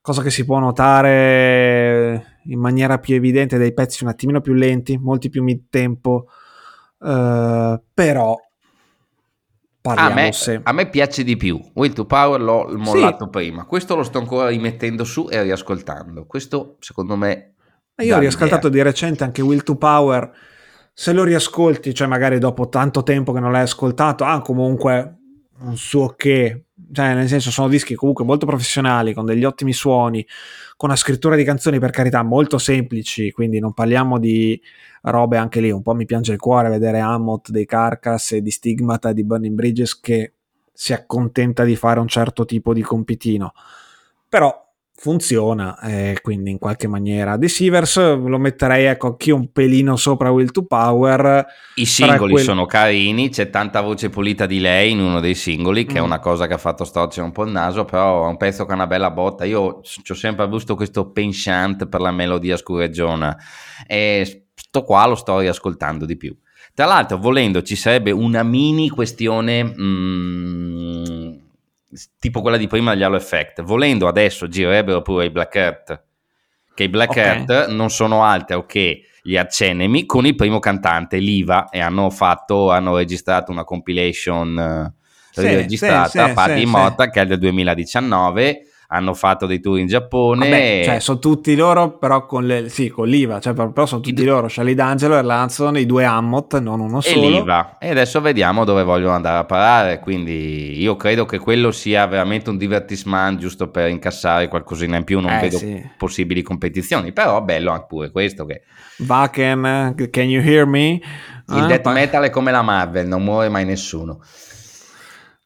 cosa 0.00 0.20
che 0.20 0.30
si 0.30 0.44
può 0.44 0.58
notare 0.58 2.40
in 2.46 2.58
maniera 2.58 2.98
più 2.98 3.14
evidente 3.14 3.56
dei 3.56 3.72
pezzi 3.72 4.02
un 4.02 4.10
attimino 4.10 4.40
più 4.40 4.52
lenti, 4.52 4.98
molti 4.98 5.30
più 5.30 5.44
mid 5.44 5.66
tempo, 5.70 6.26
uh, 6.98 7.80
però 7.94 8.36
a 9.82 10.12
me, 10.12 10.32
se... 10.32 10.60
a 10.60 10.72
me, 10.72 10.88
piace 10.88 11.22
di 11.22 11.36
più. 11.36 11.60
Will 11.74 11.92
to 11.92 12.04
Power 12.04 12.40
l'ho 12.40 12.68
mollato 12.76 13.24
sì. 13.24 13.30
prima. 13.30 13.64
Questo 13.64 13.94
lo 13.94 14.02
sto 14.02 14.18
ancora 14.18 14.48
rimettendo 14.48 15.04
su 15.04 15.28
e 15.30 15.40
riascoltando. 15.42 16.24
Questo 16.26 16.76
secondo 16.80 17.16
me. 17.16 17.54
Io 17.98 18.16
ho 18.16 18.18
riascoltato 18.18 18.68
di 18.68 18.82
recente 18.82 19.22
anche 19.22 19.42
Will 19.42 19.62
to 19.62 19.76
Power. 19.76 20.32
Se 20.94 21.12
lo 21.12 21.24
riascolti, 21.24 21.94
cioè 21.94 22.06
magari 22.06 22.38
dopo 22.38 22.68
tanto 22.68 23.02
tempo 23.02 23.32
che 23.32 23.40
non 23.40 23.50
l'hai 23.50 23.62
ascoltato, 23.62 24.24
ha 24.24 24.40
comunque 24.42 25.16
un 25.60 25.76
suo 25.76 26.14
che, 26.16 26.66
cioè 26.92 27.14
nel 27.14 27.28
senso 27.28 27.50
sono 27.50 27.68
dischi 27.68 27.94
comunque 27.94 28.24
molto 28.24 28.46
professionali, 28.46 29.14
con 29.14 29.24
degli 29.24 29.44
ottimi 29.44 29.72
suoni, 29.72 30.26
con 30.76 30.90
una 30.90 30.98
scrittura 30.98 31.36
di 31.36 31.44
canzoni 31.44 31.78
per 31.78 31.90
carità 31.90 32.22
molto 32.22 32.58
semplici, 32.58 33.30
quindi 33.30 33.58
non 33.58 33.72
parliamo 33.72 34.18
di 34.18 34.60
robe 35.02 35.36
anche 35.38 35.60
lì, 35.60 35.70
un 35.70 35.82
po' 35.82 35.94
mi 35.94 36.04
piange 36.04 36.32
il 36.32 36.38
cuore 36.38 36.68
vedere 36.68 36.98
Amot 36.98 37.50
dei 37.50 37.64
Carcass 37.64 38.32
e 38.32 38.42
di 38.42 38.50
Stigmata 38.50 39.12
di 39.12 39.24
Burning 39.24 39.54
Bridges 39.54 39.98
che 39.98 40.34
si 40.72 40.92
accontenta 40.92 41.64
di 41.64 41.76
fare 41.76 42.00
un 42.00 42.08
certo 42.08 42.44
tipo 42.44 42.74
di 42.74 42.82
compitino, 42.82 43.52
però 44.28 44.71
funziona, 44.94 45.78
eh, 45.80 46.18
quindi 46.22 46.50
in 46.50 46.58
qualche 46.58 46.86
maniera. 46.86 47.36
Deceivers 47.36 47.96
lo 47.96 48.38
metterei 48.38 48.84
ecco 48.84 49.08
anch'io 49.08 49.34
un 49.34 49.50
pelino 49.50 49.96
sopra 49.96 50.30
Will 50.30 50.50
to 50.50 50.64
Power. 50.64 51.44
I 51.74 51.86
singoli 51.86 52.32
quel... 52.32 52.44
sono 52.44 52.66
carini, 52.66 53.30
c'è 53.30 53.50
tanta 53.50 53.80
voce 53.80 54.10
pulita 54.10 54.46
di 54.46 54.60
lei 54.60 54.92
in 54.92 55.00
uno 55.00 55.20
dei 55.20 55.34
singoli, 55.34 55.86
che 55.86 55.94
mm. 55.94 55.96
è 55.96 56.00
una 56.00 56.20
cosa 56.20 56.46
che 56.46 56.54
ha 56.54 56.58
fatto 56.58 56.84
storcere 56.84 57.26
un 57.26 57.32
po' 57.32 57.44
il 57.44 57.50
naso, 57.50 57.84
però 57.84 58.26
è 58.26 58.28
un 58.28 58.36
pezzo 58.36 58.64
che 58.64 58.72
ha 58.72 58.74
una 58.74 58.86
bella 58.86 59.10
botta. 59.10 59.44
Io 59.44 59.80
ci 59.82 60.12
ho 60.12 60.14
sempre 60.14 60.44
avuto 60.44 60.76
questo 60.76 61.10
penchant 61.10 61.86
per 61.86 62.00
la 62.00 62.12
melodia 62.12 62.56
scureggiona 62.56 63.36
e 63.86 64.46
sto 64.54 64.84
qua 64.84 65.06
lo 65.06 65.16
sto 65.16 65.40
riascoltando 65.40 66.04
di 66.04 66.16
più. 66.16 66.36
Tra 66.74 66.86
l'altro, 66.86 67.18
volendo, 67.18 67.62
ci 67.62 67.76
sarebbe 67.76 68.12
una 68.12 68.42
mini 68.42 68.88
questione... 68.88 69.64
Mm, 69.64 71.41
tipo 72.18 72.40
quella 72.40 72.56
di 72.56 72.66
prima 72.66 72.92
degli 72.92 73.02
Halo 73.02 73.16
Effect. 73.16 73.62
Volendo 73.62 74.08
adesso 74.08 74.48
girerebbero 74.48 75.02
pure 75.02 75.26
i 75.26 75.30
Black 75.30 75.54
Earth, 75.54 76.02
che 76.74 76.84
i 76.84 76.88
Black 76.88 77.10
okay. 77.10 77.24
Earth 77.24 77.68
non 77.68 77.90
sono 77.90 78.24
altro 78.24 78.66
che 78.66 79.04
gli 79.22 79.36
arcenemi 79.36 80.04
con 80.04 80.26
il 80.26 80.34
primo 80.34 80.58
cantante, 80.58 81.18
Liva, 81.18 81.68
e 81.68 81.80
hanno 81.80 82.10
fatto, 82.10 82.70
hanno 82.70 82.96
registrato 82.96 83.52
una 83.52 83.64
compilation 83.64 84.58
eh, 84.58 85.40
sì, 85.40 85.54
registrata 85.54 86.08
sì, 86.08 86.18
a 86.18 86.32
Party 86.32 86.58
sì, 86.58 86.62
Immortal 86.62 87.10
che 87.10 87.20
è 87.20 87.26
del 87.26 87.38
2019 87.38 88.66
hanno 88.92 89.14
fatto 89.14 89.46
dei 89.46 89.58
tour 89.58 89.78
in 89.78 89.86
Giappone. 89.86 90.50
Vabbè, 90.50 90.82
cioè, 90.84 91.00
sono 91.00 91.18
tutti 91.18 91.56
loro, 91.56 91.96
però 91.96 92.26
con, 92.26 92.44
le, 92.44 92.68
sì, 92.68 92.90
con 92.90 93.08
l'IVA, 93.08 93.40
cioè, 93.40 93.54
però 93.54 93.86
sono 93.86 94.02
tutti 94.02 94.20
I, 94.20 94.24
loro, 94.26 94.48
Charlie 94.50 94.74
D'Angelo 94.74 95.16
e 95.16 95.22
Lanzon, 95.22 95.78
i 95.78 95.86
due 95.86 96.04
Ammot, 96.04 96.58
non 96.58 96.80
uno 96.80 97.00
solo. 97.00 97.26
E 97.26 97.30
l'IVA. 97.30 97.78
E 97.78 97.88
adesso 97.88 98.20
vediamo 98.20 98.64
dove 98.64 98.82
vogliono 98.82 99.14
andare 99.14 99.38
a 99.38 99.44
parare, 99.44 99.98
quindi 100.00 100.78
io 100.80 100.96
credo 100.96 101.24
che 101.24 101.38
quello 101.38 101.70
sia 101.70 102.06
veramente 102.06 102.50
un 102.50 102.58
divertissement 102.58 103.38
giusto 103.38 103.70
per 103.70 103.88
incassare 103.88 104.48
qualcosina 104.48 104.98
in 104.98 105.04
più, 105.04 105.20
non 105.20 105.32
eh, 105.32 105.40
vedo 105.40 105.56
sì. 105.56 105.82
possibili 105.96 106.42
competizioni, 106.42 107.12
però 107.12 107.40
bello 107.40 107.70
anche 107.70 107.86
pure 107.88 108.10
questo 108.10 108.44
che... 108.44 108.62
Vaken, 108.98 109.94
can 110.10 110.28
you 110.28 110.42
hear 110.44 110.66
me? 110.66 111.00
Il 111.48 111.62
ah, 111.62 111.66
death 111.66 111.80
pa- 111.80 111.92
metal 111.92 112.24
è 112.24 112.30
come 112.30 112.50
la 112.50 112.62
Marvel, 112.62 113.06
non 113.06 113.24
muore 113.24 113.48
mai 113.48 113.64
nessuno. 113.64 114.20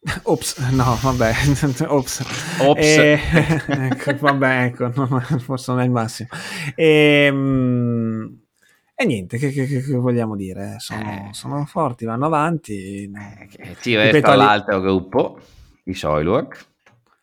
Ops, 0.22 0.58
no, 0.70 0.96
vabbè, 1.00 1.32
ops. 1.88 2.24
Ops. 2.60 2.80
E, 2.80 3.20
ecco, 3.66 4.14
vabbè, 4.16 4.64
ecco, 4.64 4.90
no, 4.94 5.20
forse 5.40 5.72
non 5.72 5.80
è 5.80 5.84
il 5.84 5.90
massimo. 5.90 6.28
E, 6.74 7.24
ehm, 7.26 8.40
e 8.94 9.04
niente, 9.04 9.36
che, 9.36 9.50
che, 9.50 9.66
che, 9.66 9.96
vogliamo 9.96 10.36
dire? 10.36 10.76
Sono, 10.78 11.00
eh. 11.00 11.28
sono, 11.32 11.64
forti, 11.66 12.04
vanno 12.04 12.26
avanti. 12.26 13.10
Eh, 13.10 13.76
ti 13.80 13.96
resta 13.96 14.36
l'altro 14.36 14.80
gruppo, 14.80 15.38
i 15.84 15.94
Soilwork. 15.94 16.66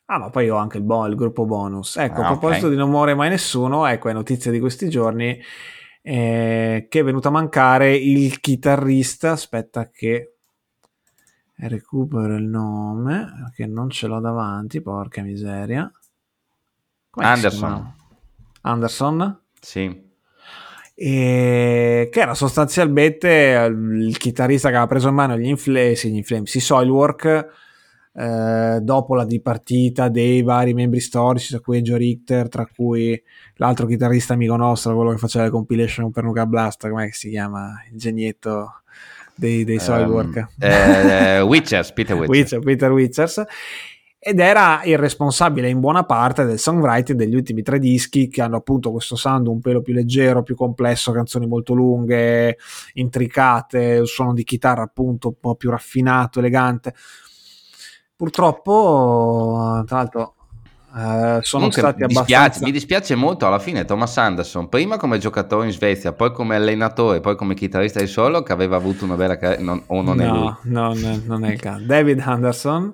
Ah, 0.05 0.19
ma 0.19 0.29
poi 0.29 0.49
ho 0.49 0.57
anche 0.57 0.77
il, 0.77 0.83
bo- 0.83 1.07
il 1.07 1.15
gruppo 1.15 1.45
bonus. 1.45 1.95
Ecco, 1.95 2.21
ah, 2.21 2.25
a 2.25 2.27
proposito 2.27 2.65
okay. 2.65 2.71
di 2.71 2.81
non 2.81 2.89
muore 2.89 3.15
mai 3.15 3.29
nessuno, 3.29 3.85
ecco, 3.85 4.09
è 4.09 4.13
notizia 4.13 4.51
di 4.51 4.59
questi 4.59 4.89
giorni 4.89 5.39
eh, 6.01 6.85
che 6.89 6.99
è 6.99 7.03
venuto 7.03 7.29
a 7.29 7.31
mancare 7.31 7.95
il 7.95 8.41
chitarrista. 8.41 9.31
Aspetta 9.31 9.89
che 9.89 10.32
recupero 11.55 12.35
il 12.35 12.43
nome 12.43 13.31
perché 13.43 13.65
non 13.65 13.89
ce 13.89 14.07
l'ho 14.07 14.19
davanti, 14.19 14.81
porca 14.81 15.21
miseria. 15.21 15.91
Come 17.09 17.25
Anderson. 17.25 17.93
Anderson? 18.61 19.41
Sì. 19.59 20.11
E 20.95 22.09
che 22.11 22.19
era 22.19 22.33
sostanzialmente 22.33 23.67
il 23.69 24.17
chitarrista 24.17 24.69
che 24.69 24.75
aveva 24.75 24.89
preso 24.89 25.09
in 25.09 25.15
mano 25.15 25.37
gli 25.37 25.47
Inflames, 25.47 26.05
gli 26.05 26.15
Inflames, 26.15 26.53
i 26.55 26.59
Soilwork 26.59 27.61
eh, 28.15 28.79
dopo 28.81 29.15
la 29.15 29.25
dipartita 29.25 30.07
dei 30.07 30.43
vari 30.43 30.73
membri 30.73 30.99
storici, 30.99 31.49
tra 31.49 31.59
cui 31.59 31.81
Joe 31.81 31.97
Richter, 31.97 32.47
tra 32.47 32.67
cui 32.67 33.21
l'altro 33.55 33.87
chitarrista 33.87 34.33
amico 34.33 34.55
nostro, 34.55 34.95
quello 34.95 35.11
che 35.11 35.17
faceva 35.17 35.45
le 35.45 35.49
compilation 35.49 36.11
per 36.11 36.23
Nuka 36.23 36.45
Blast, 36.45 36.87
come 36.87 37.09
si 37.11 37.29
chiama? 37.29 37.83
Il 37.91 37.97
genietto 37.97 38.82
dei, 39.35 39.63
dei 39.63 39.79
Soilwork. 39.79 40.35
Um, 40.35 40.45
eh, 40.59 41.41
Witchers, 41.41 41.93
Peter 41.93 42.15
Witchers. 42.15 42.39
Witcher, 42.39 42.59
Peter 42.59 42.91
Witchers. 42.91 43.43
Ed 44.25 44.39
era 44.39 44.81
il 44.85 44.97
responsabile 44.97 45.67
in 45.67 45.81
buona 45.81 46.05
parte 46.05 46.45
del 46.45 46.57
songwriting 46.57 47.17
degli 47.17 47.35
ultimi 47.35 47.61
tre 47.61 47.77
dischi 47.77 48.29
che 48.29 48.41
hanno 48.41 48.55
appunto 48.55 48.89
questo 48.89 49.17
sound 49.17 49.47
un 49.47 49.59
pelo 49.59 49.81
più 49.81 49.93
leggero, 49.93 50.43
più 50.43 50.55
complesso, 50.55 51.11
canzoni 51.11 51.45
molto 51.45 51.73
lunghe, 51.73 52.57
intricate, 52.93 53.79
il 54.01 54.07
suono 54.07 54.33
di 54.33 54.45
chitarra 54.45 54.83
appunto 54.83 55.27
un 55.27 55.35
po' 55.41 55.55
più 55.55 55.69
raffinato, 55.69 56.39
elegante. 56.39 56.93
Purtroppo, 58.15 59.83
tra 59.85 59.97
l'altro, 59.97 60.35
Uh, 60.95 61.41
sono 61.41 61.69
Comunque, 61.69 61.81
stati 61.81 62.03
mi 62.05 62.13
abbastanza. 62.13 62.63
mi 62.63 62.71
dispiace 62.71 63.15
molto 63.15 63.47
alla 63.47 63.57
fine 63.57 63.83
Thomas 63.83 64.15
Anderson, 64.15 64.69
prima 64.69 64.97
come 64.97 65.17
giocatore 65.17 65.65
in 65.65 65.71
Svezia, 65.71 66.13
poi 66.13 66.31
come 66.31 66.55
allenatore, 66.55 67.19
poi 67.19 67.35
come 67.35 67.55
chitarrista 67.55 67.99
di 67.99 68.05
solo, 68.05 68.43
che 68.43 68.51
aveva 68.51 68.75
avuto 68.75 69.03
una 69.03 69.15
bella 69.15 69.35
carriera. 69.35 69.63
Non, 69.63 69.81
o 69.87 70.01
non 70.03 70.17
no, 70.17 70.23
è 70.23 70.27
lui? 70.27 70.53
No, 70.71 70.93
no, 70.93 71.21
non 71.25 71.45
è 71.45 71.53
il 71.53 71.59
caso. 71.59 71.83
David 71.83 72.19
Anderson. 72.23 72.93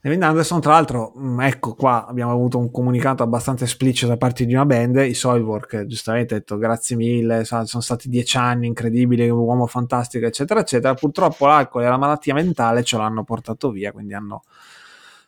David 0.00 0.22
Anderson, 0.22 0.60
tra 0.60 0.72
l'altro, 0.72 1.12
mm, 1.18 1.40
ecco 1.40 1.74
qua 1.74 2.06
abbiamo 2.06 2.30
avuto 2.30 2.58
un 2.58 2.70
comunicato 2.70 3.24
abbastanza 3.24 3.64
esplicito 3.64 4.06
da 4.06 4.16
parte 4.16 4.44
di 4.44 4.54
una 4.54 4.66
band. 4.66 4.96
I 4.96 5.14
Soilwork, 5.14 5.86
giustamente, 5.86 6.34
ha 6.34 6.38
detto 6.38 6.56
grazie 6.56 6.94
mille, 6.94 7.44
sono 7.44 7.64
stati 7.64 8.08
dieci 8.08 8.36
anni 8.36 8.68
incredibili, 8.68 9.28
uomo 9.28 9.66
fantastico, 9.66 10.24
eccetera, 10.26 10.60
eccetera. 10.60 10.94
Purtroppo 10.94 11.46
l'alcol 11.46 11.82
e 11.82 11.88
la 11.88 11.96
malattia 11.96 12.34
mentale 12.34 12.84
ce 12.84 12.96
l'hanno 12.96 13.24
portato 13.24 13.70
via, 13.70 13.90
quindi 13.90 14.14
hanno 14.14 14.42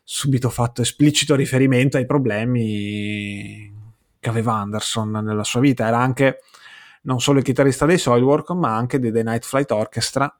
subito 0.09 0.51
fatto 0.51 0.83
esplicito 0.83 1.35
riferimento 1.35 1.97
ai 1.97 2.07
problemi 2.07 3.75
che 4.21 4.29
aveva 4.29 4.55
Anderson 4.55 5.11
nella 5.11 5.43
sua 5.43 5.59
vita. 5.59 5.85
Era 5.85 5.99
anche 5.99 6.43
non 7.03 7.21
solo 7.21 7.39
il 7.41 7.45
chitarrista 7.45 7.87
dei 7.87 7.99
Soilwork, 7.99 8.51
ma 8.51 8.77
anche 8.77 9.01
dei 9.01 9.11
The 9.11 9.25
Night 9.25 9.45
Flight 9.45 9.73
Orchestra. 9.73 10.33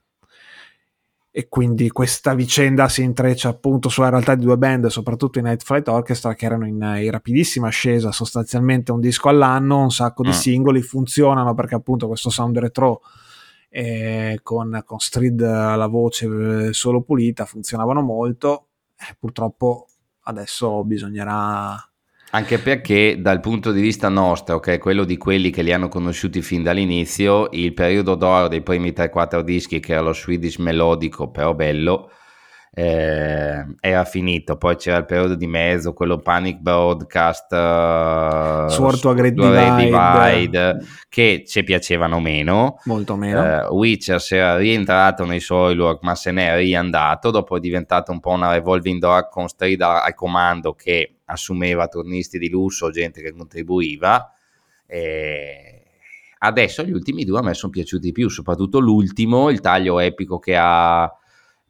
E 1.33 1.49
quindi 1.49 1.91
questa 1.91 2.35
vicenda 2.35 2.89
si 2.89 3.03
intreccia 3.03 3.49
appunto 3.49 3.89
sulla 3.89 4.09
realtà 4.09 4.37
di 4.37 4.45
due 4.45 4.57
band, 4.57 4.87
soprattutto 4.87 5.41
i 5.41 5.43
Night 5.43 5.65
Flight 5.65 5.89
Orchestra, 5.89 6.35
che 6.35 6.47
erano 6.47 6.65
in, 6.65 6.81
in 7.01 7.11
rapidissima 7.11 7.67
ascesa, 7.67 8.13
sostanzialmente 8.13 8.93
un 8.93 9.01
disco 9.01 9.29
all'anno, 9.29 9.81
un 9.83 9.91
sacco 9.91 10.23
di 10.23 10.29
mm. 10.29 10.33
singoli, 10.33 10.81
funzionano 10.81 11.55
perché 11.55 11.75
appunto 11.75 12.07
questo 12.07 12.31
sound 12.31 12.57
retro 12.57 13.03
eh, 13.69 14.39
con, 14.45 14.81
con 14.85 15.01
Street 15.01 15.43
alla 15.43 15.89
voce 15.89 16.69
eh, 16.69 16.73
solo 16.73 17.03
pulita 17.03 17.45
funzionavano 17.45 18.01
molto. 18.01 18.66
Eh, 18.99 19.17
purtroppo 19.19 19.89
adesso 20.23 20.85
bisognerà 20.85 21.91
anche 22.31 22.59
perché 22.59 23.17
dal 23.21 23.41
punto 23.41 23.71
di 23.73 23.81
vista 23.81 24.09
nostro, 24.09 24.59
che 24.59 24.75
è 24.75 24.79
quello 24.79 25.05
di 25.05 25.17
quelli 25.17 25.51
che 25.51 25.63
li 25.63 25.73
hanno 25.73 25.89
conosciuti 25.89 26.43
fin 26.43 26.63
dall'inizio, 26.63 27.49
il 27.53 27.73
periodo 27.73 28.15
d'oro 28.15 28.49
dei 28.49 28.63
primi 28.63 28.91
3-4 28.91 29.41
dischi, 29.41 29.81
che 29.81 29.93
era 29.93 30.03
lo 30.03 30.13
Swedish 30.13 30.59
melodico, 30.59 31.31
però 31.31 31.55
bello, 31.55 32.11
eh, 32.79 33.65
era 33.81 34.05
finito. 34.05 34.59
Poi 34.59 34.77
c'era 34.77 34.99
il 34.99 35.07
periodo 35.07 35.35
di 35.35 35.47
mezzo, 35.47 35.95
quello 35.95 36.19
Panic 36.19 36.59
Broadcast, 36.59 37.51
uh, 37.53 38.69
Sword 38.69 39.01
to 39.01 39.09
a 39.09 39.15
Great 39.15 39.33
Divide, 39.33 39.87
Divide 39.87 40.85
che 41.09 41.45
ci 41.47 41.65
piacevano 41.65 42.21
meno. 42.21 42.79
Molto 42.85 43.17
meno. 43.17 43.41
Uh, 43.41 43.75
Witcher 43.75 44.21
si 44.21 44.37
era 44.37 44.59
rientrato 44.59 45.25
nei 45.25 45.41
Soilwork, 45.41 46.03
ma 46.03 46.15
se 46.15 46.33
n'è 46.33 46.55
riandato. 46.59 47.31
Dopo 47.31 47.57
è 47.57 47.61
diventato 47.61 48.13
un 48.13 48.21
po' 48.21 48.33
una 48.33 48.53
revolving 48.53 49.01
door 49.01 49.31
con 49.31 49.49
strida 49.49 50.05
al 50.05 50.15
comando 50.15 50.75
che 50.75 51.21
assumeva 51.25 51.89
turnisti 51.89 52.39
di 52.39 52.51
lusso, 52.51 52.91
gente 52.91 53.23
che 53.23 53.33
contribuiva. 53.33 54.35
E 54.87 55.83
adesso 56.41 56.83
gli 56.83 56.93
ultimi 56.93 57.25
due 57.25 57.39
a 57.39 57.43
me 57.43 57.55
sono 57.55 57.73
piaciuti 57.73 58.13
più, 58.13 58.29
soprattutto 58.29 58.81
l'ultimo, 58.81 59.49
il 59.49 59.61
taglio 59.61 59.99
epico 59.99 60.39
che 60.39 60.55
ha 60.59 61.11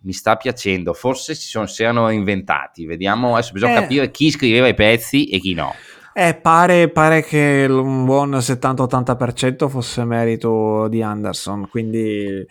mi 0.06 0.12
sta 0.12 0.36
piacendo. 0.36 0.94
Forse 0.94 1.34
si, 1.34 1.48
sono, 1.48 1.66
si 1.66 1.82
erano 1.82 2.08
inventati. 2.10 2.86
Vediamo, 2.86 3.34
adesso 3.34 3.52
bisogna 3.52 3.78
eh. 3.78 3.80
capire 3.80 4.10
chi 4.10 4.30
scriveva 4.30 4.68
i 4.68 4.74
pezzi 4.74 5.26
e 5.26 5.40
chi 5.40 5.52
no. 5.52 5.74
Eh, 6.14 6.34
pare, 6.34 6.88
pare 6.88 7.22
che 7.22 7.66
un 7.68 8.06
buon 8.06 8.30
70-80% 8.30 9.68
fosse 9.68 10.02
merito 10.04 10.88
di 10.88 11.02
Anderson, 11.02 11.68
quindi 11.68 12.46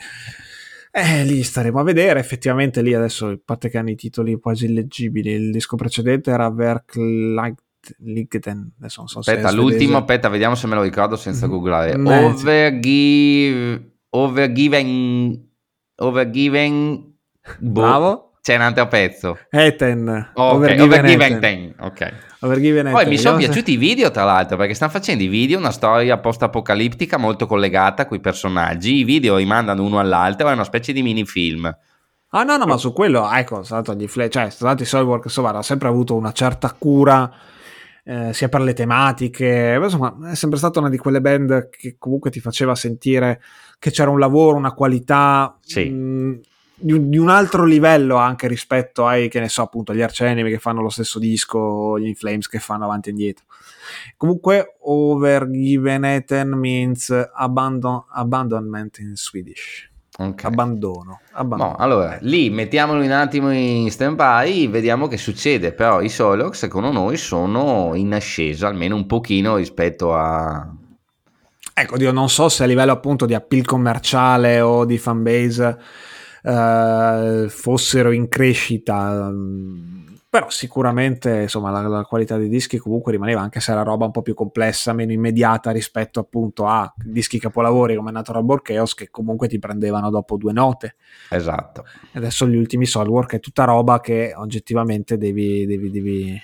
eh, 0.91 1.23
lì 1.23 1.41
staremo 1.41 1.79
a 1.79 1.83
vedere. 1.83 2.19
Effettivamente 2.19 2.83
lì 2.83 2.93
adesso, 2.93 3.27
a 3.27 3.39
parte 3.43 3.69
che 3.69 3.79
hanno 3.79 3.89
i 3.89 3.95
titoli 3.95 4.39
quasi 4.39 4.65
illeggibili, 4.65 5.31
il 5.31 5.51
disco 5.51 5.77
precedente 5.77 6.29
era 6.29 6.47
Werklight 6.47 7.57
Ligden. 7.99 8.73
Adesso 8.77 8.99
non 8.99 9.07
so 9.07 9.19
aspetta, 9.19 9.49
l'ultimo, 9.49 9.97
aspetta, 9.97 10.29
vediamo 10.29 10.53
se 10.53 10.67
me 10.67 10.75
lo 10.75 10.83
ricordo 10.83 11.15
senza 11.15 11.47
mm. 11.47 11.49
googlare. 11.49 11.97
Mm, 11.97 12.07
Overgive, 12.07 13.91
overgiven, 14.09 15.49
overgiven 15.95 17.14
Boh, 17.59 17.81
Bravo. 17.81 18.29
C'è 18.45 18.55
un 18.55 18.61
altro 18.61 18.87
pezzo. 18.87 19.39
Eten. 19.49 20.31
Oh, 20.35 20.57
okay. 20.57 20.77
Overgiven 20.77 21.39
Ten. 21.39 21.75
Ok. 21.79 22.13
Overgiven 22.41 22.91
Poi 22.91 23.07
mi 23.07 23.17
sono 23.17 23.37
piaciuti 23.37 23.71
i 23.71 23.77
video, 23.77 24.11
tra 24.11 24.23
l'altro, 24.23 24.55
perché 24.55 24.75
stanno 24.75 24.91
facendo 24.91 25.23
i 25.23 25.27
video, 25.27 25.57
una 25.57 25.71
storia 25.71 26.19
post-apocalittica 26.19 27.17
molto 27.17 27.47
collegata 27.47 28.05
con 28.05 28.17
i 28.17 28.19
personaggi. 28.19 28.97
I 28.97 29.03
video 29.03 29.37
rimandano 29.37 29.83
uno 29.83 29.97
all'altro, 29.97 30.47
è 30.49 30.53
una 30.53 30.63
specie 30.63 30.93
di 30.93 31.01
mini 31.01 31.25
film. 31.25 31.75
Ah, 32.29 32.43
no, 32.43 32.57
no, 32.57 32.65
ma 32.65 32.77
su 32.77 32.93
quello, 32.93 33.31
ecco, 33.31 33.63
stato 33.63 33.95
gli 33.95 34.07
fle- 34.07 34.29
cioè, 34.29 34.51
stato 34.51 34.83
i 34.83 34.85
Soilwork, 34.85 35.25
insomma, 35.25 35.49
ha 35.49 35.63
sempre 35.63 35.87
avuto 35.87 36.15
una 36.15 36.31
certa 36.31 36.71
cura. 36.77 37.31
Eh, 38.07 38.31
sia 38.31 38.49
per 38.49 38.61
le 38.61 38.73
tematiche, 38.73 39.79
insomma, 39.81 40.15
è 40.29 40.35
sempre 40.35 40.59
stata 40.59 40.77
una 40.77 40.89
di 40.89 40.97
quelle 40.99 41.21
band 41.21 41.69
che 41.69 41.95
comunque 41.97 42.29
ti 42.29 42.39
faceva 42.39 42.75
sentire 42.75 43.41
che 43.79 43.89
c'era 43.89 44.11
un 44.11 44.19
lavoro, 44.19 44.57
una 44.57 44.73
qualità 44.73 45.57
sì. 45.59 45.89
mh, 45.89 46.41
di 46.77 47.17
un, 47.17 47.29
altro 47.29 47.63
livello 47.63 48.17
anche 48.17 48.47
rispetto 48.47 49.07
ai, 49.07 49.29
che 49.29 49.39
ne 49.39 49.49
so, 49.49 49.61
appunto, 49.61 49.93
gli 49.93 50.01
Arcenemi 50.01 50.49
che 50.49 50.59
fanno 50.59 50.81
lo 50.81 50.89
stesso 50.89 51.19
disco, 51.19 51.97
gli 51.97 52.07
Inflames 52.07 52.47
che 52.47 52.59
fanno 52.59 52.83
avanti 52.83 53.09
e 53.09 53.11
indietro. 53.11 53.45
Comunque, 54.17 54.75
overgiven 54.81 56.03
Eten 56.03 56.49
means 56.49 57.11
abandon, 57.33 58.03
abandonment 58.09 58.97
in 58.99 59.15
Swedish. 59.15 59.89
Okay. 60.17 60.49
Abbandono. 60.49 61.19
abbandono. 61.33 61.71
No, 61.71 61.75
allora, 61.77 62.17
lì 62.21 62.49
mettiamolo 62.49 63.03
un 63.03 63.11
attimo 63.11 63.51
in 63.51 63.91
stand 63.91 64.15
by, 64.15 64.69
vediamo 64.69 65.07
che 65.07 65.17
succede. 65.17 65.73
Però 65.73 66.01
i 66.01 66.09
Solok, 66.09 66.55
secondo 66.55 66.91
noi, 66.91 67.17
sono 67.17 67.91
in 67.95 68.13
ascesa 68.13 68.67
almeno 68.67 68.95
un 68.95 69.05
pochino 69.07 69.57
rispetto 69.57 70.13
a. 70.13 70.73
Ecco, 71.73 71.97
io 71.97 72.13
non 72.13 72.29
so 72.29 72.47
se 72.47 72.63
a 72.63 72.65
livello 72.65 72.93
appunto 72.93 73.25
di 73.25 73.33
appeal 73.33 73.65
commerciale 73.65 74.61
o 74.61 74.85
di 74.85 74.97
fanbase 74.97 75.77
eh, 76.45 77.45
fossero 77.49 78.11
in 78.11 78.27
crescita. 78.27 79.29
Mm, 79.31 80.03
però 80.29 80.49
sicuramente 80.49 81.43
insomma, 81.43 81.71
la, 81.71 81.87
la, 81.87 82.03
qualità 82.03 82.37
dei 82.37 82.49
dischi 82.49 82.77
comunque 82.77 83.13
rimaneva 83.13 83.39
anche 83.39 83.61
se 83.61 83.71
era 83.71 83.83
roba 83.83 84.05
un 84.05 84.11
po' 84.11 84.21
più 84.21 84.33
complessa, 84.33 84.91
meno 84.91 85.13
immediata 85.13 85.71
rispetto 85.71 86.19
appunto 86.19 86.67
a 86.67 86.93
dischi 86.97 87.39
capolavori 87.39 87.95
come 87.95 88.11
Natural 88.11 88.43
Born 88.43 88.61
Chaos 88.61 88.93
che 88.93 89.09
comunque 89.09 89.47
ti 89.47 89.59
prendevano 89.59 90.09
dopo 90.09 90.35
due 90.35 90.51
note. 90.51 90.97
Esatto. 91.29 91.85
Adesso 92.13 92.47
gli 92.47 92.57
ultimi 92.57 92.85
Soulwork 92.85 93.35
è 93.35 93.39
tutta 93.39 93.63
roba 93.63 94.01
che 94.01 94.33
oggettivamente 94.35 95.17
devi, 95.17 95.65
devi, 95.65 95.89
devi 95.89 96.41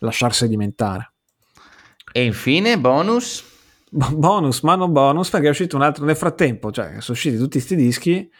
lasciar 0.00 0.34
sedimentare. 0.34 1.12
E 2.12 2.22
infine 2.22 2.78
bonus? 2.78 3.48
bonus, 3.90 4.60
ma 4.60 4.76
non 4.76 4.92
bonus 4.92 5.30
perché 5.30 5.46
è 5.46 5.50
uscito 5.50 5.76
un 5.76 5.82
altro 5.82 6.04
nel 6.04 6.14
frattempo, 6.16 6.70
cioè 6.70 6.96
sono 6.98 7.16
usciti 7.16 7.36
tutti 7.36 7.52
questi 7.52 7.74
dischi 7.74 8.30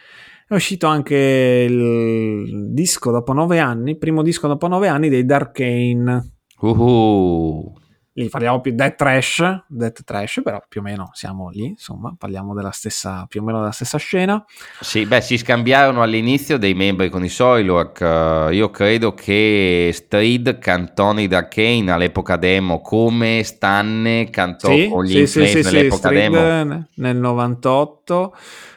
è 0.51 0.57
uscito 0.57 0.85
anche 0.87 1.15
il 1.15 2.73
disco 2.73 3.09
dopo 3.09 3.31
nove 3.31 3.59
anni, 3.59 3.97
primo 3.97 4.21
disco 4.21 4.49
dopo 4.49 4.67
nove 4.67 4.89
anni 4.89 5.07
dei 5.07 5.23
Darkane. 5.23 6.31
Uh-huh. 6.59 7.73
Lì 8.15 8.27
parliamo 8.27 8.59
più 8.59 8.73
death 8.73 8.95
trash, 8.97 9.63
death 9.69 10.03
trash, 10.03 10.41
però 10.43 10.61
più 10.67 10.81
o 10.81 10.83
meno 10.83 11.09
siamo 11.13 11.47
lì, 11.47 11.67
insomma, 11.67 12.13
parliamo 12.17 12.53
della 12.53 12.71
stessa, 12.71 13.25
più 13.29 13.39
o 13.39 13.45
meno 13.45 13.59
della 13.59 13.71
stessa 13.71 13.97
scena. 13.97 14.43
Sì, 14.81 15.05
beh, 15.05 15.21
si 15.21 15.37
scambiarono 15.37 16.01
all'inizio 16.01 16.57
dei 16.57 16.73
membri 16.73 17.09
con 17.09 17.23
i 17.23 17.29
Soilwork. 17.29 18.01
Uh, 18.01 18.51
io 18.51 18.69
credo 18.71 19.13
che 19.13 19.91
Street 19.93 20.57
cantò 20.57 21.17
i 21.17 21.27
Darkane 21.27 21.89
all'epoca 21.89 22.35
demo, 22.35 22.81
come 22.81 23.43
Stanne 23.43 24.29
cantò 24.29 24.67
sì, 24.67 24.89
con 24.89 25.05
gli 25.05 25.25
sì, 25.25 25.47
sì, 25.47 25.63
sì, 25.63 25.89
demo. 26.09 26.87
Nel 26.95 27.15
98. 27.15 28.35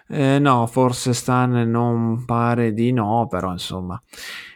Eh, 0.08 0.38
no, 0.38 0.66
forse 0.66 1.14
Stan 1.14 1.50
non 1.70 2.24
pare 2.24 2.72
di 2.72 2.92
no, 2.92 3.26
però 3.28 3.52
insomma. 3.52 4.00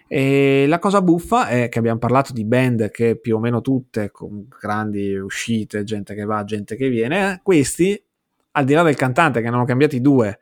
E 0.07 0.65
la 0.67 0.79
cosa 0.79 1.03
buffa 1.03 1.49
è 1.49 1.69
che 1.69 1.79
abbiamo 1.79 1.99
parlato 1.99 2.33
di 2.33 2.45
band 2.45 2.91
che 2.91 3.17
più 3.17 3.37
o 3.37 3.39
meno 3.39 3.61
tutte 3.61 4.11
con 4.11 4.49
grandi 4.61 5.15
uscite, 5.17 5.85
gente 5.85 6.15
che 6.15 6.25
va, 6.25 6.45
gente 6.45 6.77
che 6.77 6.89
viene. 6.89 7.41
Questi, 7.43 8.03
al 8.53 8.65
di 8.65 8.73
là 8.73 8.83
del 8.83 8.97
cantante, 8.97 9.41
che 9.41 9.49
ne 9.51 9.55
hanno 9.55 9.65
cambiati 9.65 10.01
due, 10.01 10.39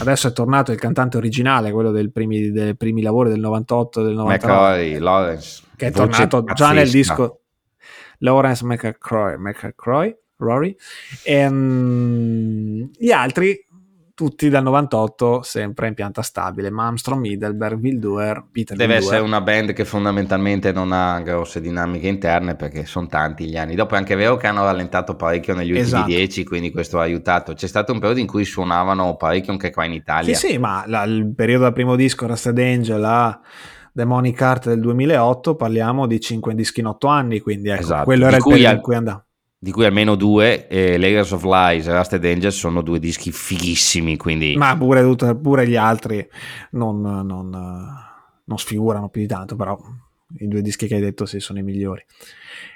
adesso 0.00 0.28
è 0.28 0.32
tornato 0.32 0.70
il 0.70 0.78
cantante 0.78 1.16
originale, 1.16 1.72
quello 1.72 1.90
dei 1.90 2.08
primi, 2.10 2.50
dei 2.50 2.76
primi 2.76 3.02
lavori 3.02 3.30
del 3.30 3.40
98 3.40 4.02
del 4.02 4.14
99. 4.14 4.58
McCoy, 4.58 4.98
Lawrence. 4.98 5.62
Che 5.74 5.86
è 5.86 5.90
tornato 5.90 6.44
pazzesca. 6.44 6.54
già 6.54 6.72
nel 6.72 6.90
disco 6.90 7.40
Lawrence 8.18 8.64
McCroy, 8.64 9.36
McCroy 9.38 10.16
Rory. 10.36 10.76
E, 11.24 11.46
um, 11.46 12.90
gli 12.96 13.10
altri 13.10 13.66
tutti 14.20 14.50
dal 14.50 14.62
98 14.64 15.40
sempre 15.40 15.88
in 15.88 15.94
pianta 15.94 16.20
stabile 16.20 16.68
Malmstrom, 16.68 17.20
Middleberg, 17.20 17.80
Wilduer, 17.80 18.44
Peter 18.52 18.76
deve 18.76 18.96
Wilduer. 18.96 19.14
essere 19.14 19.26
una 19.26 19.40
band 19.40 19.72
che 19.72 19.86
fondamentalmente 19.86 20.72
non 20.72 20.92
ha 20.92 21.22
grosse 21.22 21.58
dinamiche 21.62 22.06
interne 22.06 22.54
perché 22.54 22.84
sono 22.84 23.06
tanti 23.06 23.48
gli 23.48 23.56
anni 23.56 23.74
dopo 23.74 23.94
è 23.94 23.96
anche 23.96 24.16
vero 24.16 24.36
che 24.36 24.46
hanno 24.46 24.62
rallentato 24.62 25.16
parecchio 25.16 25.54
negli 25.54 25.70
ultimi 25.70 25.86
esatto. 25.86 26.06
dieci 26.06 26.44
quindi 26.44 26.70
questo 26.70 26.98
ha 26.98 27.02
aiutato 27.02 27.54
c'è 27.54 27.66
stato 27.66 27.92
un 27.92 27.98
periodo 27.98 28.20
in 28.20 28.26
cui 28.26 28.44
suonavano 28.44 29.16
parecchio 29.16 29.52
anche 29.52 29.70
qua 29.70 29.86
in 29.86 29.92
Italia 29.94 30.34
sì 30.34 30.48
sì 30.48 30.58
ma 30.58 30.84
la, 30.86 31.04
il 31.04 31.32
periodo 31.34 31.64
del 31.64 31.72
primo 31.72 31.96
disco 31.96 32.26
Rusted 32.26 32.58
Angel 32.58 33.02
a 33.02 33.40
Demonic 33.90 34.42
Art 34.42 34.68
del 34.68 34.80
2008 34.80 35.54
parliamo 35.54 36.06
di 36.06 36.20
5 36.20 36.54
dischi 36.54 36.80
in 36.80 36.88
8 36.88 37.08
anni 37.08 37.40
quindi 37.40 37.70
ecco, 37.70 37.80
esatto. 37.80 38.04
quello 38.04 38.26
era 38.26 38.36
di 38.36 38.42
il 38.42 38.52
periodo 38.52 38.74
in 38.74 38.80
cui 38.82 38.94
andava 38.96 39.24
di 39.62 39.72
cui 39.72 39.84
almeno 39.84 40.14
due, 40.14 40.68
eh, 40.68 40.96
Layers 40.96 41.32
of 41.32 41.44
Lies 41.44 41.86
e 41.86 41.94
Rusted 41.94 42.24
Angels 42.24 42.56
sono 42.56 42.80
due 42.80 42.98
dischi 42.98 43.30
fighissimi, 43.30 44.16
quindi... 44.16 44.56
Ma 44.56 44.74
pure, 44.74 45.14
pure 45.36 45.68
gli 45.68 45.76
altri 45.76 46.26
non, 46.70 47.02
non, 47.02 47.50
non, 47.50 48.58
sfigurano 48.58 49.10
più 49.10 49.20
di 49.20 49.26
tanto, 49.26 49.56
però 49.56 49.78
i 50.38 50.48
due 50.48 50.62
dischi 50.62 50.86
che 50.86 50.94
hai 50.94 51.02
detto 51.02 51.26
sì, 51.26 51.40
sono 51.40 51.58
i 51.58 51.62
migliori. 51.62 52.02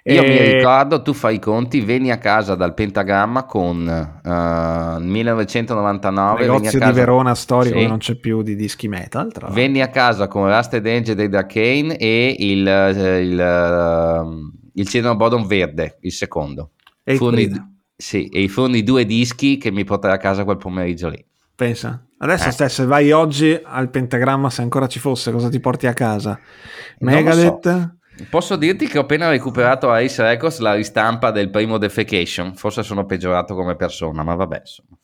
Io 0.03 0.22
e... 0.22 0.28
mi 0.28 0.53
ricordo, 0.57 1.01
tu 1.01 1.14
fai 1.14 1.37
i 1.37 1.39
conti, 1.39 1.80
veni 1.80 2.11
a 2.11 2.18
casa 2.18 2.55
dal 2.55 2.74
Pentagramma 2.74 3.45
con 3.45 3.78
uh, 4.22 5.03
1999. 5.03 6.41
Negozio 6.41 6.78
casa... 6.78 6.91
di 6.91 6.99
Verona 6.99 7.35
storico 7.35 7.78
sì. 7.78 7.87
non 7.87 7.97
c'è 7.97 8.16
più 8.16 8.43
di 8.43 8.57
dischi 8.57 8.89
metal. 8.89 9.32
Tra 9.32 9.49
Venni 9.49 9.80
a 9.80 9.89
casa 9.89 10.28
con 10.28 10.55
Rusted 10.55 10.87
Angel 10.87 11.14
dei 11.14 11.30
Darkane 11.30 11.97
e 11.97 12.37
il, 12.39 12.68
eh, 12.68 13.22
il, 13.22 13.39
uh, 13.39 14.64
il 14.75 14.89
Cielo 14.89 15.16
Bodom 15.16 15.47
Verde, 15.47 15.99
il 16.01 16.12
secondo. 16.12 16.70
E 17.03 17.16
Furono 17.16 17.72
sì, 17.97 18.27
e 18.27 18.49
furono 18.49 18.77
i 18.77 18.83
due 18.83 19.05
dischi 19.07 19.57
che 19.57 19.70
mi 19.70 19.85
portai 19.85 20.12
a 20.12 20.16
casa 20.16 20.45
quel 20.45 20.57
pomeriggio 20.57 21.09
lì. 21.09 21.25
Pensa, 21.55 22.05
adesso 22.18 22.49
eh. 22.49 22.53
stesso 22.53 22.87
vai 22.87 23.12
oggi 23.12 23.59
al 23.62 23.89
pentagramma 23.89 24.51
se 24.51 24.62
ancora 24.62 24.89
ci 24.89 24.99
fosse, 24.99 25.31
cosa 25.31 25.49
ti 25.49 25.61
porti 25.61 25.87
a 25.87 25.93
casa? 25.93 26.39
Megadeth? 26.99 27.62
So. 27.62 28.27
Posso 28.31 28.57
dirti 28.57 28.87
che 28.87 28.99
ho 28.99 29.03
appena 29.03 29.29
recuperato 29.29 29.91
a 29.91 29.99
Ace 29.99 30.22
Records 30.22 30.59
la 30.59 30.75
ristampa 30.75 31.31
del 31.31 31.51
primo 31.51 31.79
Defecation, 31.79 32.55
forse 32.55 32.83
sono 32.83 33.07
peggiorato 33.07 33.55
come 33.55 33.77
persona, 33.77 34.22
ma 34.22 34.35
vabbè 34.35 34.59
insomma. 34.61 34.99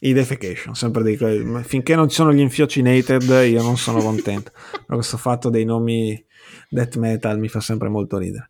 I 0.00 0.12
Defecation, 0.12 0.74
sempre 0.74 1.04
dico, 1.04 1.28
finché 1.62 1.94
non 1.94 2.08
ci 2.08 2.16
sono 2.16 2.32
gli 2.32 2.40
Infiocinated 2.40 3.22
io 3.48 3.62
non 3.62 3.76
sono 3.76 4.00
contento, 4.00 4.50
questo 4.86 5.16
fatto 5.16 5.48
dei 5.48 5.64
nomi 5.64 6.24
death 6.68 6.96
metal 6.96 7.38
mi 7.38 7.48
fa 7.48 7.60
sempre 7.60 7.88
molto 7.88 8.18
ridere. 8.18 8.48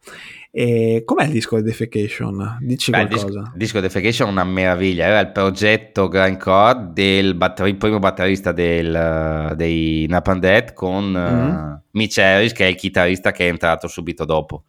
E 0.55 1.05
com'è 1.07 1.25
il 1.25 1.31
disco 1.31 1.57
di 1.57 1.63
Defecation? 1.63 2.59
Dici 2.61 2.91
Beh, 2.91 3.07
qualcosa. 3.07 3.27
Il 3.27 3.33
disco, 3.33 3.53
disco 3.55 3.81
Defecation 3.81 4.29
è 4.29 4.31
una 4.33 4.45
meraviglia. 4.45 5.07
Era 5.07 5.21
il 5.21 5.33
progetto 5.33 6.09
grindcore 6.09 6.91
del 6.93 7.35
batter- 7.35 7.75
primo 7.77 7.99
batterista 7.99 8.53
del, 8.53 9.55
dei 9.57 10.07
Napalm 10.11 10.41
Death 10.41 10.75
con 10.75 11.11
mm-hmm. 11.11 11.73
uh, 11.73 11.81
Mitch 11.93 12.19
Harris, 12.19 12.53
che 12.53 12.67
è 12.67 12.69
il 12.69 12.75
chitarrista 12.75 13.33
che 13.33 13.47
è 13.47 13.49
entrato 13.49 13.89
subito 13.89 14.27
dopo. 14.27 14.65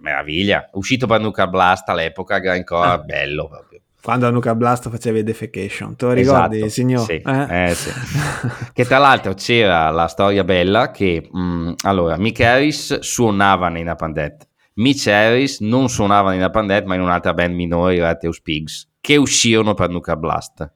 Meraviglia. 0.00 0.68
Uscito 0.72 1.06
per 1.06 1.20
Nuclear 1.20 1.48
Blast 1.48 1.88
all'epoca, 1.88 2.40
grindcore, 2.40 2.88
ah. 2.88 2.98
bello 2.98 3.46
proprio. 3.46 3.80
Quando 4.02 4.26
a 4.26 4.30
Nuclear 4.30 4.56
Blast 4.56 4.90
facevi 4.90 5.22
Defecation, 5.22 5.94
te 5.94 6.06
lo 6.06 6.12
ricordi, 6.14 6.56
esatto, 6.56 6.72
signor? 6.72 7.04
Sì, 7.04 7.22
eh? 7.24 7.68
Eh, 7.68 7.74
sì. 7.76 7.90
che 8.74 8.84
tra 8.84 8.98
l'altro 8.98 9.34
c'era 9.34 9.88
la 9.90 10.08
storia 10.08 10.42
bella 10.42 10.90
che, 10.90 11.28
mh, 11.30 11.40
mm, 11.40 11.72
allora, 11.84 12.16
Mick 12.16 12.40
Harris 12.40 12.98
suonava 12.98 13.68
nei 13.68 13.84
Napalm 13.84 14.12
Death 14.12 14.50
Mitch 14.74 15.06
Harris 15.06 15.60
non 15.60 15.88
suonava 15.88 16.32
in 16.32 16.40
Napalm 16.40 16.82
ma 16.86 16.94
in 16.94 17.00
un'altra 17.00 17.34
band 17.34 17.54
minore, 17.54 17.96
i 17.96 17.98
Rateus 17.98 18.40
Pigs, 18.40 18.88
che 19.00 19.16
uscirono 19.16 19.74
per 19.74 19.90
Nuka 19.90 20.16
Blast. 20.16 20.70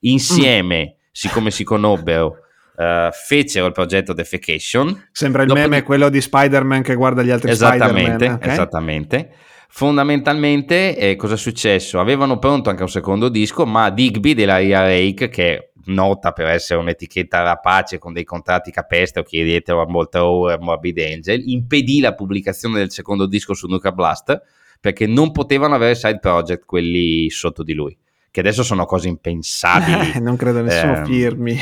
Insieme, 0.00 0.84
mm. 0.84 1.04
siccome 1.10 1.50
si 1.50 1.64
conobbero, 1.64 2.36
uh, 2.76 3.10
fecero 3.12 3.66
il 3.66 3.72
progetto 3.72 4.12
Defecation. 4.12 5.08
Sembra 5.12 5.42
il 5.42 5.48
Dopo 5.48 5.60
meme 5.60 5.80
di... 5.80 5.82
quello 5.84 6.08
di 6.08 6.20
Spider-Man 6.20 6.82
che 6.82 6.94
guarda 6.94 7.22
gli 7.22 7.30
altri 7.30 7.50
esattamente, 7.50 8.02
Spider-Man. 8.02 8.36
Okay? 8.36 8.52
Esattamente. 8.52 9.34
Fondamentalmente, 9.72 10.96
eh, 10.96 11.14
cosa 11.14 11.34
è 11.34 11.36
successo? 11.36 12.00
Avevano 12.00 12.38
pronto 12.38 12.70
anche 12.70 12.82
un 12.82 12.88
secondo 12.88 13.28
disco, 13.28 13.64
ma 13.66 13.88
Digby 13.90 14.34
della 14.34 14.56
Ria 14.56 14.82
Rake, 14.82 15.28
che 15.28 15.69
nota 15.86 16.32
per 16.32 16.46
essere 16.46 16.80
un'etichetta 16.80 17.42
rapace 17.42 17.98
con 17.98 18.12
dei 18.12 18.24
contratti 18.24 18.70
capestro, 18.70 19.22
chiedetelo 19.22 19.80
a 19.80 19.86
Moltower, 19.86 20.58
Morbid 20.60 20.98
Angel, 20.98 21.42
impedì 21.48 22.00
la 22.00 22.14
pubblicazione 22.14 22.78
del 22.78 22.90
secondo 22.90 23.26
disco 23.26 23.54
su 23.54 23.66
Nuka 23.66 23.92
Blast 23.92 24.40
perché 24.80 25.06
non 25.06 25.30
potevano 25.32 25.74
avere 25.74 25.94
side 25.94 26.18
project 26.18 26.64
quelli 26.64 27.28
sotto 27.30 27.62
di 27.62 27.74
lui 27.74 27.96
che 28.32 28.40
adesso 28.40 28.62
sono 28.62 28.86
cose 28.86 29.08
impensabili. 29.08 30.12
Eh, 30.14 30.20
non 30.22 30.36
credo 30.36 30.62
nessuno 30.62 31.02
eh, 31.02 31.04
firmi. 31.04 31.58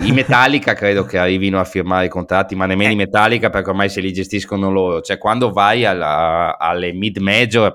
I 0.00 0.12
Metallica 0.12 0.74
credo 0.74 1.04
che 1.04 1.16
arrivino 1.16 1.58
a 1.58 1.64
firmare 1.64 2.06
i 2.06 2.08
contratti, 2.08 2.54
ma 2.54 2.66
nemmeno 2.66 2.90
eh. 2.90 2.92
i 2.92 2.96
Metallica 2.96 3.48
perché 3.48 3.70
ormai 3.70 3.88
se 3.88 4.00
li 4.00 4.12
gestiscono 4.12 4.70
loro. 4.70 5.00
Cioè 5.00 5.16
quando 5.16 5.50
vai 5.50 5.86
alla, 5.86 6.58
alle 6.58 6.92
mid-major 6.92 7.74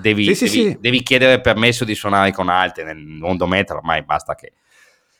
devi, 0.00 0.22
sì, 0.22 0.26
devi, 0.26 0.34
sì, 0.34 0.48
sì. 0.48 0.76
devi, 0.80 1.02
chiedere 1.02 1.40
permesso 1.40 1.84
di 1.84 1.94
suonare 1.94 2.32
con 2.32 2.48
altri, 2.48 2.82
nel 2.82 2.98
mondo 2.98 3.46
metal 3.46 3.76
ormai 3.76 4.02
basta 4.02 4.34
che 4.34 4.52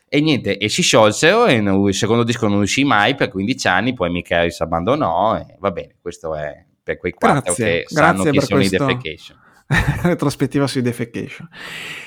e 0.09 0.21
niente, 0.21 0.57
e 0.57 0.69
si 0.69 0.81
sciolsero 0.81 1.45
e 1.45 1.55
il 1.55 1.93
secondo 1.93 2.23
disco 2.23 2.47
non 2.47 2.61
uscì 2.61 2.83
mai 2.83 3.15
per 3.15 3.29
15 3.29 3.67
anni, 3.67 3.93
poi 3.93 4.09
Michael 4.09 4.51
si 4.51 4.63
abbandonò 4.63 5.37
e 5.37 5.55
va 5.59 5.71
bene, 5.71 5.95
questo 6.01 6.33
è 6.35 6.63
per 6.81 6.97
quei 6.97 7.11
quattro 7.11 7.53
grazie, 7.53 7.81
che 7.81 7.85
sanno 7.87 8.23
chi 8.23 8.39
sono 8.39 8.59
questo... 8.59 8.75
i 8.75 8.77
Defecation. 8.77 9.45
retrospettiva 10.03 10.65
sui 10.65 10.81
Defecation. 10.81 11.47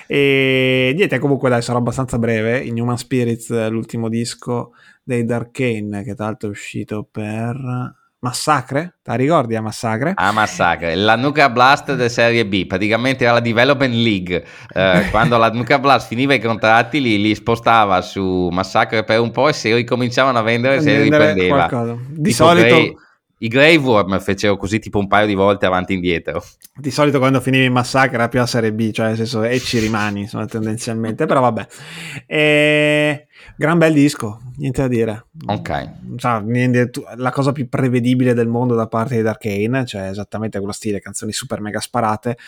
E 0.07 0.93
niente, 0.97 1.19
comunque 1.19 1.51
dai, 1.51 1.61
sarò 1.61 1.79
abbastanza 1.79 2.19
breve. 2.19 2.61
In 2.61 2.81
Human 2.81 2.97
Spirits, 2.97 3.69
l'ultimo 3.69 4.09
disco 4.09 4.73
dei 5.03 5.25
Darkane, 5.25 6.03
che 6.03 6.15
tra 6.15 6.25
l'altro 6.25 6.49
è 6.49 6.53
uscito 6.53 7.07
per 7.11 7.99
Massacre? 8.23 8.99
Ti 9.03 9.17
ricordi 9.17 9.57
a 9.57 9.63
Massacre? 9.63 10.13
Ah, 10.17 10.31
Massacre, 10.31 10.95
la 10.95 11.17
Nuka 11.17 11.49
Blast 11.49 11.95
della 11.95 12.09
Serie 12.11 12.45
B, 12.45 12.67
praticamente 12.67 13.25
era 13.25 13.33
la 13.33 13.41
Development 13.41 13.95
League. 13.95 14.45
Eh, 14.75 15.07
quando 15.11 15.39
la 15.39 15.49
Nuka 15.49 15.79
Blast 15.79 16.09
finiva 16.09 16.35
i 16.35 16.41
contratti, 16.41 17.01
li, 17.01 17.21
li, 17.21 17.35
spostava 17.35 18.03
su 18.03 18.49
Massacre 18.53 19.05
per 19.05 19.21
un 19.21 19.31
po' 19.31 19.49
e 19.49 19.55
se 19.55 19.75
ricominciavano 19.75 20.39
a 20.39 20.43
vendere, 20.43 20.83
se 20.83 20.97
li 20.97 21.03
riprendeva. 21.05 21.67
Qualcosa. 21.67 21.97
Di 22.09 22.31
tipo 22.31 22.45
solito... 22.45 22.67
Grey, 22.67 22.95
i 23.43 23.49
Grey 23.49 23.77
Worm 23.77 24.19
fecero 24.21 24.57
così 24.57 24.79
tipo 24.79 24.99
un 24.99 25.07
paio 25.07 25.27
di 25.27 25.35
volte 25.35 25.67
avanti 25.67 25.93
e 25.93 25.97
indietro. 25.97 26.43
Di 26.75 26.91
solito 26.91 27.19
quando 27.19 27.41
finivi 27.41 27.65
in 27.65 27.73
massacre 27.73 28.17
era 28.17 28.29
più 28.29 28.41
a 28.41 28.47
Serie 28.47 28.73
B, 28.73 28.91
cioè 28.91 29.09
nel 29.09 29.17
senso 29.17 29.43
e 29.43 29.59
ci 29.59 29.79
rimani 29.79 30.21
insomma, 30.21 30.47
tendenzialmente, 30.47 31.27
però 31.27 31.41
vabbè. 31.41 31.67
E... 32.27 33.27
Gran 33.57 33.79
bel 33.79 33.93
disco, 33.93 34.41
niente 34.57 34.81
da 34.81 34.89
dire. 34.89 35.27
Ok. 35.47 35.91
Cioè, 36.17 36.41
niente, 36.41 36.91
la 37.17 37.31
cosa 37.31 37.53
più 37.53 37.69
prevedibile 37.69 38.33
del 38.33 38.49
mondo 38.49 38.75
da 38.75 38.87
parte 38.87 39.17
di 39.17 39.23
Darkane, 39.23 39.85
cioè 39.85 40.09
esattamente 40.09 40.59
quello 40.59 40.73
stile, 40.73 41.01
canzoni 41.01 41.33
super 41.33 41.61
mega 41.61 41.81
sparate, 41.81 42.39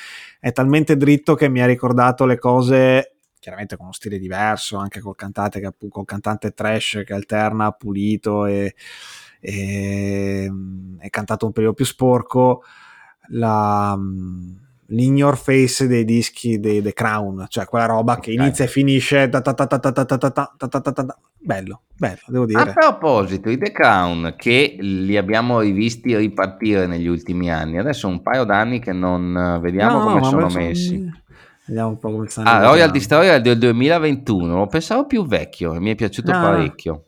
è 0.41 0.53
talmente 0.53 0.97
dritto 0.97 1.35
che 1.35 1.49
mi 1.49 1.61
ha 1.61 1.67
ricordato 1.67 2.25
le 2.25 2.39
cose 2.39 3.17
chiaramente 3.39 3.77
con 3.77 3.87
uno 3.87 3.95
stile 3.95 4.19
diverso, 4.19 4.77
anche 4.77 5.01
col 5.01 5.17
cantante, 5.17 5.61
che, 5.61 5.73
col 5.89 6.05
cantante 6.05 6.53
trash 6.53 7.03
che 7.05 7.13
alterna 7.13 7.73
pulito 7.73 8.47
e 8.47 8.75
e, 9.45 10.45
ehm, 10.45 10.99
è 11.01 11.11
cantato 11.11 11.47
un 11.47 11.53
periodo 11.53 11.75
più 11.75 11.85
sporco 11.85 12.63
la, 13.31 13.97
mm, 13.97 15.17
your 15.17 15.37
face 15.37 15.87
dei 15.89 16.05
dischi 16.05 16.61
dei 16.61 16.81
The 16.81 16.93
Crown, 16.93 17.47
cioè 17.49 17.65
quella 17.65 17.87
roba 17.87 18.19
che 18.19 18.31
inizia 18.33 18.65
e 18.65 18.69
finisce 18.69 19.29
bello, 21.39 21.81
bello, 21.97 22.21
devo 22.27 22.47
dire. 22.47 22.61
A 22.61 22.73
proposito, 22.73 23.51
i 23.51 23.59
The 23.59 23.73
Crown 23.73 24.35
che 24.37 24.77
li 24.79 25.17
abbiamo 25.17 25.61
rivisti 25.61 26.17
ripartire 26.17 26.87
negli 26.87 27.09
ultimi 27.09 27.51
anni, 27.51 27.79
adesso 27.79 28.07
un 28.07 28.23
paio 28.23 28.45
d'anni 28.45 28.79
che 28.81 28.93
non 28.93 29.59
vediamo 29.61 29.99
no, 29.99 30.05
come 30.05 30.25
sono 30.25 30.49
messi. 30.51 31.21
Vediamo 31.65 31.91
un 31.91 31.99
po' 31.99 32.11
come 32.11 32.29
stanno. 32.29 32.49
Ah, 32.49 32.63
Royal 32.63 32.91
Destroyer 32.91 33.41
del 33.41 33.59
2021, 33.59 34.57
lo 34.57 34.67
pensavo 34.67 35.07
più 35.07 35.27
vecchio, 35.27 35.81
mi 35.81 35.91
è 35.91 35.95
piaciuto 35.95 36.33
no. 36.33 36.41
parecchio. 36.41 37.05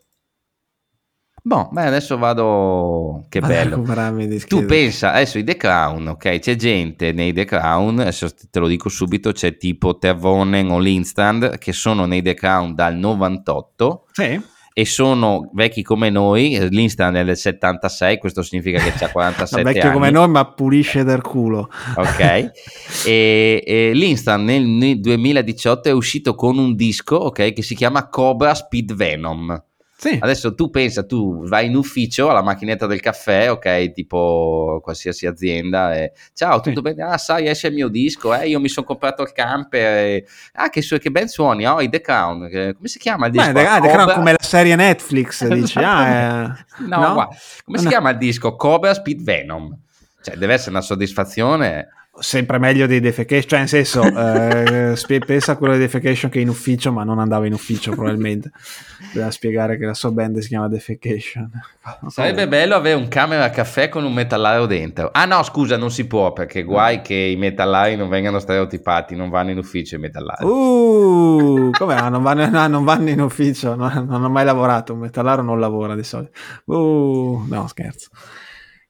Boh, 1.47 1.69
beh, 1.71 1.85
adesso 1.85 2.17
vado. 2.17 3.27
Che 3.29 3.39
vado 3.39 3.83
bello. 3.83 4.39
Tu 4.49 4.65
pensa 4.65 5.13
adesso 5.13 5.37
i 5.37 5.45
The 5.45 5.59
Crown, 5.59 6.07
ok? 6.07 6.39
C'è 6.39 6.57
gente 6.57 7.13
nei 7.13 7.35
The 7.35 7.45
Crown, 7.45 7.99
adesso 7.99 8.31
te 8.51 8.59
lo 8.59 8.67
dico 8.67 8.89
subito, 8.89 9.31
c'è 9.31 9.59
tipo 9.59 9.99
Tervonen 9.99 10.71
o 10.71 10.79
Lindstrand 10.79 11.59
che 11.59 11.75
sono 11.75 12.07
nei 12.07 12.23
The 12.23 12.33
Crown 12.33 12.75
dal 12.75 12.97
98. 12.97 14.07
Sì. 14.13 14.41
E 14.73 14.87
sono 14.87 15.51
vecchi 15.53 15.83
come 15.83 16.09
noi, 16.09 16.67
Lindstrand 16.71 17.17
è 17.17 17.25
del 17.25 17.37
76, 17.37 18.19
questo 18.19 18.43
significa 18.43 18.79
che 18.79 19.05
ha 19.05 19.11
47 19.11 19.61
anni. 19.61 19.75
Vecchio 19.75 19.93
come 19.93 20.11
noi, 20.11 20.29
ma 20.29 20.47
pulisce 20.47 21.05
dal 21.05 21.21
culo. 21.21 21.69
Ok. 21.95 22.53
e, 23.05 23.63
e 23.67 23.91
Lindstrand 23.93 24.49
nel 24.49 24.99
2018 24.99 25.91
è 25.91 25.93
uscito 25.93 26.35
con 26.35 26.57
un 26.57 26.75
disco, 26.75 27.17
ok, 27.17 27.53
che 27.53 27.63
si 27.63 27.75
chiama 27.75 28.09
Cobra 28.09 28.55
Speed 28.55 28.95
Venom 28.95 29.63
sì. 29.97 30.19
Adesso 30.21 30.55
tu 30.55 30.71
pensa, 30.71 31.05
tu 31.05 31.47
vai 31.47 31.67
in 31.67 31.77
ufficio 31.77 32.29
alla 32.29 32.43
macchinetta 32.43 32.87
del 32.87 33.01
caffè, 33.01 33.51
ok, 33.51 33.93
tipo 33.93 34.81
qualsiasi 34.83 35.27
azienda, 35.27 35.95
e, 35.95 36.13
ciao, 36.35 36.61
tutto 36.61 36.83
sì. 36.85 36.95
bene? 36.95 37.03
Ah, 37.03 37.17
sai, 37.17 37.47
esce 37.47 37.69
il 37.69 37.75
mio 37.75 37.89
disco, 37.89 38.35
eh, 38.35 38.49
io 38.49 38.61
mi 38.61 38.69
sono 38.69 38.85
comprato 38.85 39.23
il 39.23 39.33
camper, 39.33 40.05
e, 40.05 40.27
ah, 40.55 40.69
che, 40.69 40.83
su- 40.83 40.99
che 40.99 41.11
ben 41.11 41.29
suoni, 41.29 41.67
oh, 41.67 41.81
i 41.81 41.89
The 41.89 42.01
Crown, 42.01 42.51
come 42.51 42.89
si 42.89 42.99
chiama 42.99 43.27
il 43.27 43.33
disco? 43.33 43.53
Beh, 43.53 43.67
ah, 43.67 43.81
The 43.81 43.89
Crown 43.89 44.13
come 44.13 44.33
la 44.33 44.45
serie 44.45 44.75
Netflix, 44.75 45.47
dici, 45.47 45.79
ah, 45.79 46.09
eh, 46.09 46.53
no, 46.87 46.99
no? 46.99 47.29
Come 47.65 47.79
si 47.79 47.87
chiama 47.87 48.11
il 48.11 48.19
disco? 48.19 48.57
Cobra 48.57 48.93
Speed 48.95 49.23
Venom, 49.23 49.75
cioè 50.23 50.37
deve 50.37 50.55
essere 50.55 50.71
una 50.71 50.81
soddisfazione 50.81 51.89
sempre 52.19 52.59
meglio 52.59 52.87
dei 52.87 53.01
defecation, 53.01 53.49
cioè 53.49 53.59
nel 53.59 53.69
senso, 53.69 54.03
eh, 54.05 55.19
pensa 55.25 55.53
a 55.53 55.57
quello 55.57 55.75
di 55.75 55.81
defecation 55.81 56.31
che 56.31 56.39
è 56.39 56.43
in 56.43 56.49
ufficio, 56.49 56.93
ma 56.93 57.05
non 57.05 57.19
andava 57.19 57.47
in 57.47 57.53
ufficio 57.53 57.93
probabilmente. 57.93 58.53
Doveva 59.13 59.31
spiegare 59.31 59.79
che 59.79 59.85
la 59.85 59.95
sua 59.95 60.11
band 60.11 60.39
si 60.39 60.49
chiama 60.49 60.69
Defecation. 60.69 61.51
Sarebbe 62.09 62.49
bello 62.49 62.75
avere 62.75 62.97
un 62.97 63.09
camera 63.09 63.49
caffè 63.51 63.89
con 63.89 64.05
un 64.05 64.13
metallaro 64.13 64.67
dentro. 64.67 65.11
Ah 65.13 65.25
no, 65.25 65.43
scusa, 65.43 65.77
non 65.77 65.91
si 65.91 66.07
può 66.07 66.33
perché 66.33 66.63
guai 66.63 67.01
che 67.01 67.15
i 67.15 67.37
metallari 67.37 67.97
non 67.97 68.09
vengano 68.09 68.39
stereotipati, 68.39 69.15
non 69.17 69.29
vanno 69.29 69.51
in 69.51 69.59
ufficio 69.59 69.97
i 69.97 69.99
metallari. 69.99 70.45
Uh, 70.45 71.71
come 71.77 71.95
no, 71.95 72.09
non 72.09 72.23
vanno, 72.23 72.49
no, 72.49 72.67
non 72.67 72.85
vanno 72.85 73.11
in 73.11 73.21
ufficio, 73.21 73.75
no, 73.75 73.89
non 74.07 74.25
ho 74.25 74.29
mai 74.29 74.45
lavorato, 74.45 74.93
un 74.93 75.01
metallaro 75.01 75.43
non 75.43 75.61
lavora 75.61 75.95
di 75.95 76.05
solito. 76.05 76.33
Uh, 76.67 77.45
no, 77.49 77.67
scherzo. 77.67 78.09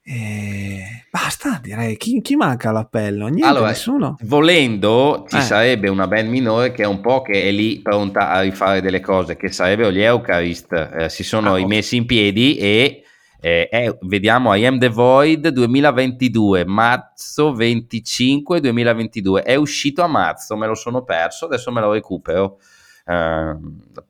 E 0.07 1.07
basta, 1.11 1.59
direi. 1.63 1.97
Chi, 1.97 2.21
chi 2.21 2.37
manca 2.37 2.69
all'appello? 2.69 3.27
Niente, 3.29 3.47
Allora, 3.49 3.69
nessuno. 3.69 4.17
volendo 4.25 5.25
ci 5.31 5.37
Eh. 5.39 5.41
sarebbe 5.41 5.89
una 5.89 6.07
band 6.07 6.29
minore 6.29 6.73
che 6.73 6.83
è 6.83 6.87
un 6.87 7.01
po' 7.01 7.23
che 7.23 7.43
è 7.45 7.51
lì 7.51 7.81
pronta 7.81 8.29
a 8.31 8.41
rifare 8.43 8.83
delle 8.83 9.01
cose, 9.01 9.37
che 9.37 9.51
sarebbero 9.51 9.91
gli 9.91 10.01
Eucharist. 10.03 10.73
Eh, 10.73 11.09
si 11.09 11.25
sono 11.25 11.55
Ah, 11.55 11.57
rimessi 11.57 11.97
in 11.97 12.05
piedi 12.05 12.57
e 12.59 13.03
eh, 13.41 13.97
vediamo 14.03 14.55
I 14.55 14.67
Am 14.67 14.79
The 14.79 14.89
Void 14.91 15.49
2022, 15.49 16.67
marzo 16.67 17.55
25 17.55 18.61
2022. 18.61 19.43
È 19.43 19.55
uscito 19.55 20.03
a 20.03 20.07
marzo, 20.07 20.55
me 20.57 20.67
lo 20.67 20.75
sono 20.75 21.03
perso, 21.03 21.47
adesso 21.47 21.71
me 21.73 21.81
lo 21.81 21.93
recupero. 21.93 22.59
Eh, 23.07 23.55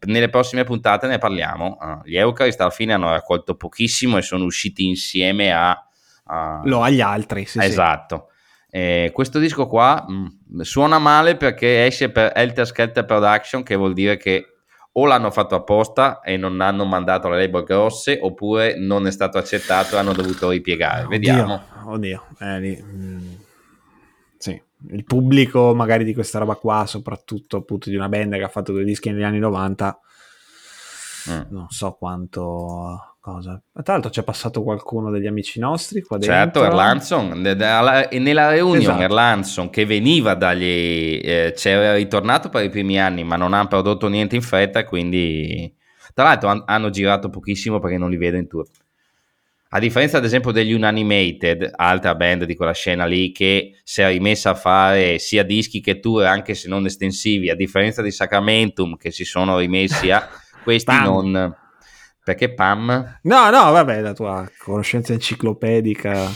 nelle 0.07 0.28
prossime 0.28 0.62
puntate 0.64 1.07
ne 1.09 1.18
parliamo. 1.18 1.78
Eh, 2.05 2.11
gli 2.11 2.16
Eucharist 2.16 2.61
alla 2.61 2.70
fine 2.70 2.92
hanno 2.95 3.11
raccolto 3.11 3.55
pochissimo 3.57 4.16
e 4.18 4.22
sono 4.22 4.45
usciti 4.45 4.86
insieme 4.86 5.53
a... 5.53 5.84
a- 6.25 6.61
Lo 6.64 6.83
agli 6.83 7.01
altri, 7.01 7.45
sì, 7.47 7.59
sì. 7.61 7.66
esatto. 7.66 8.29
Eh, 8.70 9.11
questo 9.12 9.39
disco 9.39 9.66
qua 9.68 10.05
mh, 10.07 10.61
suona 10.62 10.99
male 10.99 11.37
perché 11.37 11.87
esce 11.87 12.11
per 12.11 12.33
Helter 12.35 12.66
Skelter 12.66 13.05
Production, 13.05 13.62
che 13.62 13.77
vuol 13.77 13.93
dire 13.93 14.16
che 14.16 14.49
o 14.97 15.07
l'hanno 15.07 15.31
fatto 15.33 15.55
apposta 15.57 16.20
e 16.20 16.37
non 16.37 16.61
hanno 16.61 16.85
mandato 16.85 17.29
le 17.29 17.39
label 17.39 17.64
grosse, 17.64 18.18
oppure 18.20 18.77
non 18.79 19.07
è 19.07 19.11
stato 19.11 19.39
accettato 19.39 19.95
e 19.95 19.99
hanno 19.99 20.12
dovuto 20.12 20.51
ripiegare. 20.51 21.07
Vediamo. 21.09 21.62
Oddio, 21.87 21.93
oddio, 21.93 22.27
eh, 22.41 22.61
lì, 22.61 22.81
mm, 22.83 23.33
sì, 24.39 24.62
il 24.91 25.05
pubblico 25.05 25.75
magari 25.75 26.05
di 26.05 26.14
questa 26.14 26.39
roba 26.39 26.55
qua, 26.55 26.85
soprattutto 26.87 27.57
appunto 27.57 27.91
di 27.91 27.97
una 27.97 28.09
band 28.09 28.35
che 28.35 28.43
ha 28.45 28.49
fatto 28.49 28.70
due 28.72 28.85
dischi 28.85 29.11
negli 29.11 29.22
anni 29.25 29.39
90, 29.41 29.99
Mm. 31.31 31.41
non 31.51 31.66
so 31.70 31.93
quanto 31.93 33.14
cosa. 33.25 33.59
Tra 33.72 33.95
l'altro 33.95 34.11
c'è 34.11 34.22
passato 34.22 34.62
qualcuno 34.62 35.11
degli 35.11 35.27
amici 35.27 35.59
nostri 35.59 36.03
qua 36.03 36.18
dentro. 36.18 36.37
Certo, 36.37 36.62
Erlandson, 36.64 37.41
ne- 37.41 37.53
alla- 37.64 38.09
e 38.11 38.18
nella 38.18 38.51
reunion 38.51 38.81
Esatto. 38.83 39.03
Erlandson 39.03 39.70
che 39.70 39.87
veniva 39.87 40.35
dagli... 40.35 41.20
eh, 41.25 41.55
c'era 41.57 41.95
ritornato 41.95 42.51
per 42.51 42.64
i 42.64 42.68
primi 42.68 43.01
anni 43.01 43.25
ma 43.25 43.37
non 43.37 43.55
ha 43.55 43.66
prodotto 43.66 44.09
niente 44.09 44.37
in 44.37 44.43
fretta 44.43 44.85
quindi... 44.85 45.72
Tra 46.12 46.25
l'altro 46.25 46.49
han- 46.51 46.62
hanno 46.66 46.91
girato 46.91 47.31
pochissimo 47.31 47.81
perché 47.81 47.97
non 47.97 48.11
li 48.11 48.18
vedo 48.18 48.37
in 48.37 48.47
tour. 48.47 48.66
A 49.70 49.79
differenza 49.81 50.18
ad 50.18 50.25
esempio 50.25 50.53
degli 50.53 50.72
Unanimated, 50.72 51.72
altra 51.75 52.14
band 52.14 52.45
di 52.45 52.55
quella 52.55 52.72
scena 52.75 53.07
lì 53.07 53.33
che 53.33 53.81
si 53.83 54.03
è 54.03 54.09
rimessa 54.09 54.51
a 54.51 54.55
fare 54.55 55.18
sia 55.18 55.43
dischi 55.43 55.81
che 55.81 55.99
tour 55.99 56.25
anche 56.25 56.55
se 56.55 56.68
non 56.68 56.85
estensivi, 56.85 57.49
a 57.51 57.57
differenza 57.57 58.03
di 58.03 58.11
Sacramentum 58.12 58.97
che 58.97 59.11
si 59.11 59.25
sono 59.25 59.59
rimessi 59.59 60.11
a 60.11 60.29
questi 60.62 60.95
non... 60.95 61.57
Perché 62.25 62.55
Pam? 62.55 63.18
No, 63.22 63.51
no, 63.51 63.70
vabbè, 63.70 64.01
la 64.01 64.14
tua 64.14 64.49
conoscenza 64.57 65.12
enciclopedica. 65.12 66.31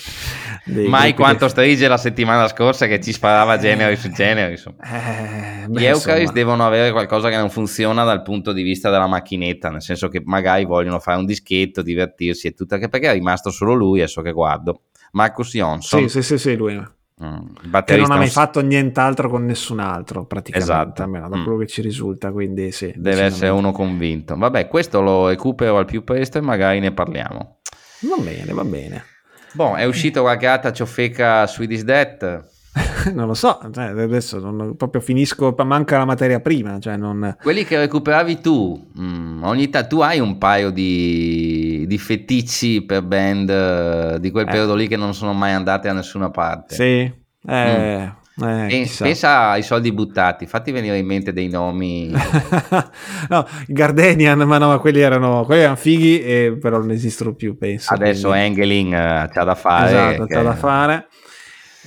Mai 0.86 1.14
quanto 1.14 1.46
che- 1.46 1.50
strige 1.50 1.88
la 1.88 1.96
settimana 1.96 2.46
scorsa 2.46 2.86
che 2.86 3.00
ci 3.00 3.10
sparava 3.10 3.56
genere 3.56 3.96
su 3.96 4.10
genere. 4.10 4.50
Insomma. 4.50 4.76
Eh, 4.84 5.66
Gli 5.70 5.84
Eucharist 5.86 6.32
devono 6.34 6.66
avere 6.66 6.90
qualcosa 6.92 7.30
che 7.30 7.36
non 7.38 7.48
funziona 7.48 8.04
dal 8.04 8.20
punto 8.20 8.52
di 8.52 8.62
vista 8.62 8.90
della 8.90 9.06
macchinetta, 9.06 9.70
nel 9.70 9.80
senso 9.80 10.08
che 10.08 10.20
magari 10.22 10.66
vogliono 10.66 10.98
fare 10.98 11.18
un 11.18 11.24
dischetto, 11.24 11.80
divertirsi 11.80 12.48
e 12.48 12.52
tutto, 12.52 12.74
anche 12.74 12.90
perché 12.90 13.08
è 13.08 13.12
rimasto 13.14 13.48
solo 13.50 13.72
lui, 13.72 14.00
adesso 14.00 14.20
che 14.20 14.32
guardo. 14.32 14.82
Marcus 15.12 15.52
Johnson, 15.52 16.02
Sì, 16.02 16.08
sì, 16.08 16.22
sì, 16.22 16.36
sì, 16.36 16.54
lui. 16.54 16.96
Mm, 17.24 17.74
Che 17.84 17.96
non 17.96 18.10
ha 18.12 18.16
mai 18.16 18.28
fatto 18.28 18.60
nient'altro 18.60 19.28
con 19.28 19.44
nessun 19.44 19.80
altro, 19.80 20.24
praticamente, 20.26 20.72
Esatto. 20.72 21.02
almeno 21.02 21.28
da 21.28 21.36
Mm. 21.36 21.42
quello 21.44 21.58
che 21.58 21.66
ci 21.66 21.82
risulta, 21.82 22.30
quindi 22.32 22.70
sì. 22.72 22.92
deve 22.96 23.22
essere 23.22 23.50
uno 23.50 23.72
convinto. 23.72 24.36
Vabbè, 24.36 24.68
questo 24.68 25.00
lo 25.00 25.28
recupero 25.28 25.76
al 25.78 25.84
più 25.84 26.04
presto 26.04 26.38
e 26.38 26.40
magari 26.40 26.80
ne 26.80 26.92
parliamo. 26.92 27.58
Va 28.00 28.16
bene, 28.22 28.52
va 28.52 28.64
bene. 28.64 29.04
Boh, 29.52 29.74
è 29.74 29.84
uscito 29.84 30.20
qualche 30.22 30.46
altra 30.46 30.72
ciofeca 30.72 31.46
Swedish 31.46 31.82
Death. 31.82 32.46
non 33.14 33.26
lo 33.26 33.34
so, 33.34 33.58
cioè, 33.72 33.86
adesso 33.86 34.38
non- 34.38 34.76
proprio 34.76 35.00
finisco, 35.00 35.54
manca 35.64 35.98
la 35.98 36.04
materia 36.04 36.38
prima, 36.40 36.78
cioè 36.78 36.96
non... 36.96 37.36
Quelli 37.42 37.64
che 37.64 37.76
recuperavi 37.78 38.40
tu, 38.40 38.90
mm, 39.00 39.42
ogni 39.42 39.68
tanto 39.68 39.88
tu 39.96 40.00
hai 40.02 40.20
un 40.20 40.38
paio 40.38 40.70
di, 40.70 41.67
di 41.88 41.98
feticci 41.98 42.84
per 42.84 43.02
band 43.02 43.48
eh, 43.50 44.20
di 44.20 44.30
quel 44.30 44.44
Eh. 44.46 44.50
periodo 44.50 44.74
lì 44.74 44.86
che 44.86 44.96
non 44.96 45.14
sono 45.14 45.32
mai 45.32 45.52
andate 45.52 45.88
a 45.88 45.92
nessuna 45.92 46.30
parte. 46.30 46.74
Sì, 46.74 46.82
eh, 46.82 47.12
eh, 47.46 48.12
Pen- 48.38 48.68
chissà. 48.68 49.04
pensa 49.04 49.48
ai 49.48 49.62
soldi 49.64 49.90
buttati, 49.92 50.46
fatti 50.46 50.70
venire 50.70 50.98
in 50.98 51.06
mente 51.06 51.32
dei 51.32 51.48
nomi. 51.48 52.12
no, 53.28 53.46
Gardenian, 53.66 54.38
ma 54.40 54.58
no, 54.58 54.68
ma 54.68 54.78
quelli 54.78 55.00
erano, 55.00 55.44
quelli 55.44 55.62
erano 55.62 55.76
fighi, 55.76 56.20
e 56.22 56.56
però 56.60 56.78
non 56.78 56.90
esistono 56.90 57.34
più, 57.34 57.56
penso. 57.56 57.92
Adesso 57.94 58.28
quindi- 58.28 58.46
Engeling 58.46 58.92
eh, 58.94 59.28
c'ha 59.32 59.44
da 59.44 59.54
fare. 59.54 59.86
Esatto, 59.88 60.24
che- 60.26 60.34
c'è 60.34 60.42
da 60.42 60.54
fare. 60.54 61.06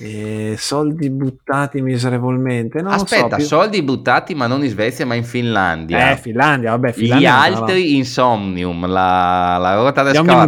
E 0.04 0.54
soldi 0.58 1.10
buttati 1.10 1.80
miserevolmente. 1.80 2.80
So, 2.80 2.88
Aspetta, 2.88 3.36
più- 3.36 3.44
soldi 3.44 3.82
buttati 3.82 4.34
ma 4.34 4.46
non 4.48 4.64
in 4.64 4.70
Svezia 4.70 5.06
ma 5.06 5.14
in 5.14 5.22
Finlandia. 5.24 6.10
Eh, 6.10 6.16
Finlandia, 6.16 6.70
vabbè, 6.70 6.88
Gli 6.90 6.92
Finlandia. 7.02 7.40
altri 7.40 7.96
Insomnium, 7.96 8.86
la, 8.86 9.58
la 9.60 9.76
ruota 9.76 10.02
del 10.02 10.14
Gli. 10.14 10.16
Omnium 10.16 10.38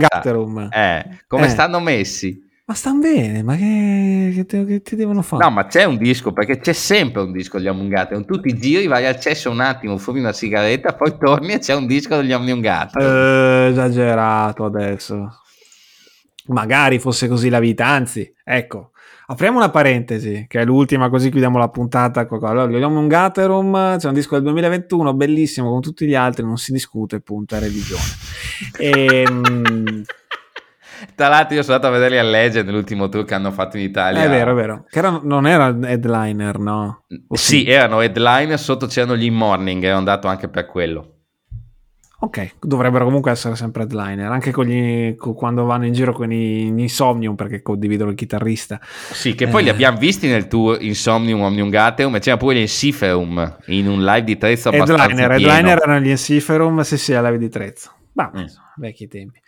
Eh, 0.73 1.05
come 1.29 1.47
Eh. 1.47 1.49
stanno 1.49 1.79
messi? 1.79 2.43
Ma 2.67 2.73
stanno 2.75 3.01
bene, 3.01 3.43
ma 3.43 3.57
che, 3.57 4.33
che, 4.35 4.47
te- 4.47 4.65
che 4.65 4.81
ti 4.81 4.97
devono 4.97 5.21
fare? 5.21 5.45
No, 5.45 5.51
ma 5.51 5.67
c'è 5.67 5.85
un 5.85 5.99
disco, 5.99 6.33
perché 6.33 6.59
c'è 6.59 6.73
sempre 6.73 7.21
un 7.21 7.31
disco 7.31 7.59
degli 7.59 7.69
Omnium 7.69 7.91
Tu 8.25 8.41
ti 8.41 8.55
giri, 8.55 8.87
vai 8.87 9.05
al 9.07 9.21
cesso 9.21 9.51
un 9.51 9.61
attimo, 9.61 9.99
fumi 9.99 10.21
una 10.21 10.33
sigaretta, 10.33 10.95
poi 10.95 11.15
torni 11.19 11.53
e 11.53 11.59
c'è 11.59 11.75
un 11.75 11.87
disco 11.87 12.17
degli 12.17 12.33
Omnium 12.33 12.63
Eh, 12.99 13.67
esagerato 13.71 14.65
adesso. 14.65 15.29
Magari 16.47 16.99
fosse 16.99 17.29
così 17.29 17.51
la 17.51 17.59
vita, 17.59 17.87
anzi, 17.87 18.33
ecco, 18.43 18.93
apriamo 19.27 19.59
una 19.59 19.71
parentesi, 19.71 20.47
che 20.49 20.61
è 20.61 20.65
l'ultima, 20.65 21.09
così 21.09 21.31
chiudiamo 21.31 21.59
la 21.59 21.69
puntata. 21.69 22.27
Allora, 22.29 22.67
vogliamo 22.67 22.99
un 22.99 23.09
Gaterum, 23.09 23.97
c'è 23.99 24.09
un 24.09 24.15
disco 24.15 24.35
del 24.35 24.45
2021, 24.45 25.15
bellissimo, 25.15 25.71
con 25.71 25.81
tutti 25.81 26.07
gli 26.07 26.15
altri, 26.15 26.45
non 26.45 26.57
si 26.57 26.73
discute, 26.73 27.21
punto, 27.21 27.57
è 27.57 27.59
religione. 27.59 28.03
Ehm, 28.79 30.03
Tra 31.15 31.29
l'altro 31.29 31.57
io 31.57 31.63
sono 31.63 31.77
andato 31.77 31.95
a 31.95 31.99
vedere 31.99 32.19
a 32.19 32.23
Legend 32.23 32.71
l'ultimo 32.71 33.09
tour 33.09 33.25
che 33.25 33.35
hanno 33.35 33.51
fatto 33.51 33.77
in 33.77 33.85
Italia. 33.85 34.23
è 34.23 34.29
vero, 34.29 34.53
è 34.53 34.55
vero, 34.55 34.85
che 34.89 34.99
era- 34.99 35.21
non 35.23 35.47
era 35.47 35.67
headliner, 35.67 36.59
no? 36.59 37.05
O 37.29 37.37
Sì, 37.37 37.67
erano 37.67 38.01
headliner, 38.01 38.59
sotto 38.59 38.87
c'erano 38.87 39.17
gli 39.17 39.25
in 39.25 39.35
morning, 39.35 39.83
ero 39.83 39.97
andato 39.97 40.29
anche 40.29 40.49
per 40.49 40.67
quello. 40.67 41.14
Ok, 42.25 42.55
dovrebbero 42.61 43.05
comunque 43.05 43.31
essere 43.33 43.55
sempre 43.55 43.83
headliner, 43.83 44.31
anche 44.31 44.51
con 44.51 44.65
gli, 44.65 45.15
quando 45.17 45.65
vanno 45.65 45.85
in 45.85 45.93
giro 45.93 46.13
con 46.15 46.33
i, 46.33 46.71
gli 46.73 46.81
Insomnium, 46.81 47.35
perché 47.35 47.61
condividono 47.61 48.11
il 48.11 48.17
chitarrista. 48.17 48.81
Sì, 48.83 49.35
che 49.35 49.47
poi 49.47 49.63
li 49.63 49.69
Eh. 49.69 49.73
abbiamo 49.73 49.99
visti 49.99 50.27
nel 50.27 50.49
tour 50.49 50.81
Insomnium 50.81 51.43
Omnium 51.43 51.69
Gateum 51.69 52.15
e 52.17 52.21
c'era 52.21 52.39
pure 52.39 52.55
gli 52.61 52.67
Siferum 52.67 53.59
in 53.67 53.89
un 53.89 54.03
live 54.03 54.25
di 54.25 54.39
Trezzo 54.39 54.71
abbastanza 54.71 55.03
Headliner, 55.05 55.37
pieno. 55.37 55.51
headliner 55.53 55.79
erano 55.83 55.99
gli 56.01 56.09
Ensiferum, 56.11 56.81
sì 56.81 56.97
sì, 56.97 57.13
alla 57.13 57.37
di 57.37 57.49
Trezzo. 57.51 57.91
Ma 58.13 58.31
Mm. 58.35 58.45
vecchi 58.77 59.07
tempi. 59.09 59.41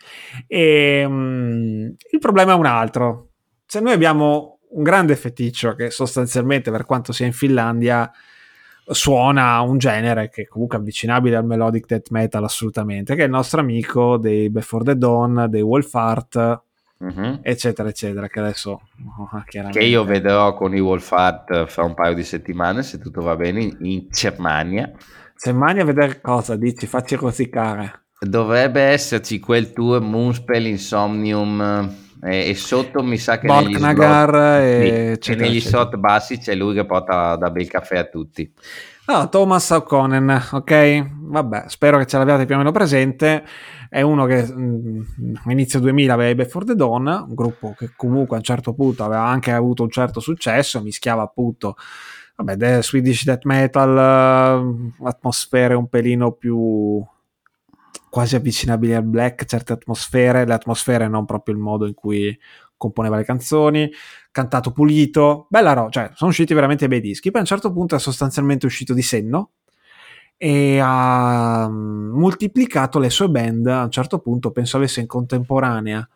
E, 0.45 1.03
mm, 1.07 1.85
il 2.11 2.19
problema 2.19 2.51
è 2.51 2.55
un 2.55 2.65
altro. 2.65 3.29
Se 3.65 3.79
noi 3.79 3.93
abbiamo 3.93 4.59
un 4.69 4.83
grande 4.83 5.15
feticcio 5.15 5.73
che 5.73 5.89
sostanzialmente, 5.89 6.69
per 6.69 6.85
quanto 6.85 7.11
sia 7.11 7.25
in 7.25 7.31
Finlandia, 7.33 8.11
suona 8.89 9.59
un 9.61 9.77
genere 9.77 10.29
che 10.29 10.43
è 10.43 10.47
comunque 10.47 10.77
avvicinabile 10.77 11.35
al 11.35 11.45
melodic 11.45 11.85
death 11.87 12.09
metal 12.11 12.43
assolutamente, 12.43 13.15
che 13.15 13.21
è 13.21 13.25
il 13.25 13.31
nostro 13.31 13.59
amico 13.59 14.17
dei 14.17 14.49
Before 14.49 14.83
the 14.83 14.97
Dawn, 14.97 15.47
dei 15.49 15.61
Wolfheart, 15.61 16.61
Mhm. 16.99 17.41
eccetera, 17.43 17.89
eccetera, 17.89 18.27
che 18.27 18.39
adesso 18.39 18.71
oh, 18.71 19.43
chiaramente... 19.47 19.79
Che 19.79 19.85
io 19.85 20.03
vedrò 20.03 20.55
con 20.55 20.75
i 20.75 20.79
Wolfart 20.79 21.65
fra 21.67 21.83
un 21.83 21.93
paio 21.93 22.15
di 22.15 22.23
settimane, 22.23 22.81
se 22.81 22.97
tutto 22.97 23.21
va 23.21 23.35
bene, 23.35 23.75
in- 23.81 24.07
Germania. 24.09 24.91
Se 25.35 25.51
mani 25.53 25.81
a 25.81 25.85
vedere 25.85 26.19
cosa 26.21 26.55
dici, 26.55 26.87
facci 26.87 27.13
rosicare. 27.15 28.05
Dovrebbe 28.19 28.81
esserci 28.81 29.39
quel 29.39 29.73
tour 29.73 30.01
Moonspell 30.01 30.65
Insomnium 30.65 31.93
eh, 32.23 32.49
e, 32.49 32.55
sotto 32.55 33.03
mi 33.03 33.17
sa 33.17 33.37
che 33.37 33.47
negli 33.47 33.71
Borknagar 33.71 34.29
slot, 34.29 34.41
e 34.41 34.87
e 34.87 35.11
eccetera, 35.11 35.45
negli 35.45 35.57
eccetera. 35.57 35.81
slot 35.83 35.95
bassi 35.97 36.37
c'è 36.39 36.55
lui 36.55 36.73
che 36.73 36.85
porta 36.85 37.35
da 37.35 37.49
bel 37.49 37.67
caffè 37.67 37.97
a 37.97 38.05
tutti. 38.05 38.51
Ah, 39.09 39.27
Thomas 39.27 39.69
O'Connen, 39.69 40.47
ok? 40.51 41.05
Vabbè, 41.13 41.65
spero 41.67 41.97
che 41.97 42.05
ce 42.05 42.17
l'abbiate 42.17 42.45
più 42.45 42.55
o 42.55 42.57
meno 42.57 42.71
presente. 42.71 43.43
È 43.89 44.01
uno 44.01 44.25
che 44.25 44.45
mm, 44.51 45.01
a 45.45 45.51
inizio 45.51 45.79
2000 45.79 46.13
aveva 46.13 46.29
i 46.29 46.35
Before 46.35 46.65
the 46.65 46.75
Dawn, 46.75 47.07
un 47.07 47.33
gruppo 47.33 47.73
che 47.77 47.91
comunque 47.95 48.35
a 48.35 48.39
un 48.39 48.43
certo 48.43 48.73
punto 48.73 49.05
aveva 49.05 49.23
anche 49.23 49.51
avuto 49.51 49.83
un 49.83 49.89
certo 49.89 50.19
successo, 50.19 50.81
mischiava 50.81 51.21
appunto 51.21 51.77
vabbè, 52.35 52.81
Swedish 52.81 53.23
death 53.23 53.45
metal, 53.45 54.93
atmosfere 55.03 55.73
un 55.73 55.87
pelino 55.87 56.33
più 56.33 57.01
quasi 58.17 58.35
avvicinabili 58.35 58.95
al 58.95 59.03
black, 59.03 59.45
certe 59.45 59.73
atmosfere, 59.73 60.43
le 60.43 60.55
atmosfere 60.55 61.07
non 61.07 61.23
proprio 61.25 61.53
il 61.53 61.61
modo 61.61 61.85
in 61.85 61.93
cui 61.93 62.35
componeva 62.75 63.15
le 63.15 63.23
canzoni, 63.23 63.91
cantato 64.31 64.71
pulito, 64.71 65.45
bella 65.51 65.73
roba, 65.73 65.91
cioè 65.91 66.09
sono 66.15 66.31
usciti 66.31 66.55
veramente 66.55 66.87
bei 66.87 66.99
dischi, 66.99 67.29
poi 67.29 67.41
a 67.41 67.43
un 67.43 67.47
certo 67.47 67.71
punto 67.71 67.95
è 67.95 67.99
sostanzialmente 67.99 68.65
uscito 68.65 68.95
di 68.95 69.03
senno 69.03 69.51
e 70.35 70.79
ha 70.81 71.67
mm, 71.69 72.17
moltiplicato 72.17 72.97
le 72.97 73.11
sue 73.11 73.29
band, 73.29 73.67
a 73.67 73.83
un 73.83 73.91
certo 73.91 74.17
punto 74.17 74.49
penso 74.49 74.77
avesse 74.77 74.99
in 74.99 75.05
contemporanea 75.05 76.09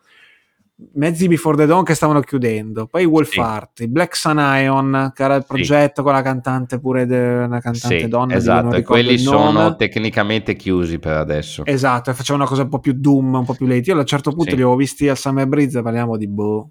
mezzi 0.94 1.28
Before 1.28 1.56
the 1.56 1.66
Dawn 1.66 1.84
che 1.84 1.94
stavano 1.94 2.20
chiudendo, 2.20 2.86
poi 2.86 3.04
Wolf 3.04 3.36
Art, 3.38 3.80
il 3.80 3.88
Black 3.88 4.16
Sun 4.16 4.38
Ion, 4.38 5.12
che 5.14 5.22
era 5.22 5.34
il 5.36 5.44
progetto 5.46 5.94
sì. 5.96 6.02
con 6.02 6.12
la 6.12 6.22
cantante 6.22 6.78
pure 6.78 7.06
de, 7.06 7.18
una 7.18 7.60
cantante 7.60 8.00
sì, 8.00 8.08
donna. 8.08 8.34
Esatto, 8.34 8.74
e 8.76 8.82
quelli 8.82 9.18
sono 9.18 9.76
tecnicamente 9.76 10.54
chiusi 10.54 10.98
per 10.98 11.16
adesso. 11.16 11.64
Esatto, 11.64 12.10
e 12.10 12.14
facevano 12.14 12.44
una 12.44 12.50
cosa 12.50 12.62
un 12.62 12.68
po' 12.68 12.78
più 12.78 12.92
doom, 12.92 13.34
un 13.34 13.44
po' 13.44 13.54
più 13.54 13.66
late. 13.66 13.90
Io 13.90 13.96
a 13.96 14.00
un 14.00 14.06
certo 14.06 14.30
punto 14.30 14.50
sì. 14.50 14.56
li 14.56 14.62
avevo 14.62 14.76
visti 14.76 15.08
al 15.08 15.18
Summer 15.18 15.46
Breeze, 15.46 15.82
parliamo 15.82 16.16
di 16.16 16.28
boh, 16.28 16.70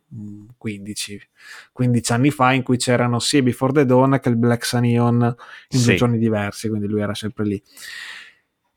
15, 0.57 1.29
15 1.71 2.11
anni 2.13 2.31
fa, 2.31 2.53
in 2.53 2.63
cui 2.63 2.77
c'erano 2.77 3.19
sia 3.19 3.41
Before 3.41 3.73
the 3.73 3.85
Dawn 3.85 4.19
che 4.21 4.29
il 4.29 4.37
Black 4.37 4.65
Sun 4.65 4.85
Ion 4.85 5.35
in 5.69 5.83
due 5.83 5.95
giorni 5.95 6.17
diversi, 6.17 6.69
quindi 6.69 6.87
lui 6.87 7.01
era 7.01 7.13
sempre 7.13 7.45
lì 7.45 7.61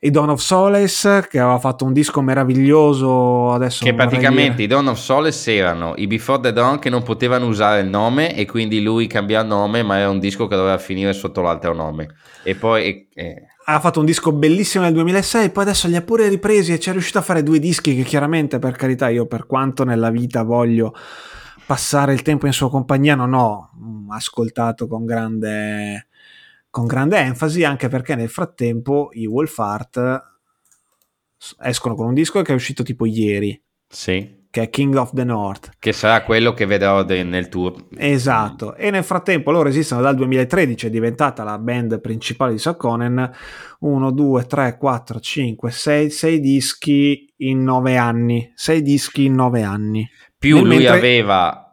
i 0.05 0.11
Dawn 0.11 0.29
of 0.29 0.41
Solace 0.41 1.27
che 1.29 1.39
aveva 1.39 1.59
fatto 1.59 1.87
un 1.87 1.95
disco 1.95 2.21
meraviglioso 2.21 3.53
adesso 3.53 3.85
che 3.85 3.95
praticamente 3.95 4.63
i 4.63 4.67
Dawn 4.67 4.89
of 4.89 4.99
Solace 4.99 5.55
erano 5.55 5.95
i 5.97 6.07
Before 6.07 6.43
the 6.43 6.53
Dawn 6.53 6.79
che 6.79 6.91
non 6.91 7.03
potevano 7.03 7.47
usare 7.47 7.81
il 7.81 7.89
nome 7.89 8.37
e 8.37 8.45
quindi 8.45 8.83
lui 8.83 9.07
cambia 9.07 9.41
il 9.41 9.47
nome 9.47 9.83
ma 9.83 9.97
era 9.97 10.11
un 10.11 10.19
disco 10.19 10.47
che 10.47 10.57
doveva 10.57 10.77
finire 10.77 11.15
sotto 11.15 11.41
l'altro 11.41 11.73
nome 11.73 12.09
e 12.43 12.55
poi 12.55 13.09
eh. 13.15 13.47
ha 13.65 13.81
fatto 13.81 14.01
un 14.01 14.05
disco 14.05 14.31
bellissimo 14.33 14.85
nel 14.85 14.93
2006 14.93 15.49
poi 15.49 15.63
adesso 15.63 15.89
li 15.89 15.97
ha 15.97 16.03
pure 16.03 16.29
ripresi 16.29 16.75
e 16.75 16.79
ci 16.79 16.91
è 16.91 16.93
riuscito 16.93 17.17
a 17.17 17.23
fare 17.23 17.43
due 17.43 17.59
dischi 17.59 17.97
che 17.97 18.03
chiaramente 18.03 18.59
per 18.59 18.77
carità 18.77 19.09
io 19.09 19.25
per 19.25 19.47
quanto 19.47 19.85
nella 19.85 20.11
vita 20.11 20.43
voglio 20.43 20.95
passare 21.65 22.13
il 22.13 22.21
tempo 22.21 22.45
in 22.45 22.53
sua 22.53 22.69
compagnia 22.69 23.15
non 23.15 23.33
ho 23.33 23.71
ascoltato 24.11 24.87
con 24.87 25.07
grande 25.07 26.09
con 26.75 26.87
grande 26.87 27.19
enfasi 27.19 27.63
anche 27.63 27.87
perché 27.87 28.17
nel 28.17 28.29
frattempo 28.29 29.11
i 29.13 29.27
Wolf 29.27 29.57
Art 29.61 30.23
escono 31.61 31.95
con 31.95 32.07
un 32.07 32.15
disco 32.15 32.43
che 32.43 32.51
è 32.51 32.55
uscito 32.57 32.83
tipo 32.83 33.07
ieri. 33.07 33.63
Sì. 33.89 34.43
Che 34.51 34.63
è 34.63 34.71
King 34.71 34.97
of 34.97 35.13
the 35.13 35.23
North. 35.23 35.71
Che 35.79 35.93
sarà 35.93 36.25
quello 36.25 36.53
che 36.53 36.67
vedrò 36.67 37.05
de- 37.05 37.23
nel 37.23 37.49
tour. 37.49 37.87
Esatto. 37.97 38.75
E 38.75 38.91
nel 38.91 39.05
frattempo 39.05 39.53
loro 39.53 39.69
esistono 39.69 40.01
dal 40.01 40.17
2013, 40.17 40.89
è 40.89 40.91
diventata 40.91 41.45
la 41.45 41.59
band 41.59 42.01
principale 42.01 42.51
di 42.51 42.59
Sakkonen. 42.59 43.31
1, 43.79 44.11
2, 44.11 44.45
3, 44.45 44.77
4, 44.77 45.21
5, 45.21 45.71
6, 45.71 46.11
6 46.11 46.41
dischi 46.41 47.33
in 47.37 47.63
9 47.63 47.97
anni. 47.97 48.53
6 48.53 48.83
dischi 48.83 49.27
in 49.27 49.35
9 49.35 49.63
anni. 49.63 50.11
Più 50.37 50.57
nel 50.57 50.65
lui 50.65 50.77
mentre... 50.79 50.97
aveva 50.97 51.64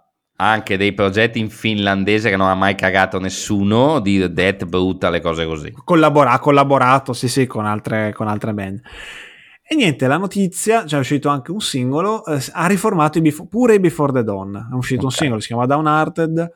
anche 0.41 0.75
dei 0.75 0.93
progetti 0.93 1.39
in 1.39 1.51
finlandese 1.51 2.31
che 2.31 2.35
non 2.35 2.47
ha 2.47 2.55
mai 2.55 2.73
cagato 2.73 3.19
nessuno, 3.19 3.99
di 3.99 4.33
Death 4.33 4.65
Brutal 4.65 5.15
e 5.15 5.21
cose 5.21 5.45
così. 5.45 5.71
Collabora, 5.83 6.31
ha 6.31 6.39
collaborato, 6.39 7.13
sì 7.13 7.27
sì, 7.27 7.45
con 7.45 7.65
altre, 7.67 8.11
con 8.13 8.27
altre 8.27 8.51
band. 8.51 8.81
E 9.61 9.75
niente, 9.75 10.07
la 10.07 10.17
notizia, 10.17 10.83
c'è 10.83 10.97
uscito 10.97 11.29
anche 11.29 11.51
un 11.51 11.61
singolo, 11.61 12.25
eh, 12.25 12.43
ha 12.53 12.65
riformato 12.65 13.19
i 13.19 13.21
befo- 13.21 13.45
pure 13.45 13.75
i 13.75 13.79
Before 13.79 14.11
the 14.11 14.23
Dawn, 14.23 14.69
è 14.71 14.73
uscito 14.73 15.01
okay. 15.01 15.05
un 15.05 15.11
singolo, 15.11 15.39
si 15.39 15.47
chiama 15.47 15.67
Downhearted, 15.67 16.51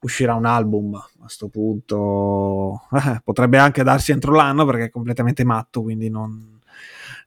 uscirà 0.00 0.34
un 0.34 0.46
album 0.46 0.94
a 0.94 1.08
questo 1.20 1.48
punto, 1.48 2.82
eh, 2.96 3.20
potrebbe 3.22 3.58
anche 3.58 3.82
darsi 3.82 4.12
entro 4.12 4.32
l'anno 4.32 4.64
perché 4.64 4.84
è 4.84 4.90
completamente 4.90 5.44
matto, 5.44 5.82
quindi 5.82 6.08
non, 6.08 6.57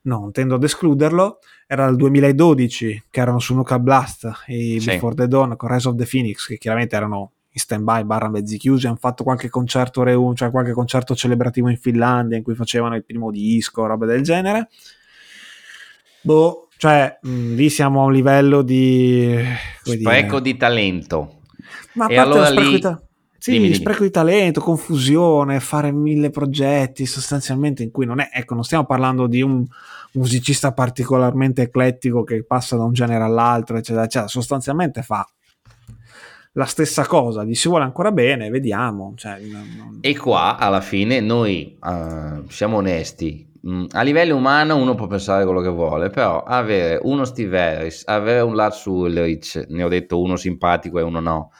non 0.02 0.32
tendo 0.32 0.56
ad 0.56 0.64
escluderlo 0.64 1.38
era 1.66 1.86
il 1.86 1.96
2012 1.96 3.04
che 3.10 3.20
erano 3.20 3.38
su 3.38 3.54
Nuka 3.54 3.78
Blast 3.78 4.30
e 4.46 4.78
sì. 4.80 4.86
Before 4.86 5.14
the 5.14 5.28
Dawn 5.28 5.56
con 5.56 5.72
Rise 5.72 5.88
of 5.88 5.96
the 5.96 6.06
Phoenix 6.10 6.46
che 6.46 6.58
chiaramente 6.58 6.96
erano 6.96 7.32
in 7.48 7.60
stand 7.60 7.84
by 7.84 8.02
barra 8.04 8.28
mezzi 8.28 8.56
chiusi 8.56 8.86
hanno 8.86 8.96
fatto 8.96 9.24
qualche 9.24 9.48
concerto 9.48 10.02
reun 10.02 10.34
cioè 10.34 10.50
qualche 10.50 10.72
concerto 10.72 11.14
celebrativo 11.14 11.68
in 11.68 11.76
Finlandia 11.76 12.36
in 12.36 12.42
cui 12.42 12.54
facevano 12.54 12.96
il 12.96 13.04
primo 13.04 13.30
disco 13.30 13.86
roba 13.86 14.06
del 14.06 14.22
genere 14.22 14.68
boh 16.22 16.68
cioè 16.76 17.18
mh, 17.20 17.54
lì 17.54 17.70
siamo 17.70 18.02
a 18.02 18.06
un 18.06 18.12
livello 18.12 18.62
di 18.62 19.38
spreco 19.82 20.40
dire, 20.40 20.52
di 20.52 20.56
talento 20.56 21.40
ma 21.94 22.06
e 22.06 22.16
allora 22.16 22.48
lì 22.50 22.80
ta- 22.80 23.00
sì, 23.42 23.50
dimmi, 23.50 23.74
spreco 23.74 23.98
dimmi. 23.98 24.06
di 24.06 24.12
talento, 24.12 24.60
confusione, 24.60 25.58
fare 25.58 25.90
mille 25.90 26.30
progetti 26.30 27.06
sostanzialmente 27.06 27.82
in 27.82 27.90
cui 27.90 28.06
non 28.06 28.20
è, 28.20 28.28
ecco, 28.32 28.54
non 28.54 28.62
stiamo 28.62 28.84
parlando 28.84 29.26
di 29.26 29.42
un 29.42 29.66
musicista 30.12 30.72
particolarmente 30.72 31.62
eclettico 31.62 32.22
che 32.22 32.44
passa 32.44 32.76
da 32.76 32.84
un 32.84 32.92
genere 32.92 33.24
all'altro, 33.24 33.76
eccetera, 33.76 34.04
eccetera. 34.04 34.28
Sostanzialmente 34.28 35.02
fa 35.02 35.26
la 36.52 36.66
stessa 36.66 37.04
cosa, 37.04 37.42
gli 37.42 37.56
si 37.56 37.66
vuole 37.66 37.82
ancora 37.82 38.12
bene, 38.12 38.48
vediamo. 38.48 39.14
Cioè, 39.16 39.40
non... 39.40 39.98
E 40.02 40.16
qua 40.16 40.56
alla 40.56 40.80
fine 40.80 41.18
noi 41.18 41.76
uh, 41.82 42.48
siamo 42.48 42.76
onesti. 42.76 43.50
Mm, 43.66 43.86
a 43.90 44.02
livello 44.02 44.36
umano 44.36 44.76
uno 44.76 44.94
può 44.94 45.08
pensare 45.08 45.44
quello 45.44 45.62
che 45.62 45.68
vuole, 45.68 46.10
però 46.10 46.44
avere 46.44 47.00
uno 47.02 47.24
Steve 47.24 47.60
Harris, 47.60 48.04
avere 48.06 48.42
un 48.42 48.54
Lars 48.54 48.84
Ulrich, 48.84 49.66
ne 49.68 49.82
ho 49.82 49.88
detto 49.88 50.20
uno 50.20 50.36
simpatico 50.36 51.00
e 51.00 51.02
uno 51.02 51.18
no, 51.18 51.50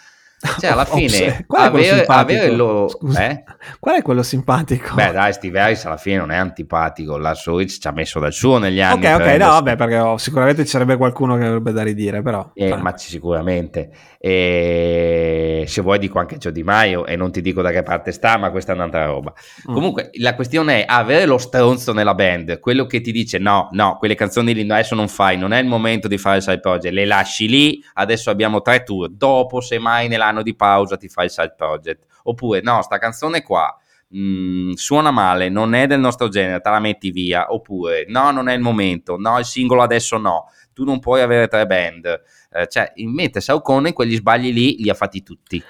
cioè, 0.59 0.70
alla 0.70 0.84
fine, 0.86 1.45
Qual 1.47 1.62
avere, 1.62 2.05
avere 2.05 2.51
lo... 2.51 2.88
Eh? 3.16 3.45
Qual 3.78 3.97
è 3.97 4.03
quello 4.03 4.22
simpatico? 4.22 4.95
Beh, 4.95 5.12
dai, 5.12 5.32
Steve 5.32 5.61
Harris 5.61 5.84
alla 5.84 5.97
fine 5.97 6.16
non 6.16 6.30
è 6.30 6.36
antipatico. 6.36 7.16
La 7.16 7.34
Switch 7.34 7.78
ci 7.78 7.86
ha 7.86 7.93
messo 7.93 8.18
del 8.20 8.32
suo 8.32 8.59
negli 8.59 8.80
anni. 8.80 9.07
Ok, 9.07 9.20
ok, 9.20 9.26
no, 9.38 9.49
vabbè, 9.49 9.76
perché 9.76 9.99
oh, 9.99 10.18
sicuramente 10.18 10.64
ci 10.64 10.70
sarebbe 10.70 10.97
qualcuno 10.97 11.36
che 11.36 11.45
avrebbe 11.45 11.72
da 11.72 11.82
ridire, 11.82 12.22
però. 12.22 12.51
Eh, 12.55 12.76
ma 12.76 12.97
sicuramente. 12.97 13.90
E 14.18 15.64
se 15.66 15.80
vuoi 15.80 15.99
dico 15.99 16.18
anche 16.18 16.38
Gio 16.38 16.51
Di 16.51 16.62
Maio 16.62 17.07
e 17.07 17.16
non 17.16 17.30
ti 17.32 17.40
dico 17.40 17.62
da 17.62 17.70
che 17.70 17.82
parte 17.82 18.12
sta, 18.12 18.36
ma 18.38 18.51
questa 18.51 18.72
è 18.72 18.74
un'altra 18.74 19.05
roba. 19.05 19.32
Mm. 19.68 19.74
Comunque, 19.74 20.11
la 20.14 20.34
questione 20.34 20.84
è 20.84 20.84
avere 20.88 21.26
lo 21.26 21.38
stronzo 21.38 21.93
nella 21.93 22.14
band, 22.14 22.61
quello 22.61 22.86
che 22.86 23.01
ti 23.01 23.12
dice 23.12 23.38
no, 23.38 23.68
no, 23.72 23.97
quelle 23.99 24.14
canzoni 24.14 24.55
lì 24.55 24.70
adesso 24.70 24.95
non 24.95 25.09
fai, 25.09 25.36
non 25.36 25.53
è 25.53 25.59
il 25.59 25.66
momento 25.66 26.09
di 26.09 26.18
fare 26.18 26.36
il 26.36 26.43
side 26.43 26.61
project, 26.61 26.95
le 26.95 27.05
lasci 27.05 27.49
lì, 27.49 27.84
adesso 27.95 28.30
abbiamo 28.30 28.62
tre 28.62 28.82
tour, 28.82 29.09
dopo 29.11 29.61
semmai 29.61 30.09
nell'anno 30.09 30.32
anno 30.33 30.43
di 30.43 30.55
pausa 30.55 30.97
ti 30.97 31.09
fai 31.09 31.26
il 31.26 31.30
side 31.30 31.55
project. 31.57 32.05
Oppure 32.24 32.61
no, 32.62 32.83
sta 32.83 32.99
canzone 32.99 33.43
qua 33.43 33.76
mh, 34.12 34.18
mm, 34.18 34.72
suona 34.72 35.11
male, 35.11 35.49
non 35.49 35.74
è 35.74 35.87
del 35.87 36.01
nostro 36.01 36.28
genere, 36.28 36.61
te 36.61 36.70
la 36.70 36.80
metti 36.80 37.11
via. 37.11 37.53
Oppure 37.53 38.05
no, 38.09 38.30
non 38.30 38.49
è 38.49 38.55
il 38.55 38.61
momento, 38.61 39.16
no, 39.18 39.39
il 39.39 39.45
singolo 39.45 39.83
adesso 39.83 40.18
no, 40.18 40.47
tu 40.72 40.85
non 40.85 41.01
puoi 41.01 41.22
avere 41.22 41.49
tre 41.49 41.66
band. 41.66 42.20
Eh, 42.55 42.68
cioè, 42.68 42.93
invece 42.97 43.41
Saucone 43.41 43.95
quegli 43.95 44.14
sbagli 44.14 44.53
lì 44.53 44.76
li 44.76 44.91
ha 44.91 44.95
fatti 44.95 45.22
tutti. 45.22 45.62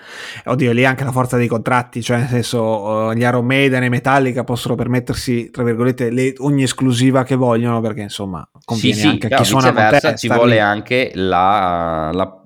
Oddio, 0.45 0.73
lì 0.73 0.85
anche 0.85 1.05
la 1.05 1.13
forza 1.13 1.37
dei 1.37 1.47
contratti, 1.47 2.03
cioè 2.03 2.19
nel 2.19 2.29
senso 2.29 2.63
uh, 2.63 3.13
gli 3.13 3.21
Iron 3.21 3.47
Maiden 3.47 3.85
e 3.85 3.89
Metallica 3.89 4.43
possono 4.43 4.75
permettersi, 4.75 5.51
tra 5.51 5.63
virgolette, 5.63 6.11
le, 6.11 6.35
ogni 6.39 6.65
esclusiva 6.65 7.23
che 7.23 7.37
vogliono 7.37 7.81
perché 7.81 8.01
insomma 8.01 8.47
conviene 8.65 9.01
sì, 9.01 9.07
anche 9.07 9.29
sì, 9.29 9.33
a 9.33 9.37
chi 9.37 9.45
suona 9.45 9.73
con 9.73 9.99
te. 10.01 10.17
Ci 10.17 10.29
vuole 10.29 10.55
lì. 10.55 10.59
anche 10.59 11.13
la, 11.15 12.11
la 12.13 12.42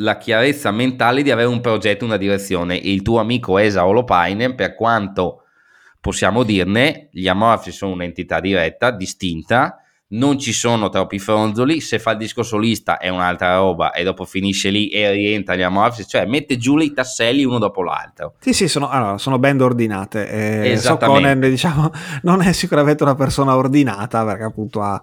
la 0.00 0.16
chiarezza 0.16 0.70
mentale 0.70 1.22
di 1.22 1.30
avere 1.30 1.48
un 1.48 1.60
progetto, 1.60 2.04
una 2.04 2.16
direzione. 2.16 2.76
Il 2.76 3.02
tuo 3.02 3.18
amico 3.18 3.58
Esa 3.58 3.86
Olopainen, 3.86 4.54
per 4.54 4.74
quanto 4.74 5.44
possiamo 6.00 6.42
dirne, 6.42 7.08
gli 7.12 7.28
Amorfi 7.28 7.70
sono 7.70 7.92
un'entità 7.92 8.40
diretta, 8.40 8.90
distinta, 8.90 9.76
non 10.12 10.38
ci 10.38 10.52
sono 10.52 10.88
troppi 10.88 11.18
fronzoli, 11.18 11.80
se 11.80 11.98
fa 11.98 12.12
il 12.12 12.16
disco 12.16 12.42
solista 12.42 12.98
è 12.98 13.08
un'altra 13.08 13.56
roba 13.56 13.92
e 13.92 14.02
dopo 14.02 14.24
finisce 14.24 14.70
lì 14.70 14.88
e 14.88 15.10
rientra 15.12 15.54
gli 15.54 15.62
Amorfi, 15.62 16.06
cioè 16.06 16.24
mette 16.24 16.56
giù 16.56 16.78
i 16.78 16.92
tasselli 16.92 17.44
uno 17.44 17.58
dopo 17.58 17.82
l'altro. 17.82 18.34
Sì, 18.40 18.52
sì, 18.52 18.66
sono, 18.68 18.88
allora, 18.88 19.18
sono 19.18 19.38
band 19.38 19.60
ordinate. 19.60 20.28
Eh, 20.28 20.70
Esattamente. 20.70 21.28
Conan, 21.28 21.50
diciamo, 21.50 21.92
non 22.22 22.40
è 22.40 22.52
sicuramente 22.52 23.02
una 23.02 23.14
persona 23.14 23.54
ordinata 23.54 24.24
perché 24.24 24.44
appunto 24.44 24.80
ha 24.80 25.00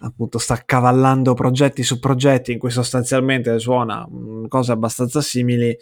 appunto 0.00 0.38
sta 0.38 0.62
cavallando 0.64 1.34
progetti 1.34 1.82
su 1.82 1.98
progetti 1.98 2.52
in 2.52 2.58
cui 2.58 2.70
sostanzialmente 2.70 3.58
suona 3.58 4.06
cose 4.48 4.72
abbastanza 4.72 5.20
simili. 5.20 5.76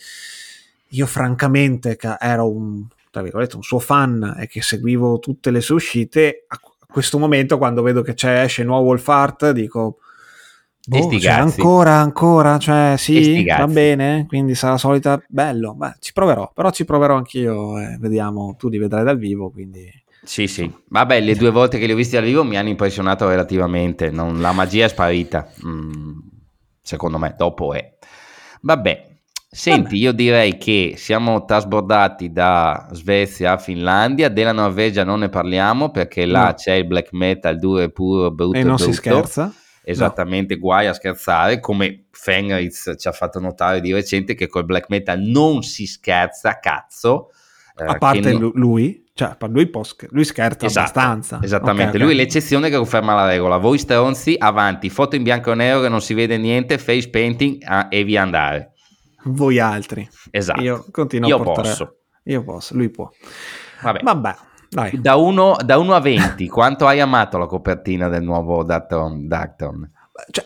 Io 0.90 1.06
francamente 1.06 1.98
ero 2.20 2.50
un, 2.50 2.84
un 3.12 3.62
suo 3.62 3.78
fan 3.78 4.36
e 4.38 4.46
che 4.46 4.62
seguivo 4.62 5.18
tutte 5.18 5.50
le 5.50 5.60
sue 5.60 5.76
uscite, 5.76 6.44
a 6.46 6.60
questo 6.86 7.18
momento 7.18 7.58
quando 7.58 7.82
vedo 7.82 8.02
che 8.02 8.14
c'è, 8.14 8.42
esce 8.42 8.62
nuovo 8.62 8.86
Wolf 8.86 9.08
Art 9.08 9.50
dico 9.50 9.98
boh, 10.86 11.18
cioè, 11.18 11.32
ancora, 11.32 11.94
ancora, 11.94 12.58
cioè 12.58 12.94
sì, 12.96 13.44
va 13.44 13.66
bene, 13.66 14.24
quindi 14.28 14.54
sarà 14.54 14.78
solita, 14.78 15.20
bello, 15.28 15.74
Beh, 15.74 15.96
ci 15.98 16.12
proverò, 16.12 16.50
però 16.54 16.70
ci 16.70 16.84
proverò 16.84 17.16
anch'io, 17.16 17.78
eh, 17.78 17.96
vediamo, 17.98 18.54
tu 18.56 18.68
li 18.68 18.78
vedrai 18.78 19.04
dal 19.04 19.18
vivo, 19.18 19.50
quindi 19.50 19.90
sì, 20.26 20.46
sì. 20.46 20.70
Vabbè, 20.88 21.20
le 21.20 21.34
due 21.36 21.50
volte 21.50 21.78
che 21.78 21.86
li 21.86 21.92
ho 21.92 21.96
visti 21.96 22.16
dal 22.16 22.24
vivo 22.24 22.44
mi 22.44 22.58
hanno 22.58 22.68
impressionato 22.68 23.28
relativamente. 23.28 24.10
Non, 24.10 24.40
la 24.40 24.52
magia 24.52 24.84
è 24.84 24.88
sparita. 24.88 25.48
Mm, 25.64 26.18
secondo 26.82 27.16
me, 27.18 27.34
dopo 27.36 27.72
è. 27.72 27.96
Vabbè. 28.60 29.14
Senti, 29.48 29.82
Vabbè. 29.82 29.96
io 29.96 30.12
direi 30.12 30.58
che 30.58 30.94
siamo 30.96 31.44
trasbordati 31.44 32.30
da 32.30 32.88
Svezia 32.90 33.52
a 33.52 33.58
Finlandia, 33.58 34.28
della 34.28 34.52
Norvegia 34.52 35.04
non 35.04 35.20
ne 35.20 35.28
parliamo 35.30 35.90
perché 35.90 36.26
là 36.26 36.48
no. 36.48 36.54
c'è 36.54 36.74
il 36.74 36.86
black 36.86 37.12
metal 37.12 37.56
duro 37.56 37.80
e 37.80 37.90
puro, 37.90 38.30
brutto 38.32 38.58
e 38.58 38.62
non 38.62 38.74
brutto. 38.74 38.90
si 38.90 38.96
scherza. 38.96 39.54
Esattamente, 39.82 40.54
no. 40.54 40.60
guai 40.60 40.88
a 40.88 40.92
scherzare, 40.92 41.60
come 41.60 42.06
Fenritz 42.10 42.96
ci 42.98 43.06
ha 43.06 43.12
fatto 43.12 43.38
notare 43.38 43.80
di 43.80 43.92
recente 43.92 44.34
che 44.34 44.48
col 44.48 44.64
black 44.64 44.90
metal 44.90 45.20
non 45.20 45.62
si 45.62 45.86
scherza, 45.86 46.58
cazzo. 46.58 47.30
A 47.76 47.94
parte 47.94 48.32
non... 48.32 48.50
lui? 48.54 49.05
Cioè, 49.16 49.34
lui, 49.48 49.66
può, 49.68 49.80
lui 50.10 50.24
scherza 50.26 50.66
esatto, 50.66 50.98
abbastanza. 50.98 51.40
Esattamente, 51.42 51.96
okay, 51.96 52.00
lui 52.00 52.10
okay. 52.10 52.20
è 52.20 52.22
l'eccezione 52.22 52.68
che 52.68 52.76
conferma 52.76 53.14
la 53.14 53.26
regola. 53.26 53.56
Voi 53.56 53.78
stronzi, 53.78 54.36
avanti, 54.38 54.90
foto 54.90 55.16
in 55.16 55.22
bianco 55.22 55.52
e 55.52 55.54
nero 55.54 55.80
che 55.80 55.88
non 55.88 56.02
si 56.02 56.12
vede 56.12 56.36
niente, 56.36 56.76
face 56.76 57.08
painting 57.08 57.62
ah, 57.64 57.86
e 57.88 58.04
via 58.04 58.20
andare. 58.20 58.72
Voi 59.24 59.58
altri. 59.58 60.06
Esatto. 60.30 60.60
Io 60.60 60.84
continuo 60.90 61.30
Io 61.30 61.36
a 61.36 61.42
portare... 61.42 61.68
posso. 61.68 61.96
Io 62.24 62.44
posso, 62.44 62.74
lui 62.74 62.90
può. 62.90 63.08
Vabbè. 63.80 64.00
Vabbè. 64.02 64.34
Dai. 64.68 65.00
Da 65.00 65.16
1 65.16 65.54
a 65.56 66.00
20, 66.00 66.46
quanto 66.48 66.86
hai 66.86 67.00
amato 67.00 67.38
la 67.38 67.46
copertina 67.46 68.08
del 68.08 68.22
nuovo 68.22 68.64
Darkton? 68.64 69.26
Darkton? 69.26 69.90
Cioè, 70.30 70.45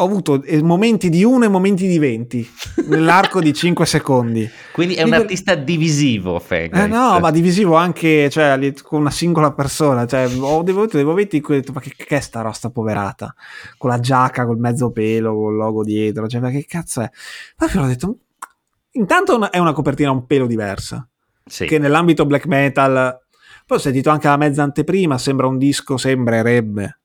ho 0.00 0.04
avuto 0.04 0.42
eh, 0.42 0.62
momenti 0.62 1.10
di 1.10 1.22
1 1.22 1.44
e 1.44 1.48
momenti 1.48 1.86
di 1.86 1.98
20 1.98 2.50
nell'arco 2.86 3.38
di 3.40 3.52
5 3.52 3.84
secondi. 3.84 4.48
Quindi 4.72 4.94
è 4.94 5.02
un 5.02 5.10
Dico... 5.10 5.20
artista 5.20 5.54
divisivo, 5.54 6.38
Fegg. 6.38 6.74
Eh 6.74 6.86
no, 6.86 7.20
ma 7.20 7.30
divisivo 7.30 7.74
anche 7.74 8.30
cioè, 8.30 8.58
con 8.82 9.00
una 9.00 9.10
singola 9.10 9.52
persona. 9.52 10.06
Cioè, 10.06 10.26
ho 10.38 10.62
devo, 10.62 10.86
devo 10.86 11.18
in 11.18 11.42
cui 11.42 11.54
ho 11.54 11.58
detto, 11.58 11.72
ma 11.72 11.80
che, 11.80 11.92
che 11.94 12.16
è 12.16 12.20
sta 12.20 12.40
rosta 12.40 12.70
poverata? 12.70 13.34
Con 13.76 13.90
la 13.90 14.00
giacca, 14.00 14.46
col 14.46 14.58
mezzo 14.58 14.90
pelo, 14.90 15.34
col 15.34 15.56
logo 15.56 15.84
dietro. 15.84 16.26
Cioè, 16.26 16.40
ma 16.40 16.50
che 16.50 16.64
cazzo 16.66 17.02
è? 17.02 17.10
Poi 17.54 17.68
ho 17.76 17.86
detto, 17.86 18.18
intanto 18.92 19.50
è 19.50 19.58
una 19.58 19.72
copertina 19.72 20.10
un 20.10 20.26
pelo 20.26 20.46
diversa. 20.46 21.06
Sì. 21.44 21.66
Che 21.66 21.78
nell'ambito 21.78 22.24
black 22.24 22.46
metal... 22.46 23.18
Poi 23.66 23.78
ho 23.78 23.80
sentito 23.80 24.10
anche 24.10 24.26
la 24.26 24.36
mezza 24.36 24.64
anteprima, 24.64 25.16
sembra 25.16 25.46
un 25.46 25.56
disco, 25.56 25.96
sembrerebbe 25.96 26.99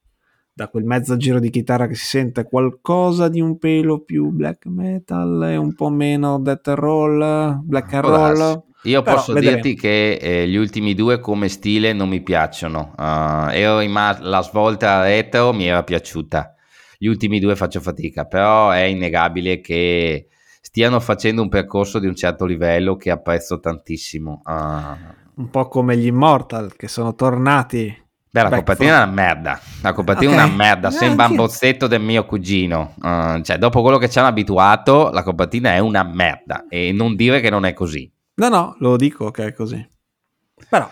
da 0.58 0.70
quel 0.70 0.86
mezzo 0.86 1.18
giro 1.18 1.40
di 1.40 1.50
chitarra 1.50 1.86
che 1.86 1.96
si 1.96 2.06
sente 2.06 2.46
qualcosa 2.46 3.28
di 3.28 3.42
un 3.42 3.58
pelo 3.58 4.00
più 4.00 4.30
black 4.30 4.68
metal 4.68 5.50
e 5.50 5.58
un 5.58 5.76
po' 5.76 5.90
meno 5.90 6.40
death 6.40 6.68
roll, 6.70 7.60
black 7.62 7.94
and 7.94 8.06
roll. 8.06 8.64
Io 8.84 9.02
Però, 9.02 9.18
posso 9.18 9.34
vedremo. 9.34 9.56
dirti 9.56 9.76
che 9.76 10.14
eh, 10.14 10.48
gli 10.48 10.56
ultimi 10.56 10.94
due 10.94 11.20
come 11.20 11.50
stile 11.50 11.92
non 11.92 12.08
mi 12.08 12.22
piacciono. 12.22 12.94
Uh, 12.98 13.50
ero 13.52 13.80
rimast- 13.80 14.22
la 14.22 14.42
svolta 14.42 15.04
retro 15.04 15.52
mi 15.52 15.66
era 15.66 15.84
piaciuta. 15.84 16.56
Gli 16.98 17.08
ultimi 17.08 17.42
due 17.42 17.58
faccio 17.58 17.82
fatica, 17.82 18.24
però 18.24 18.70
è 18.70 18.84
innegabile 18.84 19.60
che 19.60 20.28
stiano 20.62 21.02
facendo 21.02 21.42
un 21.42 21.50
percorso 21.50 22.00
di 22.00 22.08
un 22.08 22.16
certo 22.16 22.46
livello 22.46 22.96
che 22.96 23.12
apprezzo 23.12 23.60
tantissimo. 23.60 24.42
Uh, 24.46 25.42
un 25.42 25.50
po' 25.50 25.68
come 25.68 25.98
gli 25.98 26.06
Immortal 26.06 26.78
che 26.78 26.88
sono 26.88 27.14
tornati 27.14 28.04
Beh, 28.36 28.44
la 28.44 28.50
copertina 28.50 28.92
è 28.92 29.04
una 29.04 29.06
merda. 29.06 29.60
La 29.82 29.94
copertina 29.94 30.32
okay. 30.34 30.44
è 30.44 30.46
una 30.46 30.56
merda. 30.56 30.92
Sembra 30.92 31.28
un 31.28 31.36
bozzetto 31.38 31.88
del 31.88 32.02
mio 32.02 32.26
cugino. 32.26 32.94
Uh, 33.02 33.42
cioè, 33.42 33.58
dopo 33.58 33.82
quello 33.82 33.98
che 33.98 34.10
ci 34.10 34.20
hanno 34.20 34.28
abituato, 34.28 35.10
la 35.12 35.24
copertina 35.24 35.74
è 35.74 35.80
una 35.80 36.04
merda. 36.04 36.66
E 36.68 36.92
non 36.92 37.16
dire 37.16 37.40
che 37.40 37.50
non 37.50 37.64
è 37.64 37.72
così. 37.72 38.12
No, 38.34 38.50
no, 38.50 38.76
lo 38.80 38.98
dico 38.98 39.32
che 39.32 39.46
è 39.46 39.54
così. 39.54 39.88
Però 40.68 40.86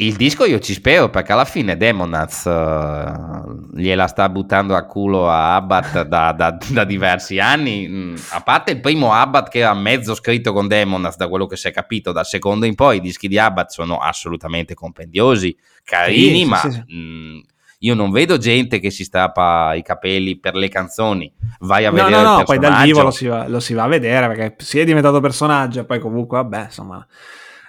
il 0.00 0.16
disco 0.16 0.46
io 0.46 0.58
ci 0.60 0.72
spero 0.72 1.10
perché 1.10 1.32
alla 1.32 1.44
fine 1.44 1.76
Demonaz 1.76 2.44
uh, 2.44 3.76
gliela 3.76 4.06
sta 4.06 4.28
buttando 4.30 4.74
a 4.74 4.84
culo 4.84 5.28
a 5.28 5.54
Abbat 5.56 6.02
da, 6.04 6.32
da, 6.32 6.56
da, 6.68 6.84
diversi 6.84 7.38
anni. 7.38 7.86
Mm, 7.86 8.14
a 8.30 8.40
parte 8.40 8.72
il 8.72 8.80
primo 8.80 9.12
Abbat 9.12 9.50
che 9.50 9.58
era 9.58 9.74
mezzo 9.74 10.14
scritto 10.14 10.54
con 10.54 10.68
Demonaz, 10.68 11.16
da 11.16 11.28
quello 11.28 11.46
che 11.46 11.56
si 11.56 11.68
è 11.68 11.70
capito, 11.70 12.12
dal 12.12 12.24
secondo 12.24 12.64
in 12.64 12.74
poi 12.74 12.96
i 12.96 13.00
dischi 13.00 13.28
di 13.28 13.38
Abbat 13.38 13.70
sono 13.70 13.98
assolutamente 13.98 14.72
compendiosi, 14.74 15.54
carini, 15.84 16.40
sì, 16.40 16.44
ma 16.46 16.56
sì, 16.56 16.70
sì. 16.70 16.78
Mh, 16.78 16.96
mm, 16.96 17.38
io 17.80 17.94
non 17.94 18.10
vedo 18.10 18.38
gente 18.38 18.78
che 18.78 18.90
si 18.90 19.04
strappa 19.04 19.74
i 19.74 19.82
capelli 19.82 20.38
per 20.38 20.54
le 20.54 20.68
canzoni. 20.68 21.30
Vai 21.60 21.84
a 21.84 21.90
vedere. 21.90 22.10
No, 22.10 22.22
no, 22.22 22.36
no, 22.38 22.42
poi 22.44 22.58
dal 22.58 22.82
vivo 22.84 23.02
lo 23.02 23.10
si, 23.10 23.26
va, 23.26 23.46
lo 23.48 23.60
si 23.60 23.74
va 23.74 23.82
a 23.82 23.88
vedere 23.88 24.28
perché 24.28 24.64
si 24.64 24.78
è 24.78 24.84
diventato 24.84 25.20
personaggio, 25.20 25.80
e 25.80 25.84
poi 25.84 25.98
comunque, 25.98 26.38
vabbè, 26.38 26.64
insomma 26.64 27.06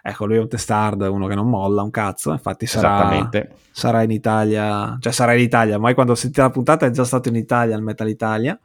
Ecco, 0.03 0.25
lui 0.25 0.37
è 0.37 0.39
un 0.39 0.47
testard, 0.47 1.01
uno 1.01 1.27
che 1.27 1.35
non 1.35 1.47
molla 1.47 1.83
un 1.83 1.91
cazzo, 1.91 2.31
infatti 2.31 2.65
sarà, 2.65 3.29
sarà 3.71 4.01
in 4.01 4.11
Italia, 4.11 4.97
cioè 4.99 5.13
sarà 5.13 5.33
in 5.33 5.41
Italia, 5.41 5.77
ma 5.77 5.93
quando 5.93 6.15
sentite 6.15 6.41
la 6.41 6.49
puntata 6.49 6.87
è 6.87 6.89
già 6.89 7.03
stato 7.03 7.29
in 7.29 7.35
Italia 7.35 7.75
al 7.75 7.83
Metal 7.83 8.09
Italia 8.09 8.59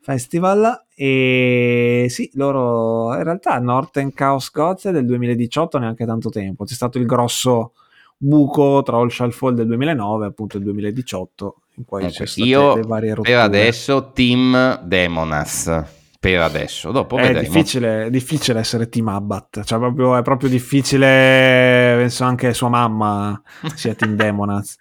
Festival 0.00 0.84
e 0.94 2.06
sì, 2.08 2.30
loro 2.34 3.12
in 3.14 3.24
realtà 3.24 3.58
Northern 3.58 4.12
Chaos 4.12 4.52
Gods 4.52 4.88
del 4.90 5.04
2018, 5.06 5.78
neanche 5.78 6.06
tanto 6.06 6.30
tempo, 6.30 6.64
c'è 6.64 6.74
stato 6.74 6.98
il 6.98 7.06
grosso 7.06 7.72
buco 8.16 8.82
tra 8.84 8.96
All 8.96 9.08
Shall 9.08 9.30
Fall 9.30 9.54
del 9.54 9.66
2009 9.66 10.24
e 10.24 10.28
appunto 10.28 10.56
il 10.56 10.62
2018 10.62 11.56
in 11.78 11.84
cui 11.84 12.02
okay. 12.02 12.12
c'è 12.12 12.26
state 12.26 12.48
Io 12.48 12.76
le 12.76 12.82
varie 12.82 13.14
rotture. 13.14 13.34
per 13.34 13.44
adesso 13.44 14.12
Team 14.12 14.80
Demonas 14.84 15.95
per 16.26 16.40
adesso. 16.40 16.90
Dopo 16.90 17.16
è 17.18 17.38
difficile, 17.38 18.10
difficile, 18.10 18.58
essere 18.58 18.88
Team 18.88 19.08
Abbat, 19.08 19.62
cioè 19.64 19.78
proprio, 19.78 20.16
è 20.16 20.22
proprio 20.22 20.48
difficile, 20.48 21.94
penso 21.96 22.24
anche 22.24 22.52
sua 22.52 22.68
mamma 22.68 23.40
sia 23.74 23.94
Team 23.94 24.14
Demonaz. 24.16 24.76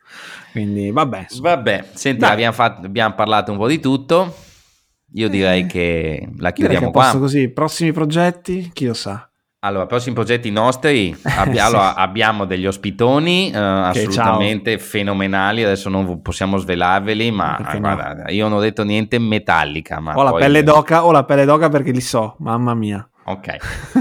Quindi 0.51 0.91
vabbè. 0.91 1.27
Vabbè, 1.39 1.89
senti, 1.93 2.23
abbiamo, 2.23 2.53
fatto, 2.53 2.85
abbiamo, 2.85 3.13
parlato 3.13 3.51
un 3.51 3.57
po' 3.57 3.67
di 3.67 3.79
tutto. 3.79 4.35
Io 5.13 5.29
direi 5.29 5.61
eh, 5.61 5.65
che 5.67 6.29
la 6.37 6.51
chiudiamo 6.51 6.89
direi 6.89 7.03
che 7.03 7.09
qua. 7.09 7.19
così, 7.19 7.49
prossimi 7.49 7.91
progetti, 7.91 8.71
chi 8.73 8.87
lo 8.87 8.93
sa. 8.93 9.29
Allora, 9.65 9.87
prossimi 9.87 10.13
progetti 10.13 10.51
nostri, 10.51 11.15
abbi- 11.23 11.57
allora, 11.57 11.95
abbiamo 11.95 12.45
degli 12.45 12.67
ospitoni 12.67 13.49
uh, 13.51 13.57
assolutamente 13.57 14.77
ciao. 14.77 14.87
fenomenali, 14.87 15.63
adesso 15.63 15.89
non 15.89 16.21
possiamo 16.21 16.57
svelarveli, 16.57 17.31
ma 17.31 17.57
guarda, 17.79 18.29
io 18.29 18.47
non 18.47 18.59
ho 18.59 18.61
detto 18.61 18.83
niente 18.83 19.17
metallica. 19.17 19.99
Ma 19.99 20.13
ho 20.13 20.21
la 20.21 20.33
pelle 20.33 20.61
d'oca, 20.61 21.03
ho 21.03 21.11
la 21.11 21.23
pelle 21.23 21.45
d'oca 21.45 21.69
perché 21.69 21.89
li 21.89 22.01
so, 22.01 22.35
mamma 22.39 22.75
mia. 22.75 23.09
Ok. 23.23 23.55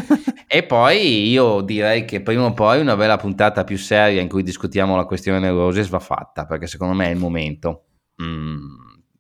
e 0.47 0.63
poi 0.65 1.31
io 1.31 1.63
direi 1.63 2.05
che 2.05 2.21
prima 2.21 2.45
o 2.45 2.53
poi 2.53 2.81
una 2.81 2.95
bella 2.95 3.17
puntata 3.17 3.65
più 3.65 3.79
seria 3.79 4.21
in 4.21 4.29
cui 4.29 4.43
discutiamo 4.43 4.97
la 4.97 5.07
questione 5.07 5.39
neurosis 5.39 5.89
va 5.89 5.99
fatta, 5.99 6.45
perché 6.45 6.67
secondo 6.67 6.93
me 6.93 7.07
è 7.07 7.11
il 7.11 7.17
momento. 7.17 7.85
Mm 8.23 8.54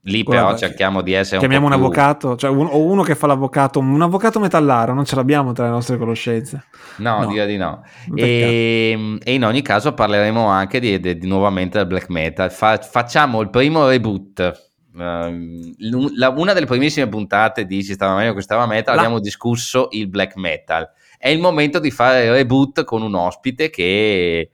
Lì 0.06 0.22
Guarda, 0.22 0.44
però 0.44 0.58
cerchiamo 0.58 1.00
di 1.00 1.14
essere 1.14 1.38
chiamiamo 1.38 1.66
un, 1.66 1.72
un 1.72 1.78
avvocato, 1.78 2.36
cioè 2.36 2.50
un, 2.50 2.68
o 2.70 2.78
uno 2.82 3.02
che 3.02 3.14
fa 3.14 3.26
l'avvocato, 3.26 3.78
un 3.78 4.02
avvocato 4.02 4.38
metallaro, 4.38 4.92
non 4.92 5.06
ce 5.06 5.16
l'abbiamo 5.16 5.52
tra 5.52 5.64
le 5.64 5.70
nostre 5.70 5.96
conoscenze. 5.96 6.64
No, 6.98 7.20
no. 7.20 7.26
direi 7.26 7.46
di 7.46 7.56
no. 7.56 7.82
E, 8.14 8.90
ehm, 8.92 9.18
e, 9.22 9.32
in 9.32 9.44
ogni 9.44 9.62
caso 9.62 9.94
parleremo 9.94 10.44
anche 10.44 10.78
di, 10.78 11.00
di, 11.00 11.16
di 11.16 11.26
nuovamente 11.26 11.78
del 11.78 11.86
black 11.86 12.10
metal. 12.10 12.52
Fa, 12.52 12.76
facciamo 12.78 13.40
il 13.40 13.48
primo 13.48 13.88
reboot. 13.88 14.72
Uh, 14.94 15.74
la, 16.16 16.28
una 16.28 16.52
delle 16.52 16.66
primissime 16.66 17.08
puntate 17.08 17.64
di 17.64 17.82
Ci 17.82 17.94
stava 17.94 18.14
meglio 18.14 18.34
che 18.34 18.42
stava 18.42 18.66
metal 18.66 18.94
la... 18.94 19.00
abbiamo 19.00 19.20
discusso 19.20 19.88
il 19.92 20.08
black 20.08 20.36
metal. 20.36 20.86
È 21.16 21.30
il 21.30 21.40
momento 21.40 21.78
di 21.78 21.90
fare 21.90 22.26
il 22.26 22.32
reboot 22.32 22.84
con 22.84 23.00
un 23.00 23.14
ospite 23.14 23.70
che 23.70 24.50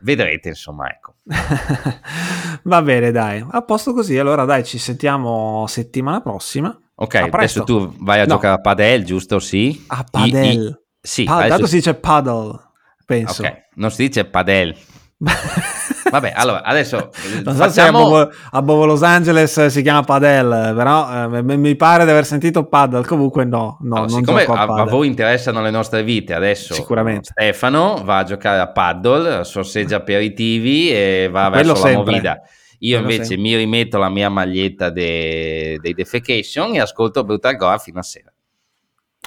vedrete, 0.00 0.48
insomma, 0.48 0.88
ecco. 0.88 1.15
Va 2.62 2.82
bene, 2.82 3.10
dai, 3.10 3.44
a 3.48 3.62
posto 3.62 3.92
così. 3.92 4.16
Allora, 4.16 4.44
dai, 4.44 4.64
ci 4.64 4.78
sentiamo 4.78 5.66
settimana 5.66 6.20
prossima. 6.20 6.76
Ok, 6.94 7.14
adesso 7.14 7.64
tu 7.64 7.94
vai 7.98 8.20
a 8.20 8.24
no. 8.24 8.34
giocare 8.34 8.54
a 8.54 8.60
padel, 8.60 9.04
giusto? 9.04 9.38
Sì. 9.38 9.84
A 9.88 10.04
padel. 10.08 10.44
I, 10.44 10.66
i, 10.68 10.76
sì, 11.00 11.24
pa- 11.24 11.44
adesso... 11.44 11.66
si 11.66 11.76
dice 11.76 11.94
paddle, 11.94 12.58
penso. 13.04 13.42
Ok, 13.42 13.52
non 13.74 13.90
si 13.90 14.06
dice 14.06 14.24
padel. 14.24 14.76
Vabbè, 15.18 16.32
allora 16.36 16.62
adesso 16.62 17.10
non 17.42 17.54
so 17.54 17.62
facciamo... 17.62 18.16
se 18.16 18.30
a 18.50 18.62
Bovo, 18.62 18.82
a 18.82 18.86
Los 18.86 19.02
Angeles 19.02 19.66
si 19.66 19.82
chiama 19.82 20.02
padel, 20.02 20.74
però 20.76 21.34
eh, 21.34 21.42
mi 21.42 21.74
pare 21.74 22.04
di 22.04 22.10
aver 22.10 22.26
sentito 22.26 22.64
paddle. 22.66 23.04
Comunque, 23.04 23.44
no, 23.44 23.78
no 23.80 23.96
allora, 23.96 24.10
siccome 24.10 24.44
a, 24.44 24.62
a, 24.62 24.84
voi 24.84 25.06
interessano 25.06 25.62
le 25.62 25.70
nostre 25.70 26.02
vite, 26.02 26.34
adesso 26.34 26.74
Sicuramente. 26.74 27.30
Stefano 27.30 28.02
va 28.04 28.18
a 28.18 28.24
giocare 28.24 28.60
a 28.60 28.68
paddle, 28.68 29.44
sorseggia 29.44 29.96
aperitivi 29.96 30.90
e 30.90 31.28
va 31.30 31.48
Quello 31.50 31.72
verso 31.72 31.82
sempre. 31.82 31.92
la 31.92 32.10
movida. 32.10 32.40
Io 32.80 32.98
invece 32.98 33.24
sempre. 33.24 33.38
mi 33.38 33.56
rimetto 33.56 33.96
la 33.96 34.10
mia 34.10 34.28
maglietta 34.28 34.90
dei 34.90 35.78
de 35.78 35.94
Defecation 35.94 36.74
e 36.74 36.80
ascolto 36.80 37.24
Brutal 37.24 37.56
Gore 37.56 37.78
fino 37.78 37.98
a 37.98 38.02
sera. 38.02 38.30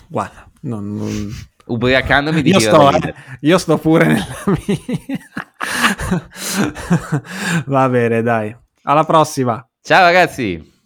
Guarda, 0.08 0.50
non, 0.62 0.96
non 0.96 1.48
ubriacandomi 1.66 2.42
di 2.42 2.50
io 2.50 2.60
sto, 2.60 2.92
eh, 2.92 3.14
io 3.42 3.58
sto 3.58 3.78
pure 3.78 4.06
nella 4.08 4.44
mia 4.46 5.49
va 7.66 7.90
bene 7.90 8.22
dai. 8.22 8.56
Alla 8.84 9.04
prossima. 9.04 9.64
Ciao 9.82 10.04
ragazzi 10.04 10.78